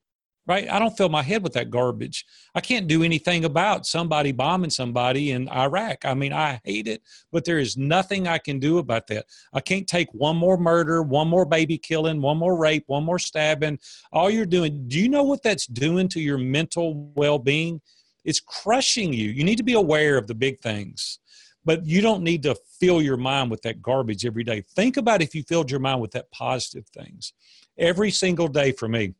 right? 0.46 0.70
I 0.70 0.78
don't 0.78 0.96
fill 0.98 1.10
my 1.10 1.22
head 1.22 1.44
with 1.44 1.54
that 1.54 1.70
garbage. 1.70 2.26
I 2.54 2.60
can't 2.60 2.88
do 2.88 3.04
anything 3.04 3.46
about 3.46 3.86
somebody 3.86 4.34
bombing 4.34 4.70
somebody 4.70 5.32
in 5.32 5.48
Iraq. 5.50 6.06
I 6.06 6.14
mean, 6.14 6.34
I 6.34 6.60
hate 6.66 6.88
it, 6.88 7.02
but 7.32 7.46
there 7.46 7.60
is 7.60 7.78
nothing 7.78 8.28
I 8.28 8.40
can 8.40 8.60
do 8.60 8.80
about 8.80 9.08
that. 9.08 9.26
I 9.54 9.62
can't 9.62 9.88
take 9.88 10.14
one 10.14 10.36
more 10.36 10.58
murder, 10.58 11.02
one 11.02 11.30
more 11.30 11.46
baby 11.46 11.78
killing, 11.78 12.22
one 12.22 12.38
more 12.38 12.58
rape, 12.58 12.84
one 12.88 13.06
more 13.06 13.20
stabbing. 13.20 13.80
All 14.12 14.30
you're 14.30 14.46
doing, 14.46 14.88
do 14.88 15.00
you 15.00 15.08
know 15.08 15.24
what 15.24 15.44
that's 15.44 15.68
doing 15.68 16.10
to 16.10 16.20
your 16.20 16.38
mental 16.38 17.12
well 17.16 17.40
being? 17.40 17.80
It's 18.24 18.40
crushing 18.40 19.14
you. 19.14 19.30
You 19.30 19.44
need 19.44 19.58
to 19.58 19.64
be 19.64 19.74
aware 19.74 20.18
of 20.18 20.28
the 20.28 20.36
big 20.36 20.62
things, 20.62 21.20
but 21.66 21.86
you 21.86 22.02
don't 22.02 22.24
need 22.24 22.44
to 22.44 22.56
fill 22.80 23.02
your 23.02 23.18
mind 23.18 23.52
with 23.52 23.62
that 23.64 23.82
garbage 23.82 24.26
every 24.26 24.44
day. 24.44 24.64
Think 24.76 24.98
about 24.98 25.22
if 25.22 25.36
you 25.36 25.44
filled 25.44 25.72
your 25.72 25.80
mind 25.80 26.02
with 26.02 26.12
that 26.12 26.32
positive 26.32 26.88
things. 26.90 27.34
Every 27.78 28.12
single 28.12 28.48
day 28.48 28.72
for 28.72 28.88
me 28.88 29.14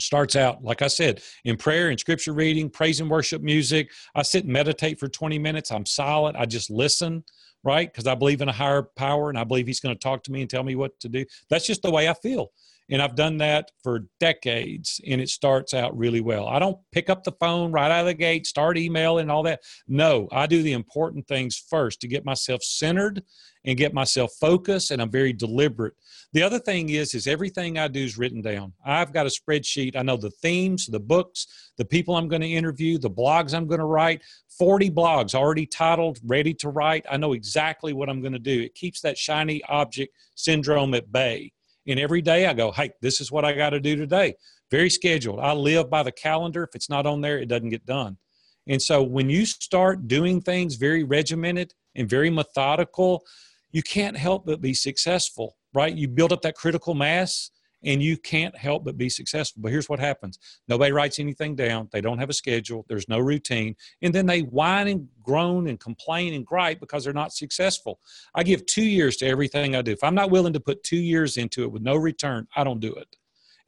starts 0.00 0.36
out 0.36 0.62
like 0.62 0.80
i 0.80 0.86
said 0.86 1.20
in 1.44 1.56
prayer 1.56 1.88
and 1.88 1.98
scripture 1.98 2.32
reading 2.32 2.70
praise 2.70 3.00
and 3.00 3.10
worship 3.10 3.42
music. 3.42 3.90
I 4.14 4.22
sit 4.22 4.44
and 4.44 4.52
meditate 4.52 5.00
for 5.00 5.08
20 5.08 5.40
minutes. 5.40 5.72
I'm 5.72 5.86
silent. 5.86 6.36
I 6.36 6.46
just 6.46 6.70
listen 6.70 7.24
right? 7.64 7.92
Because 7.92 8.06
i 8.06 8.14
believe 8.14 8.40
in 8.40 8.48
a 8.48 8.52
higher 8.52 8.82
power 8.82 9.28
and 9.30 9.38
i 9.38 9.44
believe 9.44 9.66
he's 9.66 9.80
going 9.80 9.94
to 9.94 9.98
talk 9.98 10.22
to 10.22 10.32
me 10.32 10.42
and 10.42 10.50
tell 10.50 10.62
me 10.62 10.76
what 10.76 10.98
to 11.00 11.08
do. 11.08 11.24
That's 11.50 11.66
just 11.66 11.82
the 11.82 11.90
way 11.90 12.08
i 12.08 12.14
feel 12.14 12.52
and 12.90 13.02
I've 13.02 13.14
done 13.14 13.38
that 13.38 13.70
for 13.82 14.06
decades, 14.18 15.00
and 15.06 15.20
it 15.20 15.28
starts 15.28 15.74
out 15.74 15.96
really 15.96 16.20
well. 16.20 16.48
I 16.48 16.58
don't 16.58 16.78
pick 16.92 17.10
up 17.10 17.24
the 17.24 17.32
phone 17.32 17.70
right 17.70 17.90
out 17.90 18.00
of 18.00 18.06
the 18.06 18.14
gate, 18.14 18.46
start 18.46 18.78
emailing 18.78 19.22
and 19.22 19.30
all 19.30 19.42
that. 19.42 19.60
No, 19.86 20.28
I 20.32 20.46
do 20.46 20.62
the 20.62 20.72
important 20.72 21.26
things 21.26 21.56
first 21.56 22.00
to 22.00 22.08
get 22.08 22.24
myself 22.24 22.62
centered 22.62 23.22
and 23.64 23.76
get 23.76 23.92
myself 23.92 24.32
focused, 24.40 24.90
and 24.90 25.02
I'm 25.02 25.10
very 25.10 25.32
deliberate. 25.32 25.94
The 26.32 26.42
other 26.42 26.58
thing 26.58 26.90
is, 26.90 27.14
is 27.14 27.26
everything 27.26 27.78
I 27.78 27.88
do 27.88 28.02
is 28.02 28.16
written 28.16 28.40
down. 28.40 28.72
I've 28.84 29.12
got 29.12 29.26
a 29.26 29.30
spreadsheet. 29.30 29.96
I 29.96 30.02
know 30.02 30.16
the 30.16 30.30
themes, 30.30 30.86
the 30.86 31.00
books, 31.00 31.46
the 31.76 31.84
people 31.84 32.16
I'm 32.16 32.28
going 32.28 32.42
to 32.42 32.48
interview, 32.48 32.98
the 32.98 33.10
blogs 33.10 33.54
I'm 33.54 33.66
going 33.66 33.80
to 33.80 33.86
write. 33.86 34.22
40 34.58 34.90
blogs 34.90 35.34
already 35.34 35.66
titled, 35.66 36.18
ready 36.24 36.54
to 36.54 36.70
write. 36.70 37.04
I 37.10 37.16
know 37.16 37.32
exactly 37.32 37.92
what 37.92 38.08
I'm 38.08 38.20
going 38.20 38.32
to 38.32 38.38
do. 38.38 38.60
It 38.60 38.74
keeps 38.74 39.00
that 39.02 39.18
shiny 39.18 39.62
object 39.64 40.14
syndrome 40.34 40.94
at 40.94 41.12
bay. 41.12 41.52
And 41.88 41.98
every 41.98 42.22
day 42.22 42.46
I 42.46 42.52
go, 42.52 42.70
hey, 42.70 42.90
this 43.00 43.20
is 43.20 43.32
what 43.32 43.44
I 43.44 43.54
got 43.54 43.70
to 43.70 43.80
do 43.80 43.96
today. 43.96 44.34
Very 44.70 44.90
scheduled. 44.90 45.40
I 45.40 45.52
live 45.52 45.88
by 45.88 46.02
the 46.02 46.12
calendar. 46.12 46.62
If 46.62 46.74
it's 46.74 46.90
not 46.90 47.06
on 47.06 47.22
there, 47.22 47.38
it 47.38 47.48
doesn't 47.48 47.70
get 47.70 47.86
done. 47.86 48.18
And 48.66 48.80
so 48.80 49.02
when 49.02 49.30
you 49.30 49.46
start 49.46 50.06
doing 50.06 50.42
things 50.42 50.74
very 50.74 51.02
regimented 51.02 51.72
and 51.94 52.08
very 52.08 52.28
methodical, 52.28 53.24
you 53.72 53.82
can't 53.82 54.16
help 54.16 54.44
but 54.44 54.60
be 54.60 54.74
successful, 54.74 55.56
right? 55.72 55.94
You 55.94 56.08
build 56.08 56.32
up 56.32 56.42
that 56.42 56.54
critical 56.54 56.94
mass 56.94 57.50
and 57.84 58.02
you 58.02 58.16
can't 58.16 58.56
help 58.56 58.84
but 58.84 58.98
be 58.98 59.08
successful. 59.08 59.62
But 59.62 59.72
here's 59.72 59.88
what 59.88 60.00
happens 60.00 60.38
nobody 60.66 60.92
writes 60.92 61.18
anything 61.18 61.54
down, 61.54 61.88
they 61.92 62.00
don't 62.00 62.18
have 62.18 62.30
a 62.30 62.34
schedule, 62.34 62.84
there's 62.88 63.08
no 63.08 63.18
routine, 63.18 63.76
and 64.02 64.14
then 64.14 64.26
they 64.26 64.40
whine 64.40 64.88
and 64.88 65.08
groan 65.22 65.68
and 65.68 65.78
complain 65.78 66.34
and 66.34 66.44
gripe 66.44 66.80
because 66.80 67.04
they're 67.04 67.12
not 67.12 67.32
successful. 67.32 68.00
I 68.34 68.42
give 68.42 68.66
two 68.66 68.84
years 68.84 69.16
to 69.18 69.26
everything 69.26 69.76
I 69.76 69.82
do. 69.82 69.92
If 69.92 70.04
I'm 70.04 70.14
not 70.14 70.30
willing 70.30 70.52
to 70.54 70.60
put 70.60 70.82
two 70.82 70.96
years 70.96 71.36
into 71.36 71.62
it 71.62 71.72
with 71.72 71.82
no 71.82 71.96
return, 71.96 72.46
I 72.56 72.64
don't 72.64 72.80
do 72.80 72.94
it. 72.94 73.16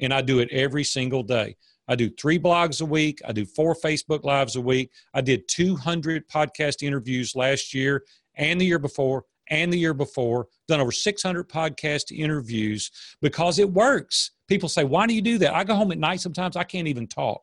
And 0.01 0.15
I 0.15 0.23
do 0.23 0.39
it 0.39 0.51
every 0.51 0.85
single 0.85 1.23
day. 1.23 1.57
I 1.87 1.97
do 1.97 2.09
three 2.09 2.39
blogs 2.39 2.81
a 2.81 2.87
week. 2.87 3.21
I 3.27 3.33
do 3.33 3.45
four 3.45 3.75
Facebook 3.75 4.25
Lives 4.25 4.55
a 4.55 4.61
week. 4.61 4.91
I 5.13 5.21
did 5.21 5.49
200 5.49 6.29
podcast 6.29 6.85
interviews 6.85 7.35
last 7.35 7.75
year 7.75 8.05
and 8.37 8.61
the 8.61 8.65
year 8.65 8.79
before 8.79 9.25
and 9.51 9.73
the 9.73 9.79
year 9.79 9.95
before, 9.95 10.47
done 10.69 10.81
over 10.81 10.93
600 10.93 11.49
podcast 11.49 12.17
interviews 12.17 12.91
because 13.21 13.59
it 13.59 13.71
works. 13.71 14.31
People 14.49 14.69
say, 14.69 14.85
Why 14.85 15.07
do 15.07 15.15
you 15.15 15.23
do 15.23 15.39
that? 15.39 15.55
I 15.55 15.65
go 15.65 15.75
home 15.75 15.93
at 15.93 15.99
night 15.99 16.21
sometimes, 16.21 16.57
I 16.57 16.65
can't 16.65 16.89
even 16.89 17.07
talk 17.07 17.43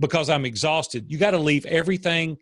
because 0.00 0.28
I'm 0.28 0.44
exhausted. 0.44 1.06
You 1.08 1.18
got 1.18 1.30
to 1.30 1.38
leave 1.38 1.66
everything, 1.66 2.36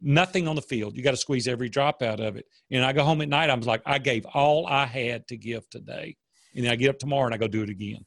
nothing 0.00 0.48
on 0.48 0.56
the 0.56 0.62
field. 0.62 0.96
You 0.96 1.02
got 1.02 1.12
to 1.12 1.16
squeeze 1.16 1.46
every 1.48 1.68
drop 1.68 2.02
out 2.02 2.20
of 2.20 2.36
it. 2.36 2.46
And 2.70 2.84
I 2.84 2.92
go 2.92 3.04
home 3.04 3.20
at 3.22 3.28
night, 3.28 3.50
I'm 3.50 3.60
like, 3.60 3.82
I 3.86 3.98
gave 3.98 4.26
all 4.26 4.66
I 4.66 4.86
had 4.86 5.26
to 5.28 5.36
give 5.36 5.68
today. 5.70 6.16
And 6.54 6.64
then 6.64 6.72
I 6.72 6.76
get 6.76 6.90
up 6.90 6.98
tomorrow 6.98 7.26
and 7.26 7.34
I 7.34 7.38
go 7.38 7.48
do 7.48 7.62
it 7.62 7.70
again. 7.70 8.04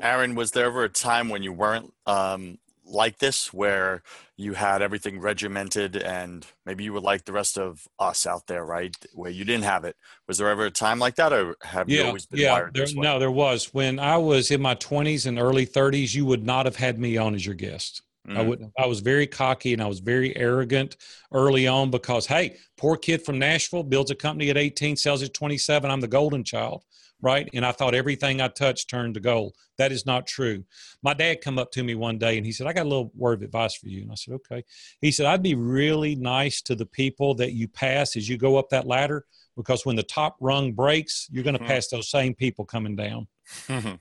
Aaron, 0.00 0.34
was 0.34 0.50
there 0.50 0.66
ever 0.66 0.84
a 0.84 0.88
time 0.88 1.28
when 1.28 1.42
you 1.42 1.52
weren't 1.52 1.92
um, 2.06 2.58
like 2.92 3.18
this 3.18 3.52
where 3.52 4.02
you 4.36 4.54
had 4.54 4.82
everything 4.82 5.20
regimented 5.20 5.96
and 5.96 6.46
maybe 6.66 6.84
you 6.84 6.92
were 6.92 7.00
like 7.00 7.24
the 7.24 7.32
rest 7.32 7.58
of 7.58 7.86
us 7.98 8.26
out 8.26 8.46
there 8.46 8.64
right 8.64 8.94
where 9.14 9.30
you 9.30 9.44
didn't 9.44 9.64
have 9.64 9.84
it 9.84 9.96
was 10.28 10.38
there 10.38 10.48
ever 10.48 10.66
a 10.66 10.70
time 10.70 10.98
like 10.98 11.16
that 11.16 11.32
or 11.32 11.56
have 11.62 11.88
yeah, 11.88 12.00
you 12.00 12.06
always 12.06 12.26
been 12.26 12.40
yeah, 12.40 12.52
wired 12.52 12.74
there, 12.74 12.84
this 12.84 12.94
way? 12.94 13.02
no 13.02 13.18
there 13.18 13.30
was 13.30 13.72
when 13.72 13.98
i 13.98 14.16
was 14.16 14.50
in 14.50 14.60
my 14.60 14.74
20s 14.74 15.26
and 15.26 15.38
early 15.38 15.66
30s 15.66 16.14
you 16.14 16.24
would 16.24 16.44
not 16.44 16.66
have 16.66 16.76
had 16.76 16.98
me 16.98 17.16
on 17.16 17.34
as 17.34 17.44
your 17.44 17.54
guest 17.54 18.02
mm-hmm. 18.26 18.38
I 18.38 18.42
would 18.42 18.70
I 18.78 18.86
was 18.86 19.00
very 19.00 19.26
cocky 19.26 19.72
and 19.72 19.82
I 19.82 19.86
was 19.86 20.00
very 20.00 20.36
arrogant 20.36 20.96
early 21.32 21.66
on 21.66 21.90
because 21.90 22.26
hey, 22.26 22.56
poor 22.76 22.96
kid 22.96 23.24
from 23.24 23.38
Nashville 23.38 23.82
builds 23.82 24.12
a 24.12 24.14
company 24.14 24.48
at 24.50 24.56
18, 24.56 24.96
sells 24.96 25.22
at 25.22 25.34
27. 25.34 25.90
I'm 25.90 26.00
the 26.00 26.06
golden 26.06 26.44
child 26.44 26.84
right? 27.22 27.48
And 27.54 27.64
I 27.64 27.72
thought 27.72 27.94
everything 27.94 28.40
I 28.40 28.48
touched 28.48 28.90
turned 28.90 29.14
to 29.14 29.20
gold. 29.20 29.54
That 29.78 29.92
is 29.92 30.04
not 30.04 30.26
true. 30.26 30.64
My 31.02 31.14
dad 31.14 31.40
come 31.40 31.58
up 31.58 31.70
to 31.72 31.82
me 31.82 31.94
one 31.94 32.18
day 32.18 32.36
and 32.36 32.44
he 32.44 32.52
said, 32.52 32.66
I 32.66 32.72
got 32.72 32.84
a 32.84 32.88
little 32.88 33.12
word 33.14 33.38
of 33.38 33.42
advice 33.42 33.74
for 33.74 33.88
you. 33.88 34.02
And 34.02 34.10
I 34.10 34.16
said, 34.16 34.34
okay. 34.34 34.64
He 35.00 35.12
said, 35.12 35.26
I'd 35.26 35.42
be 35.42 35.54
really 35.54 36.16
nice 36.16 36.60
to 36.62 36.74
the 36.74 36.84
people 36.84 37.34
that 37.36 37.52
you 37.52 37.68
pass 37.68 38.16
as 38.16 38.28
you 38.28 38.36
go 38.36 38.56
up 38.56 38.68
that 38.70 38.86
ladder 38.86 39.24
because 39.56 39.86
when 39.86 39.96
the 39.96 40.02
top 40.02 40.36
rung 40.40 40.72
breaks, 40.72 41.28
you're 41.30 41.44
going 41.44 41.54
to 41.54 41.60
mm-hmm. 41.60 41.68
pass 41.68 41.88
those 41.88 42.10
same 42.10 42.34
people 42.34 42.64
coming 42.64 42.96
down. 42.96 43.28
Mm-hmm. 43.68 43.94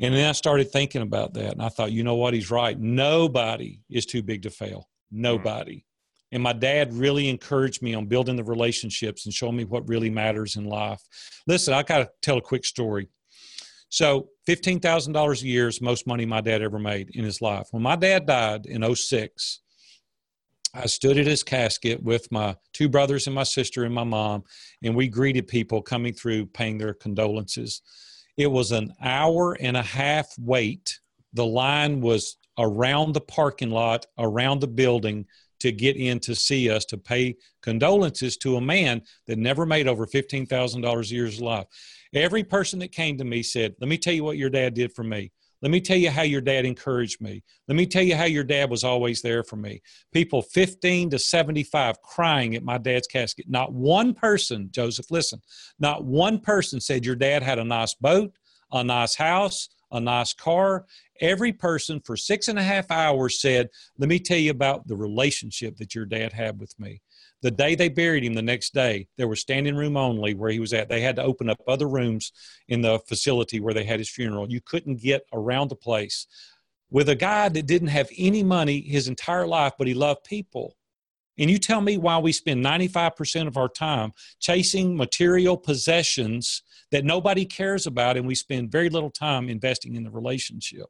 And 0.00 0.14
then 0.14 0.28
I 0.28 0.32
started 0.32 0.70
thinking 0.70 1.02
about 1.02 1.34
that. 1.34 1.52
And 1.52 1.62
I 1.62 1.68
thought, 1.68 1.92
you 1.92 2.04
know 2.04 2.16
what? 2.16 2.34
He's 2.34 2.50
right. 2.50 2.78
Nobody 2.78 3.80
is 3.90 4.06
too 4.06 4.22
big 4.22 4.42
to 4.42 4.50
fail. 4.50 4.88
Nobody. 5.10 5.84
And 6.32 6.42
my 6.42 6.54
dad 6.54 6.94
really 6.94 7.28
encouraged 7.28 7.82
me 7.82 7.94
on 7.94 8.06
building 8.06 8.36
the 8.36 8.44
relationships 8.44 9.26
and 9.26 9.34
showing 9.34 9.56
me 9.56 9.64
what 9.64 9.88
really 9.88 10.10
matters 10.10 10.56
in 10.56 10.64
life. 10.64 11.02
Listen, 11.46 11.74
I 11.74 11.82
got 11.82 11.98
to 11.98 12.10
tell 12.22 12.38
a 12.38 12.42
quick 12.42 12.64
story. 12.64 13.08
So, 13.90 14.30
$15,000 14.48 15.42
a 15.42 15.46
year 15.46 15.68
is 15.68 15.82
most 15.82 16.06
money 16.06 16.24
my 16.24 16.40
dad 16.40 16.62
ever 16.62 16.78
made 16.78 17.10
in 17.10 17.24
his 17.24 17.42
life. 17.42 17.68
When 17.70 17.82
my 17.82 17.94
dad 17.94 18.26
died 18.26 18.64
in 18.64 18.82
06, 18.94 19.60
I 20.74 20.86
stood 20.86 21.18
at 21.18 21.26
his 21.26 21.42
casket 21.42 22.02
with 22.02 22.32
my 22.32 22.56
two 22.72 22.88
brothers 22.88 23.26
and 23.26 23.34
my 23.34 23.42
sister 23.42 23.84
and 23.84 23.94
my 23.94 24.04
mom, 24.04 24.44
and 24.82 24.96
we 24.96 25.08
greeted 25.08 25.46
people 25.46 25.82
coming 25.82 26.14
through 26.14 26.46
paying 26.46 26.78
their 26.78 26.94
condolences. 26.94 27.82
It 28.38 28.46
was 28.46 28.72
an 28.72 28.94
hour 29.02 29.52
and 29.60 29.76
a 29.76 29.82
half 29.82 30.28
wait. 30.38 30.98
The 31.34 31.44
line 31.44 32.00
was 32.00 32.38
around 32.58 33.12
the 33.12 33.20
parking 33.20 33.70
lot, 33.70 34.06
around 34.18 34.60
the 34.60 34.68
building 34.68 35.26
to 35.62 35.72
get 35.72 35.96
in 35.96 36.18
to 36.20 36.34
see 36.34 36.68
us 36.68 36.84
to 36.86 36.98
pay 36.98 37.36
condolences 37.62 38.36
to 38.38 38.56
a 38.56 38.60
man 38.60 39.02
that 39.26 39.38
never 39.38 39.64
made 39.64 39.88
over 39.88 40.06
$15,000 40.06 41.00
a 41.00 41.14
year's 41.14 41.40
life. 41.40 41.66
Every 42.14 42.44
person 42.44 42.78
that 42.80 42.92
came 42.92 43.16
to 43.18 43.24
me 43.24 43.42
said, 43.42 43.74
Let 43.80 43.88
me 43.88 43.96
tell 43.96 44.12
you 44.12 44.24
what 44.24 44.36
your 44.36 44.50
dad 44.50 44.74
did 44.74 44.92
for 44.92 45.04
me. 45.04 45.32
Let 45.62 45.70
me 45.70 45.80
tell 45.80 45.96
you 45.96 46.10
how 46.10 46.22
your 46.22 46.40
dad 46.40 46.64
encouraged 46.64 47.20
me. 47.20 47.44
Let 47.68 47.76
me 47.76 47.86
tell 47.86 48.02
you 48.02 48.16
how 48.16 48.24
your 48.24 48.42
dad 48.42 48.68
was 48.68 48.82
always 48.82 49.22
there 49.22 49.44
for 49.44 49.54
me. 49.54 49.80
People 50.12 50.42
15 50.42 51.10
to 51.10 51.18
75 51.20 52.02
crying 52.02 52.56
at 52.56 52.64
my 52.64 52.78
dad's 52.78 53.06
casket. 53.06 53.46
Not 53.48 53.72
one 53.72 54.12
person, 54.12 54.68
Joseph, 54.72 55.12
listen, 55.12 55.40
not 55.78 56.04
one 56.04 56.40
person 56.40 56.80
said 56.80 57.06
your 57.06 57.14
dad 57.14 57.44
had 57.44 57.60
a 57.60 57.64
nice 57.64 57.94
boat, 57.94 58.32
a 58.72 58.82
nice 58.82 59.14
house, 59.14 59.68
a 59.92 60.00
nice 60.00 60.32
car. 60.32 60.86
Every 61.22 61.52
person 61.52 62.00
for 62.00 62.16
six 62.16 62.48
and 62.48 62.58
a 62.58 62.64
half 62.64 62.90
hours 62.90 63.40
said, 63.40 63.70
Let 63.96 64.08
me 64.08 64.18
tell 64.18 64.38
you 64.38 64.50
about 64.50 64.88
the 64.88 64.96
relationship 64.96 65.76
that 65.76 65.94
your 65.94 66.04
dad 66.04 66.32
had 66.32 66.58
with 66.60 66.78
me. 66.80 67.00
The 67.42 67.50
day 67.52 67.76
they 67.76 67.88
buried 67.88 68.24
him, 68.24 68.34
the 68.34 68.42
next 68.42 68.74
day, 68.74 69.06
there 69.16 69.28
was 69.28 69.40
standing 69.40 69.76
room 69.76 69.96
only 69.96 70.34
where 70.34 70.50
he 70.50 70.58
was 70.58 70.72
at. 70.72 70.88
They 70.88 71.00
had 71.00 71.16
to 71.16 71.22
open 71.22 71.48
up 71.48 71.62
other 71.68 71.88
rooms 71.88 72.32
in 72.66 72.82
the 72.82 72.98
facility 73.06 73.60
where 73.60 73.72
they 73.72 73.84
had 73.84 74.00
his 74.00 74.10
funeral. 74.10 74.50
You 74.50 74.60
couldn't 74.60 75.00
get 75.00 75.22
around 75.32 75.68
the 75.68 75.76
place 75.76 76.26
with 76.90 77.08
a 77.08 77.14
guy 77.14 77.48
that 77.48 77.66
didn't 77.66 77.88
have 77.88 78.10
any 78.18 78.42
money 78.42 78.80
his 78.80 79.06
entire 79.06 79.46
life, 79.46 79.74
but 79.78 79.86
he 79.86 79.94
loved 79.94 80.24
people. 80.24 80.76
And 81.38 81.48
you 81.48 81.58
tell 81.58 81.80
me 81.80 81.98
why 81.98 82.18
we 82.18 82.32
spend 82.32 82.64
95% 82.64 83.46
of 83.46 83.56
our 83.56 83.68
time 83.68 84.12
chasing 84.40 84.96
material 84.96 85.56
possessions 85.56 86.62
that 86.90 87.04
nobody 87.04 87.44
cares 87.44 87.86
about, 87.86 88.16
and 88.16 88.26
we 88.26 88.34
spend 88.34 88.72
very 88.72 88.90
little 88.90 89.10
time 89.10 89.48
investing 89.48 89.94
in 89.94 90.02
the 90.02 90.10
relationship. 90.10 90.86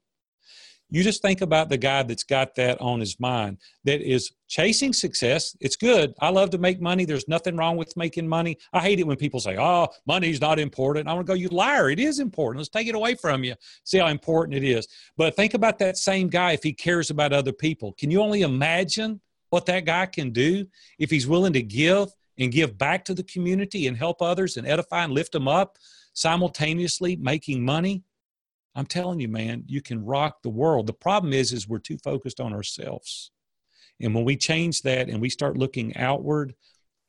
You 0.93 1.03
just 1.03 1.23
think 1.23 1.41
about 1.41 1.71
the 1.71 1.79
guy 1.79 2.03
that's 2.03 2.23
got 2.23 2.55
that 2.57 2.79
on 2.79 3.01
his 3.01 3.19
mind 3.19 3.57
that 3.85 4.03
is 4.03 4.31
chasing 4.47 4.93
success. 4.93 5.57
It's 5.59 5.75
good. 5.75 6.13
I 6.21 6.29
love 6.29 6.51
to 6.51 6.59
make 6.59 6.83
money. 6.83 7.07
There's 7.07 7.27
nothing 7.29 7.57
wrong 7.57 7.79
with 7.79 7.97
making 7.97 8.29
money. 8.29 8.59
I 8.75 8.81
hate 8.81 9.01
it 9.01 9.07
when 9.07 9.17
people 9.17 9.41
say, 9.41 9.57
oh, 9.59 9.89
money's 10.07 10.43
not 10.43 10.59
important. 10.59 11.09
I 11.09 11.15
want 11.15 11.27
to 11.27 11.31
go, 11.31 11.35
you 11.35 11.49
liar. 11.49 11.89
It 11.89 11.99
is 11.99 12.19
important. 12.19 12.59
Let's 12.59 12.69
take 12.69 12.89
it 12.89 12.95
away 12.95 13.15
from 13.15 13.43
you. 13.43 13.55
See 13.85 13.97
how 13.97 14.09
important 14.09 14.55
it 14.55 14.65
is. 14.65 14.87
But 15.17 15.35
think 15.35 15.55
about 15.55 15.79
that 15.79 15.97
same 15.97 16.29
guy 16.29 16.53
if 16.53 16.63
he 16.63 16.75
cares 16.75 17.09
about 17.09 17.33
other 17.33 17.55
people. 17.55 17.95
Can 17.95 18.11
you 18.11 18.21
only 18.21 18.43
imagine 18.43 19.23
what 19.49 19.65
that 19.67 19.87
guy 19.87 20.05
can 20.05 20.31
do 20.31 20.67
if 20.99 21.11
he's 21.11 21.27
willing 21.27 21.55
to 21.55 21.63
give 21.63 22.11
and 22.39 22.53
give 22.53 22.77
back 22.77 23.03
to 23.07 23.15
the 23.15 23.25
community 23.25 23.87
and 23.87 23.97
help 23.97 24.21
others 24.21 24.59
and 24.59 24.67
edify 24.67 25.05
and 25.05 25.15
lift 25.15 25.33
them 25.33 25.49
up 25.49 25.79
simultaneously 26.13 27.17
making 27.17 27.65
money? 27.65 28.03
I'm 28.75 28.87
telling 28.87 29.21
you, 29.21 29.29
man, 29.29 29.65
you 29.67 29.83
can 29.83 30.05
rock 30.05 30.43
the 30.43 30.49
world. 30.49 30.87
The 30.87 30.93
problem 30.93 31.33
is, 31.33 31.53
is 31.53 31.69
we're 31.69 31.79
too 31.79 31.99
focused 31.99 32.41
on 32.41 32.53
ourselves. 32.53 33.31
And 34.01 34.15
when 34.15 34.25
we 34.25 34.37
change 34.37 34.83
that 34.83 35.09
and 35.09 35.21
we 35.21 35.29
start 35.29 35.59
looking 35.59 35.97
outward, 35.97 36.55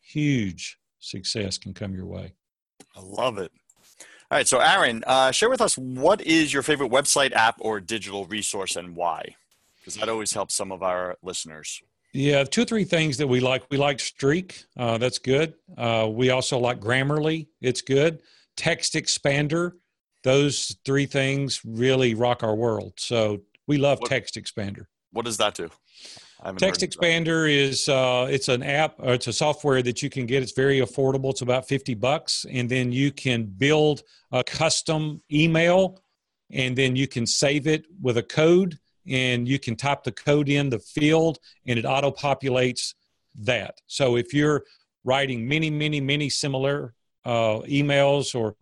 huge 0.01 0.77
success 0.99 1.57
can 1.57 1.73
come 1.73 1.95
your 1.95 2.05
way. 2.05 2.33
I 2.95 2.99
love 3.01 3.37
it. 3.37 3.51
All 4.31 4.37
right. 4.37 4.47
So, 4.47 4.59
Aaron, 4.59 5.03
uh, 5.07 5.31
share 5.31 5.49
with 5.49 5.61
us 5.61 5.77
what 5.77 6.21
is 6.21 6.53
your 6.53 6.63
favorite 6.63 6.91
website, 6.91 7.33
app, 7.33 7.57
or 7.59 7.79
digital 7.79 8.25
resource 8.25 8.75
and 8.75 8.95
why? 8.95 9.35
Because 9.79 9.95
that 9.95 10.09
always 10.09 10.33
helps 10.33 10.55
some 10.55 10.71
of 10.71 10.81
our 10.81 11.17
listeners. 11.21 11.81
Yeah, 12.13 12.43
two 12.43 12.61
or 12.61 12.65
three 12.65 12.83
things 12.83 13.17
that 13.17 13.27
we 13.27 13.39
like. 13.39 13.63
We 13.71 13.77
like 13.77 13.99
Streak. 13.99 14.65
Uh, 14.77 14.97
that's 14.97 15.17
good. 15.17 15.55
Uh, 15.75 16.07
we 16.11 16.29
also 16.29 16.59
like 16.59 16.79
Grammarly. 16.79 17.47
It's 17.59 17.81
good. 17.81 18.21
Text 18.55 18.93
Expander 18.93 19.71
those 20.23 20.75
three 20.85 21.05
things 21.05 21.61
really 21.65 22.13
rock 22.13 22.43
our 22.43 22.55
world. 22.55 22.93
So 22.97 23.41
we 23.67 23.77
love 23.77 23.99
what, 23.99 24.09
Text 24.09 24.35
Expander. 24.35 24.85
What 25.11 25.25
does 25.25 25.37
that 25.37 25.55
do? 25.55 25.69
Text 26.57 26.81
Expander 26.81 27.49
is 27.49 27.87
uh, 27.87 28.27
it's 28.29 28.49
an 28.49 28.63
app 28.63 28.95
or 28.99 29.13
it's 29.13 29.27
a 29.27 29.33
software 29.33 29.81
that 29.81 30.01
you 30.03 30.09
can 30.09 30.25
get. 30.25 30.43
It's 30.43 30.51
very 30.51 30.79
affordable. 30.79 31.29
It's 31.29 31.41
about 31.41 31.67
fifty 31.67 31.93
bucks, 31.93 32.45
and 32.49 32.69
then 32.69 32.91
you 32.91 33.11
can 33.11 33.45
build 33.45 34.01
a 34.31 34.43
custom 34.43 35.21
email, 35.31 36.01
and 36.51 36.75
then 36.75 36.95
you 36.95 37.07
can 37.07 37.25
save 37.25 37.67
it 37.67 37.85
with 38.01 38.17
a 38.17 38.23
code, 38.23 38.77
and 39.07 39.47
you 39.47 39.57
can 39.57 39.77
type 39.77 40.03
the 40.03 40.11
code 40.11 40.49
in 40.49 40.69
the 40.69 40.79
field, 40.79 41.39
and 41.65 41.79
it 41.79 41.85
auto 41.85 42.11
populates 42.11 42.93
that. 43.35 43.79
So 43.87 44.17
if 44.17 44.33
you're 44.33 44.63
writing 45.05 45.47
many, 45.47 45.69
many, 45.69 46.01
many 46.01 46.29
similar 46.29 46.93
uh, 47.25 47.59
emails 47.61 48.35
or 48.35 48.55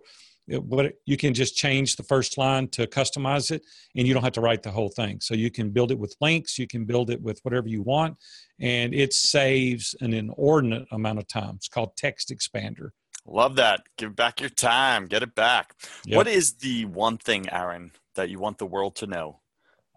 what 0.60 0.93
you 1.06 1.18
can 1.18 1.34
just 1.34 1.56
change 1.56 1.95
the 1.95 2.04
first 2.04 2.38
line 2.38 2.68
to 2.70 2.88
customize 2.88 3.52
it 3.52 3.64
and 3.95 4.08
you 4.08 4.14
don't 4.14 4.24
have 4.24 4.34
to 4.34 4.41
write 4.41 4.64
the 4.64 4.72
whole 4.72 4.89
thing. 4.89 5.20
So 5.22 5.34
you 5.34 5.52
can 5.52 5.72
build 5.72 5.91
it 5.91 5.99
with 5.99 6.16
links 6.22 6.58
you 6.58 6.68
can 6.68 6.86
build 6.86 7.10
it 7.10 7.22
with 7.22 7.39
whatever 7.43 7.68
you 7.68 7.82
want 7.82 8.18
and 8.60 8.93
it 8.93 9.14
saves 9.14 9.95
an 10.02 10.14
inordinate 10.14 10.88
amount 10.91 11.20
of 11.20 11.28
time. 11.28 11.56
It's 11.56 11.68
called 11.68 11.95
text 11.97 12.32
expander. 12.32 12.89
Love 13.26 13.56
that. 13.56 13.84
Give 13.97 14.16
back 14.16 14.41
your 14.41 14.49
time. 14.49 15.06
Get 15.08 15.24
it 15.24 15.36
back. 15.36 15.76
Yep. 16.06 16.18
what 16.18 16.28
is 16.28 16.54
the 16.54 16.86
one 16.86 17.18
thing 17.18 17.49
aaron 17.49 17.91
that 18.16 18.30
you 18.30 18.39
want 18.39 18.58
the 18.58 18.66
world 18.66 18.95
to 18.97 19.08
know 19.08 19.39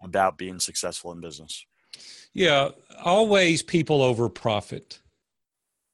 about 0.01 0.37
being 0.37 0.59
successful 0.59 1.11
in 1.11 1.21
business? 1.21 1.65
Yeah 2.33 2.69
always 3.03 3.63
people 3.63 4.01
over 4.01 4.29
profit 4.29 4.99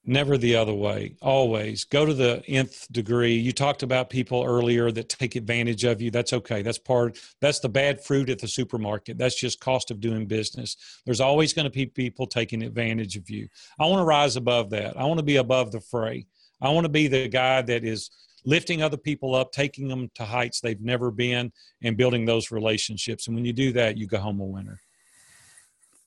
never 0.04 0.36
the 0.36 0.56
other 0.56 0.74
way 0.74 1.14
always. 1.22 1.84
Go 1.84 2.04
to 2.04 2.14
the 2.14 2.42
nth 2.48 2.90
degree. 2.90 3.34
You 3.34 3.52
talked 3.52 3.82
about 3.82 4.10
people 4.10 4.44
earlier 4.44 4.90
that 4.90 5.08
take 5.08 5.36
advantage 5.36 5.84
of 5.84 6.02
you. 6.02 6.10
That's 6.10 6.32
okay. 6.32 6.62
That's 6.62 6.78
part 6.78 7.18
that's 7.40 7.60
the 7.60 7.68
bad 7.68 8.02
fruit 8.02 8.28
at 8.28 8.38
the 8.38 8.48
supermarket. 8.48 9.18
That's 9.18 9.38
just 9.38 9.60
cost 9.60 9.90
of 9.90 10.00
doing 10.00 10.26
business. 10.26 10.76
There's 11.04 11.20
always 11.20 11.52
going 11.52 11.64
to 11.64 11.70
be 11.70 11.86
people 11.86 12.26
taking 12.26 12.62
advantage 12.62 13.16
of 13.16 13.30
you. 13.30 13.48
I 13.78 13.86
want 13.86 14.00
to 14.00 14.04
rise 14.04 14.36
above 14.36 14.70
that. 14.70 14.96
I 14.98 15.04
want 15.04 15.18
to 15.18 15.24
be 15.24 15.36
above 15.36 15.72
the 15.72 15.80
fray. 15.80 16.26
I 16.60 16.70
want 16.70 16.84
to 16.84 16.90
be 16.90 17.08
the 17.08 17.28
guy 17.28 17.62
that 17.62 17.84
is 17.84 18.10
lifting 18.44 18.82
other 18.82 18.96
people 18.96 19.34
up 19.34 19.52
taking 19.52 19.86
them 19.86 20.10
to 20.16 20.24
heights 20.24 20.60
they've 20.60 20.80
never 20.80 21.12
been 21.12 21.52
and 21.82 21.96
building 21.96 22.24
those 22.24 22.50
relationships. 22.50 23.28
And 23.28 23.36
when 23.36 23.44
you 23.44 23.52
do 23.52 23.72
that 23.72 23.96
you 23.96 24.06
go 24.06 24.18
home 24.18 24.40
a 24.40 24.44
winner 24.44 24.80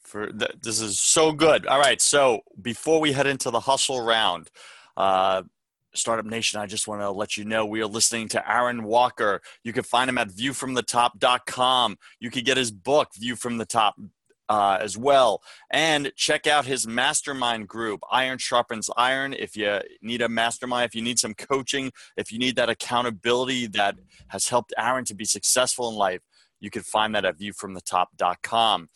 for 0.06 0.32
th- 0.32 0.56
this 0.62 0.80
is 0.80 1.00
so 1.00 1.32
good. 1.32 1.66
All 1.66 1.80
right, 1.80 2.02
so 2.02 2.42
before 2.62 3.00
we 3.00 3.12
head 3.12 3.28
into 3.28 3.50
the 3.50 3.60
hustle 3.60 4.02
round, 4.02 4.50
uh, 4.98 5.44
Startup 5.94 6.26
Nation, 6.26 6.60
I 6.60 6.66
just 6.66 6.88
want 6.88 7.02
to 7.02 7.10
let 7.10 7.38
you 7.38 7.46
know 7.46 7.66
we 7.66 7.82
are 7.82 7.88
listening 7.88 8.28
to 8.30 8.52
Aaron 8.52 8.84
Walker. 8.84 9.42
You 9.64 9.74
can 9.74 9.84
find 9.84 10.10
him 10.10 10.18
at 10.18 10.30
viewfromthetop.com. 10.30 11.98
You 12.20 12.30
can 12.30 12.44
get 12.44 12.58
his 12.58 12.72
book, 12.72 13.10
View 13.16 13.36
from 13.36 13.58
the 13.58 13.66
Top, 13.66 13.96
uh, 14.50 14.78
as 14.80 14.98
well. 14.98 15.42
And 15.72 16.12
check 16.16 16.48
out 16.48 16.66
his 16.66 16.86
mastermind 16.86 17.68
group, 17.68 18.02
Iron 18.12 18.38
Sharpens 18.38 18.90
Iron. 18.96 19.34
If 19.34 19.56
you 19.56 19.80
need 20.02 20.22
a 20.22 20.30
mastermind, 20.30 20.86
if 20.86 20.96
you 20.96 21.02
need 21.02 21.20
some 21.20 21.34
coaching, 21.34 21.92
if 22.18 22.32
you 22.32 22.40
need 22.40 22.56
that 22.58 22.70
accountability 22.70 23.68
that 23.68 23.96
has 24.28 24.50
helped 24.50 24.74
Aaron 24.78 25.06
to 25.06 25.16
be 25.16 25.26
successful 25.26 25.90
in 25.90 25.96
life, 25.96 26.22
you 26.60 26.70
can 26.70 26.84
find 26.84 27.16
that 27.16 27.26
at 27.26 27.40
viewfromthetop.com. 27.40 28.90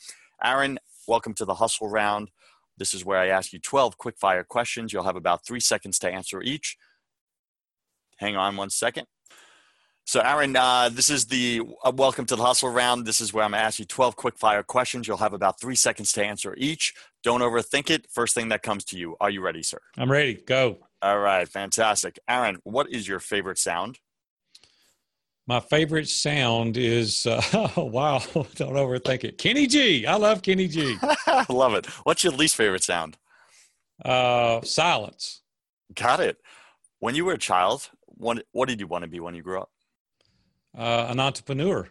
Aaron, 0.43 0.79
Welcome 1.09 1.33
to 1.37 1.45
the 1.45 1.55
hustle 1.55 1.89
round. 1.89 2.29
This 2.77 2.93
is 2.93 3.03
where 3.03 3.17
I 3.17 3.29
ask 3.29 3.51
you 3.51 3.57
12 3.57 3.97
quick 3.97 4.15
fire 4.19 4.43
questions. 4.43 4.93
You'll 4.93 5.05
have 5.05 5.15
about 5.15 5.43
three 5.43 5.59
seconds 5.59 5.97
to 5.99 6.11
answer 6.11 6.39
each. 6.43 6.77
Hang 8.17 8.37
on 8.37 8.55
one 8.55 8.69
second. 8.69 9.07
So, 10.05 10.19
Aaron, 10.19 10.55
uh, 10.55 10.89
this 10.93 11.09
is 11.09 11.25
the 11.25 11.61
uh, 11.83 11.91
welcome 11.95 12.27
to 12.27 12.35
the 12.35 12.43
hustle 12.43 12.69
round. 12.69 13.07
This 13.07 13.21
is 13.21 13.33
where 13.33 13.43
I'm 13.43 13.53
going 13.53 13.59
to 13.59 13.65
ask 13.65 13.79
you 13.79 13.85
12 13.85 14.17
quick 14.17 14.37
fire 14.37 14.61
questions. 14.61 15.07
You'll 15.07 15.17
have 15.17 15.33
about 15.33 15.59
three 15.59 15.73
seconds 15.75 16.11
to 16.11 16.23
answer 16.23 16.53
each. 16.59 16.93
Don't 17.23 17.41
overthink 17.41 17.89
it. 17.89 18.05
First 18.11 18.35
thing 18.35 18.49
that 18.49 18.61
comes 18.61 18.85
to 18.85 18.97
you. 18.99 19.15
Are 19.19 19.31
you 19.31 19.41
ready, 19.41 19.63
sir? 19.63 19.79
I'm 19.97 20.11
ready. 20.11 20.35
Go. 20.35 20.77
All 21.01 21.17
right. 21.17 21.49
Fantastic. 21.49 22.19
Aaron, 22.29 22.59
what 22.65 22.87
is 22.87 23.07
your 23.07 23.19
favorite 23.19 23.57
sound? 23.57 23.97
My 25.49 25.59
favorite 25.59 26.07
sound 26.07 26.77
is 26.77 27.25
uh, 27.25 27.41
oh, 27.75 27.85
wow, 27.91 28.19
don't 28.33 28.73
overthink 28.73 29.23
it. 29.23 29.39
Kenny 29.39 29.65
G. 29.65 30.05
I 30.05 30.15
love 30.15 30.43
Kenny 30.43 30.67
G. 30.67 30.95
love 31.49 31.73
it. 31.73 31.87
What's 32.03 32.23
your 32.23 32.33
least 32.33 32.55
favorite 32.55 32.83
sound? 32.83 33.17
Uh, 34.05 34.61
silence. 34.61 35.41
Got 35.95 36.19
it. 36.19 36.37
When 36.99 37.15
you 37.15 37.25
were 37.25 37.33
a 37.33 37.39
child, 37.39 37.89
what 38.05 38.45
what 38.51 38.69
did 38.69 38.79
you 38.79 38.85
want 38.85 39.05
to 39.05 39.09
be 39.09 39.19
when 39.19 39.33
you 39.33 39.41
grew 39.41 39.61
up? 39.61 39.71
Uh, 40.77 41.07
an 41.09 41.19
entrepreneur. 41.19 41.89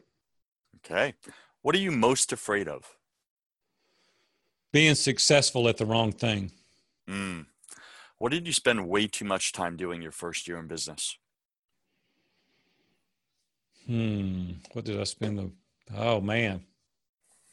Okay. 0.77 1.15
What 1.63 1.75
are 1.75 1.79
you 1.79 1.91
most 1.91 2.33
afraid 2.33 2.69
of? 2.69 2.97
Being 4.73 4.95
successful 4.95 5.67
at 5.67 5.79
the 5.79 5.87
wrong 5.87 6.13
thing. 6.13 6.53
Mm. 7.11 7.47
What 8.19 8.31
did 8.31 8.47
you 8.47 8.53
spend 8.53 8.89
way 8.89 9.09
too 9.09 9.25
much 9.25 9.51
time 9.51 9.77
doing 9.77 10.01
your 10.01 10.13
first 10.13 10.47
year 10.47 10.59
in 10.59 10.69
business? 10.69 11.19
Hmm. 13.89 14.51
What 14.73 14.85
did 14.85 15.01
I 15.01 15.05
spend 15.05 15.39
the? 15.39 15.51
Oh 15.97 16.21
man, 16.21 16.63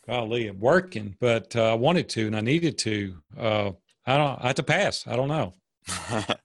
golly, 0.06 0.48
I'm 0.48 0.60
working, 0.60 1.16
but 1.22 1.56
uh, 1.56 1.72
I 1.72 1.76
wanted 1.76 2.10
to 2.10 2.28
and 2.28 2.36
I 2.36 2.42
needed 2.42 2.78
to. 2.80 3.16
Uh, 3.38 3.72
I 4.06 4.18
don't. 4.18 4.44
I 4.44 4.48
had 4.48 4.58
to 4.58 4.64
pass. 4.64 5.08
I 5.08 5.16
don't 5.16 5.30
know. 5.30 5.54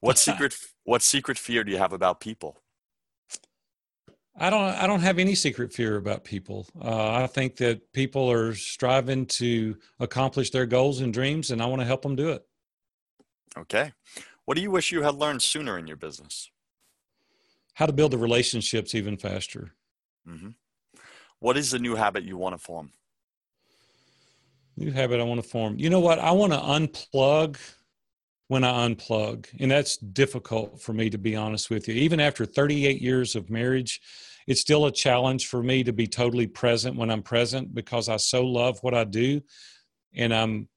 what 0.00 0.18
secret? 0.18 0.54
what 0.84 1.02
secret 1.02 1.36
fear 1.36 1.64
do 1.64 1.72
you 1.72 1.78
have 1.78 1.92
about 1.92 2.20
people? 2.20 2.58
I 4.38 4.50
don't. 4.50 4.62
I 4.62 4.86
don't 4.86 5.00
have 5.00 5.18
any 5.18 5.34
secret 5.34 5.72
fear 5.72 5.96
about 5.96 6.22
people. 6.22 6.68
Uh, 6.80 7.12
I 7.14 7.26
think 7.26 7.56
that 7.56 7.92
people 7.92 8.30
are 8.30 8.54
striving 8.54 9.26
to 9.26 9.76
accomplish 9.98 10.50
their 10.50 10.66
goals 10.66 11.00
and 11.00 11.12
dreams, 11.12 11.50
and 11.50 11.60
I 11.60 11.66
want 11.66 11.82
to 11.82 11.86
help 11.86 12.02
them 12.02 12.14
do 12.14 12.30
it. 12.30 12.46
Okay. 13.58 13.92
What 14.44 14.54
do 14.54 14.62
you 14.62 14.70
wish 14.70 14.92
you 14.92 15.02
had 15.02 15.16
learned 15.16 15.42
sooner 15.42 15.76
in 15.76 15.86
your 15.86 15.96
business? 15.96 16.50
How 17.74 17.86
to 17.86 17.92
build 17.92 18.10
the 18.12 18.18
relationships 18.18 18.94
even 18.94 19.16
faster. 19.16 19.72
Mm-hmm. 20.28 20.50
What 21.38 21.56
is 21.56 21.70
the 21.70 21.78
new 21.78 21.94
habit 21.94 22.24
you 22.24 22.36
want 22.36 22.54
to 22.54 22.58
form? 22.58 22.90
New 24.76 24.92
habit 24.92 25.20
I 25.20 25.24
want 25.24 25.42
to 25.42 25.48
form. 25.48 25.78
You 25.78 25.90
know 25.90 26.00
what? 26.00 26.18
I 26.18 26.32
want 26.32 26.52
to 26.52 26.58
unplug 26.58 27.58
when 28.48 28.64
I 28.64 28.88
unplug. 28.88 29.46
And 29.60 29.70
that's 29.70 29.96
difficult 29.96 30.82
for 30.82 30.92
me, 30.92 31.08
to 31.10 31.18
be 31.18 31.36
honest 31.36 31.70
with 31.70 31.86
you. 31.86 31.94
Even 31.94 32.18
after 32.18 32.44
38 32.44 33.00
years 33.00 33.36
of 33.36 33.48
marriage, 33.48 34.00
it's 34.46 34.60
still 34.60 34.86
a 34.86 34.92
challenge 34.92 35.46
for 35.46 35.62
me 35.62 35.84
to 35.84 35.92
be 35.92 36.06
totally 36.06 36.46
present 36.46 36.96
when 36.96 37.10
I'm 37.10 37.22
present 37.22 37.74
because 37.74 38.08
I 38.08 38.16
so 38.16 38.44
love 38.44 38.78
what 38.82 38.94
I 38.94 39.04
do. 39.04 39.40
And 40.14 40.34
I'm 40.34 40.68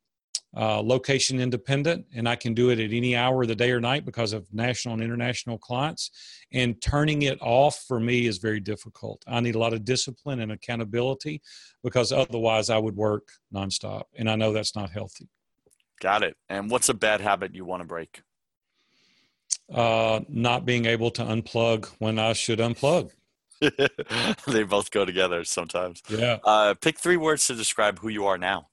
uh, 0.56 0.82
location 0.82 1.40
independent, 1.40 2.06
and 2.14 2.30
I 2.30 2.36
can 2.36 2.54
do 2.54 2.70
it 2.70 2.80
at 2.80 2.92
any 2.92 3.16
hour 3.16 3.42
of 3.42 3.48
the 3.48 3.56
day 3.56 3.72
or 3.72 3.80
night 3.80 4.06
because 4.06 4.34
of 4.34 4.46
national 4.54 4.94
and 4.94 5.04
international 5.04 5.58
clients. 5.58 6.12
And 6.52 6.80
turning 6.80 7.24
it 7.24 7.40
off 7.42 7.84
for 7.88 8.00
me 8.00 8.28
is 8.28 8.38
very 8.38 8.60
difficult. 8.60 9.24
I 9.28 9.40
need 9.40 9.56
a 9.56 9.60
lot 9.60 9.74
of 9.74 9.84
discipline 9.84 10.42
and 10.42 10.52
accountability 10.52 11.42
because 11.84 12.12
otherwise 12.12 12.70
I 12.70 12.78
would 12.78 12.96
work 12.96 13.30
nonstop, 13.54 14.04
and 14.16 14.30
I 14.30 14.36
know 14.36 14.54
that's 14.54 14.76
not 14.76 14.92
healthy. 14.92 15.28
Got 16.00 16.22
it. 16.24 16.36
And 16.50 16.70
what's 16.70 16.90
a 16.90 16.94
bad 16.94 17.22
habit 17.22 17.56
you 17.56 17.66
want 17.66 17.82
to 17.82 17.88
break? 17.88 18.22
Uh, 19.74 20.20
not 20.28 20.66
being 20.66 20.86
able 20.86 21.10
to 21.12 21.24
unplug 21.24 21.88
when 21.98 22.20
I 22.20 22.34
should 22.34 22.60
unplug. 22.60 23.12
they 24.48 24.64
both 24.64 24.92
go 24.92 25.06
together 25.06 25.44
sometimes. 25.46 26.04
Yeah. 26.10 26.38
Uh, 26.44 26.74
pick 26.76 27.00
three 27.00 27.18
words 27.18 27.48
to 27.48 27.56
describe 27.56 28.00
who 28.00 28.10
you 28.10 28.26
are 28.26 28.38
now. 28.38 28.68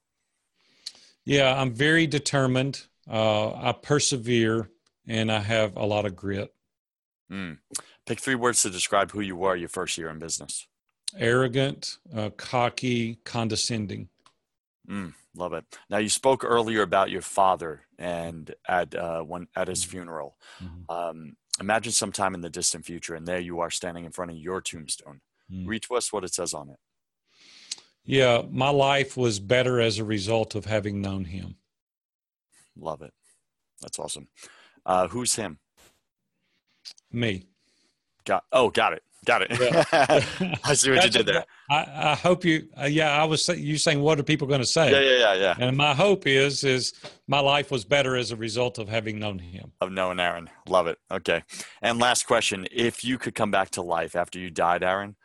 Yeah, 1.25 1.59
I'm 1.59 1.73
very 1.73 2.07
determined. 2.07 2.85
Uh, 3.09 3.53
I 3.53 3.71
persevere 3.73 4.69
and 5.07 5.31
I 5.31 5.39
have 5.39 5.75
a 5.75 5.85
lot 5.85 6.05
of 6.05 6.15
grit. 6.15 6.53
Mm. 7.31 7.57
Pick 8.05 8.19
three 8.19 8.35
words 8.35 8.61
to 8.63 8.69
describe 8.69 9.11
who 9.11 9.21
you 9.21 9.35
were 9.35 9.55
your 9.55 9.69
first 9.69 9.97
year 9.97 10.09
in 10.09 10.19
business. 10.19 10.67
Arrogant, 11.17 11.97
uh, 12.15 12.29
cocky, 12.37 13.15
condescending. 13.25 14.09
Mm, 14.89 15.13
love 15.35 15.53
it. 15.53 15.65
Now 15.89 15.97
you 15.97 16.09
spoke 16.09 16.43
earlier 16.43 16.81
about 16.81 17.09
your 17.11 17.21
father 17.21 17.81
and 17.99 18.53
at 18.67 18.95
uh, 18.95 19.21
when 19.21 19.47
at 19.55 19.67
his 19.67 19.81
Mm-hmm. 19.83 19.91
funeral. 19.91 20.37
Mhm. 20.61 20.89
Um, 20.89 21.37
imagine 21.59 21.91
sometime 21.91 22.33
in 22.33 22.41
the 22.41 22.49
distant 22.49 22.85
future, 22.85 23.15
and 23.15 23.27
there 23.27 23.39
you 23.39 23.59
are 23.59 23.69
standing 23.69 24.05
in 24.05 24.11
front 24.11 24.31
of 24.31 24.37
your 24.37 24.61
tombstone. 24.61 25.21
Mm. 25.51 25.67
Read 25.67 25.83
to 25.83 25.95
us 25.95 26.11
what 26.11 26.23
it 26.23 26.33
says 26.33 26.53
on 26.53 26.69
it. 26.69 26.77
Yeah, 28.05 28.41
my 28.49 28.69
life 28.69 29.15
was 29.15 29.39
better 29.39 29.79
as 29.79 29.99
a 29.99 30.03
result 30.03 30.55
of 30.55 30.65
having 30.65 31.01
known 31.01 31.25
him. 31.25 31.55
Love 32.75 33.01
it. 33.01 33.13
That's 33.81 33.99
awesome. 33.99 34.27
Uh, 34.85 35.07
who's 35.07 35.35
him? 35.35 35.59
Me. 37.11 37.45
Got. 38.25 38.43
Oh, 38.51 38.69
got 38.69 38.93
it. 38.93 39.03
Got 39.23 39.43
it. 39.43 39.51
Yeah. 39.51 40.55
I 40.63 40.73
see 40.73 40.89
what 40.89 41.03
you 41.03 41.09
did 41.11 41.27
there. 41.27 41.45
I, 41.69 42.11
I 42.11 42.15
hope 42.15 42.43
you. 42.43 42.67
Uh, 42.79 42.85
yeah, 42.85 43.21
I 43.21 43.25
was. 43.25 43.47
You 43.49 43.77
saying 43.77 44.01
what 44.01 44.19
are 44.19 44.23
people 44.23 44.47
going 44.47 44.61
to 44.61 44.65
say? 44.65 44.91
Yeah, 44.91 44.99
yeah, 44.99 45.33
yeah, 45.33 45.55
yeah. 45.59 45.67
And 45.67 45.77
my 45.77 45.93
hope 45.93 46.25
is 46.25 46.63
is 46.63 46.93
my 47.27 47.39
life 47.39 47.69
was 47.69 47.85
better 47.85 48.15
as 48.15 48.31
a 48.31 48.35
result 48.35 48.79
of 48.79 48.89
having 48.89 49.19
known 49.19 49.37
him. 49.37 49.73
Of 49.79 49.91
knowing 49.91 50.19
Aaron. 50.19 50.49
Love 50.67 50.87
it. 50.87 50.97
Okay. 51.11 51.43
And 51.83 51.99
last 51.99 52.25
question: 52.25 52.67
If 52.71 53.03
you 53.03 53.19
could 53.19 53.35
come 53.35 53.51
back 53.51 53.69
to 53.71 53.83
life 53.83 54.15
after 54.15 54.39
you 54.39 54.49
died, 54.49 54.81
Aaron, 54.81 55.15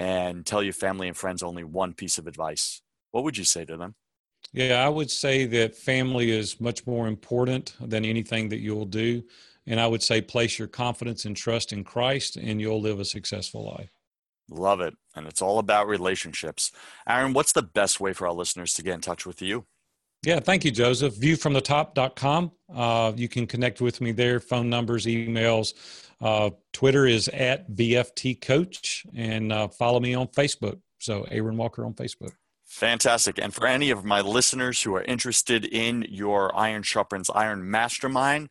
and 0.00 0.46
tell 0.46 0.62
your 0.62 0.72
family 0.72 1.08
and 1.08 1.16
friends 1.16 1.42
only 1.42 1.62
one 1.62 1.92
piece 1.92 2.16
of 2.16 2.26
advice, 2.26 2.80
what 3.10 3.22
would 3.22 3.36
you 3.36 3.44
say 3.44 3.66
to 3.66 3.76
them? 3.76 3.94
Yeah, 4.52 4.84
I 4.84 4.88
would 4.88 5.10
say 5.10 5.44
that 5.44 5.76
family 5.76 6.30
is 6.30 6.58
much 6.58 6.86
more 6.86 7.06
important 7.06 7.76
than 7.78 8.06
anything 8.06 8.48
that 8.48 8.60
you'll 8.60 8.86
do. 8.86 9.22
And 9.66 9.78
I 9.78 9.86
would 9.86 10.02
say 10.02 10.22
place 10.22 10.58
your 10.58 10.68
confidence 10.68 11.26
and 11.26 11.36
trust 11.36 11.74
in 11.74 11.84
Christ 11.84 12.36
and 12.36 12.60
you'll 12.60 12.80
live 12.80 12.98
a 12.98 13.04
successful 13.04 13.66
life. 13.66 13.92
Love 14.48 14.80
it. 14.80 14.94
And 15.14 15.26
it's 15.26 15.42
all 15.42 15.58
about 15.58 15.86
relationships. 15.86 16.72
Aaron, 17.06 17.34
what's 17.34 17.52
the 17.52 17.62
best 17.62 18.00
way 18.00 18.14
for 18.14 18.26
our 18.26 18.32
listeners 18.32 18.72
to 18.74 18.82
get 18.82 18.94
in 18.94 19.00
touch 19.02 19.26
with 19.26 19.42
you? 19.42 19.66
Yeah, 20.22 20.38
thank 20.40 20.64
you, 20.66 20.70
Joseph. 20.70 21.14
Viewfromthetop.com. 21.16 22.52
Uh, 22.74 23.12
you 23.16 23.28
can 23.28 23.46
connect 23.46 23.80
with 23.80 24.00
me 24.00 24.12
there, 24.12 24.38
phone 24.38 24.68
numbers, 24.68 25.06
emails. 25.06 25.72
Uh, 26.20 26.50
Twitter 26.74 27.06
is 27.06 27.28
at 27.28 27.70
VFT 27.70 28.38
Coach 28.40 29.06
and 29.14 29.50
uh, 29.52 29.68
follow 29.68 29.98
me 30.00 30.14
on 30.14 30.28
Facebook. 30.28 30.78
So, 30.98 31.26
Aaron 31.30 31.56
Walker 31.56 31.86
on 31.86 31.94
Facebook. 31.94 32.32
Fantastic. 32.66 33.38
And 33.42 33.54
for 33.54 33.66
any 33.66 33.90
of 33.90 34.04
my 34.04 34.20
listeners 34.20 34.82
who 34.82 34.94
are 34.94 35.02
interested 35.02 35.64
in 35.64 36.04
your 36.08 36.54
Iron 36.56 36.82
Sharpens 36.82 37.30
Iron 37.34 37.68
Mastermind, 37.68 38.50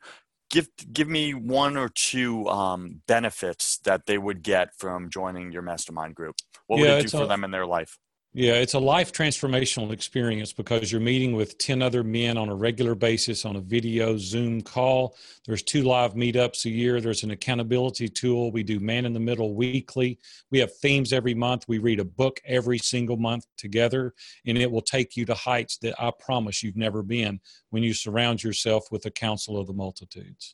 give 0.50 0.68
give 0.92 1.08
me 1.08 1.34
one 1.36 1.78
or 1.78 1.90
two 1.90 2.48
um, 2.50 3.02
benefits 3.08 3.78
that 3.86 4.08
they 4.08 4.18
would 4.18 4.42
get 4.42 4.70
from 4.78 5.10
joining 5.10 5.52
your 5.52 5.62
mastermind 5.62 6.16
group. 6.16 6.36
What 6.68 6.80
would 6.80 6.90
Yeah, 6.90 6.96
it 6.98 7.04
do 7.04 7.10
for 7.10 7.24
a- 7.24 7.28
them 7.28 7.44
in 7.44 7.52
their 7.52 7.68
life? 7.68 7.98
Yeah, 8.34 8.54
it's 8.54 8.76
a 8.76 8.80
life 8.80 9.12
transformational 9.12 9.92
experience 9.92 10.54
because 10.54 10.92
you're 10.92 11.02
meeting 11.02 11.36
with 11.36 11.58
10 11.58 11.82
other 11.82 12.04
men 12.04 12.38
on 12.38 12.48
a 12.48 12.54
regular 12.54 12.94
basis 12.94 13.44
on 13.44 13.56
a 13.56 13.60
video 13.60 14.18
Zoom 14.18 14.62
call. 14.62 15.18
There's 15.48 15.64
two 15.64 15.82
live 15.82 16.14
meetups 16.14 16.66
a 16.66 16.70
year. 16.70 17.02
There's 17.02 17.24
an 17.24 17.32
accountability 17.32 18.08
tool. 18.08 18.52
We 18.52 18.62
do 18.62 18.80
man 18.80 19.06
in 19.06 19.14
the 19.14 19.20
middle 19.20 19.56
weekly. 19.56 20.20
We 20.52 20.60
have 20.60 20.76
themes 20.78 21.12
every 21.12 21.34
month. 21.34 21.66
We 21.68 21.80
read 21.80 22.00
a 22.00 22.06
book 22.06 22.40
every 22.46 22.78
single 22.78 23.18
month 23.18 23.48
together, 23.58 24.14
and 24.46 24.60
it 24.60 24.72
will 24.72 24.84
take 24.84 25.18
you 25.18 25.26
to 25.26 25.34
heights 25.34 25.78
that 25.78 26.00
I 26.00 26.12
promise 26.20 26.62
you've 26.62 26.78
never 26.78 27.02
been 27.02 27.40
when 27.72 27.82
you 27.82 27.96
surround 27.96 28.44
yourself 28.44 28.92
with 28.92 29.02
the 29.02 29.12
counsel 29.12 29.58
of 29.58 29.66
the 29.66 29.74
multitudes. 29.74 30.54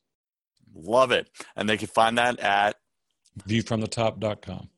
Love 0.73 1.11
it. 1.11 1.29
And 1.57 1.67
they 1.67 1.75
can 1.75 1.89
find 1.89 2.17
that 2.19 2.39
at 2.39 2.77
Viewfromthetop.com. 3.45 4.69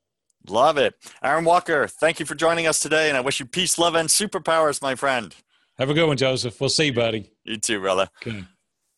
Love 0.49 0.77
it. 0.77 0.95
Aaron 1.23 1.45
Walker, 1.45 1.87
thank 1.87 2.19
you 2.19 2.25
for 2.25 2.35
joining 2.35 2.67
us 2.67 2.79
today. 2.79 3.09
And 3.09 3.17
I 3.17 3.21
wish 3.21 3.39
you 3.39 3.45
peace, 3.45 3.77
love, 3.77 3.95
and 3.95 4.09
superpowers, 4.09 4.81
my 4.81 4.95
friend. 4.95 5.35
Have 5.77 5.89
a 5.89 5.93
good 5.93 6.07
one, 6.07 6.17
Joseph. 6.17 6.59
We'll 6.59 6.69
see 6.69 6.85
you, 6.85 6.93
buddy. 6.93 7.31
You 7.43 7.57
too, 7.57 7.79
brother. 7.79 8.09
Okay. 8.25 8.43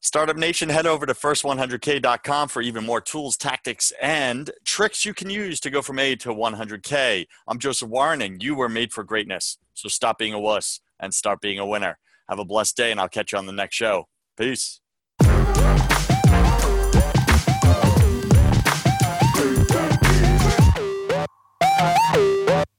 Startup 0.01 0.37
Nation, 0.37 0.69
head 0.69 0.87
over 0.87 1.05
to 1.05 1.13
first100k.com 1.13 2.47
for 2.47 2.61
even 2.61 2.85
more 2.85 3.01
tools, 3.01 3.35
tactics, 3.35 3.91
and 4.01 4.49
tricks 4.63 5.03
you 5.03 5.13
can 5.13 5.29
use 5.29 5.59
to 5.59 5.69
go 5.69 5.81
from 5.81 5.99
A 5.99 6.15
to 6.15 6.29
100k. 6.29 7.25
I'm 7.47 7.59
Joseph 7.59 7.89
Warren, 7.89 8.21
and 8.21 8.41
you 8.41 8.55
were 8.55 8.69
made 8.69 8.93
for 8.93 9.03
greatness. 9.03 9.57
So 9.73 9.89
stop 9.89 10.17
being 10.17 10.33
a 10.33 10.39
wuss 10.39 10.79
and 11.01 11.13
start 11.13 11.41
being 11.41 11.59
a 11.59 11.65
winner. 11.65 11.99
Have 12.29 12.39
a 12.39 12.45
blessed 12.45 12.77
day, 12.77 12.91
and 12.91 12.99
I'll 12.99 13.09
catch 13.09 13.33
you 13.33 13.39
on 13.39 13.45
the 13.45 13.51
next 13.51 13.75
show. 13.75 14.07
Peace. 14.37 14.79
Ah! 21.81 22.48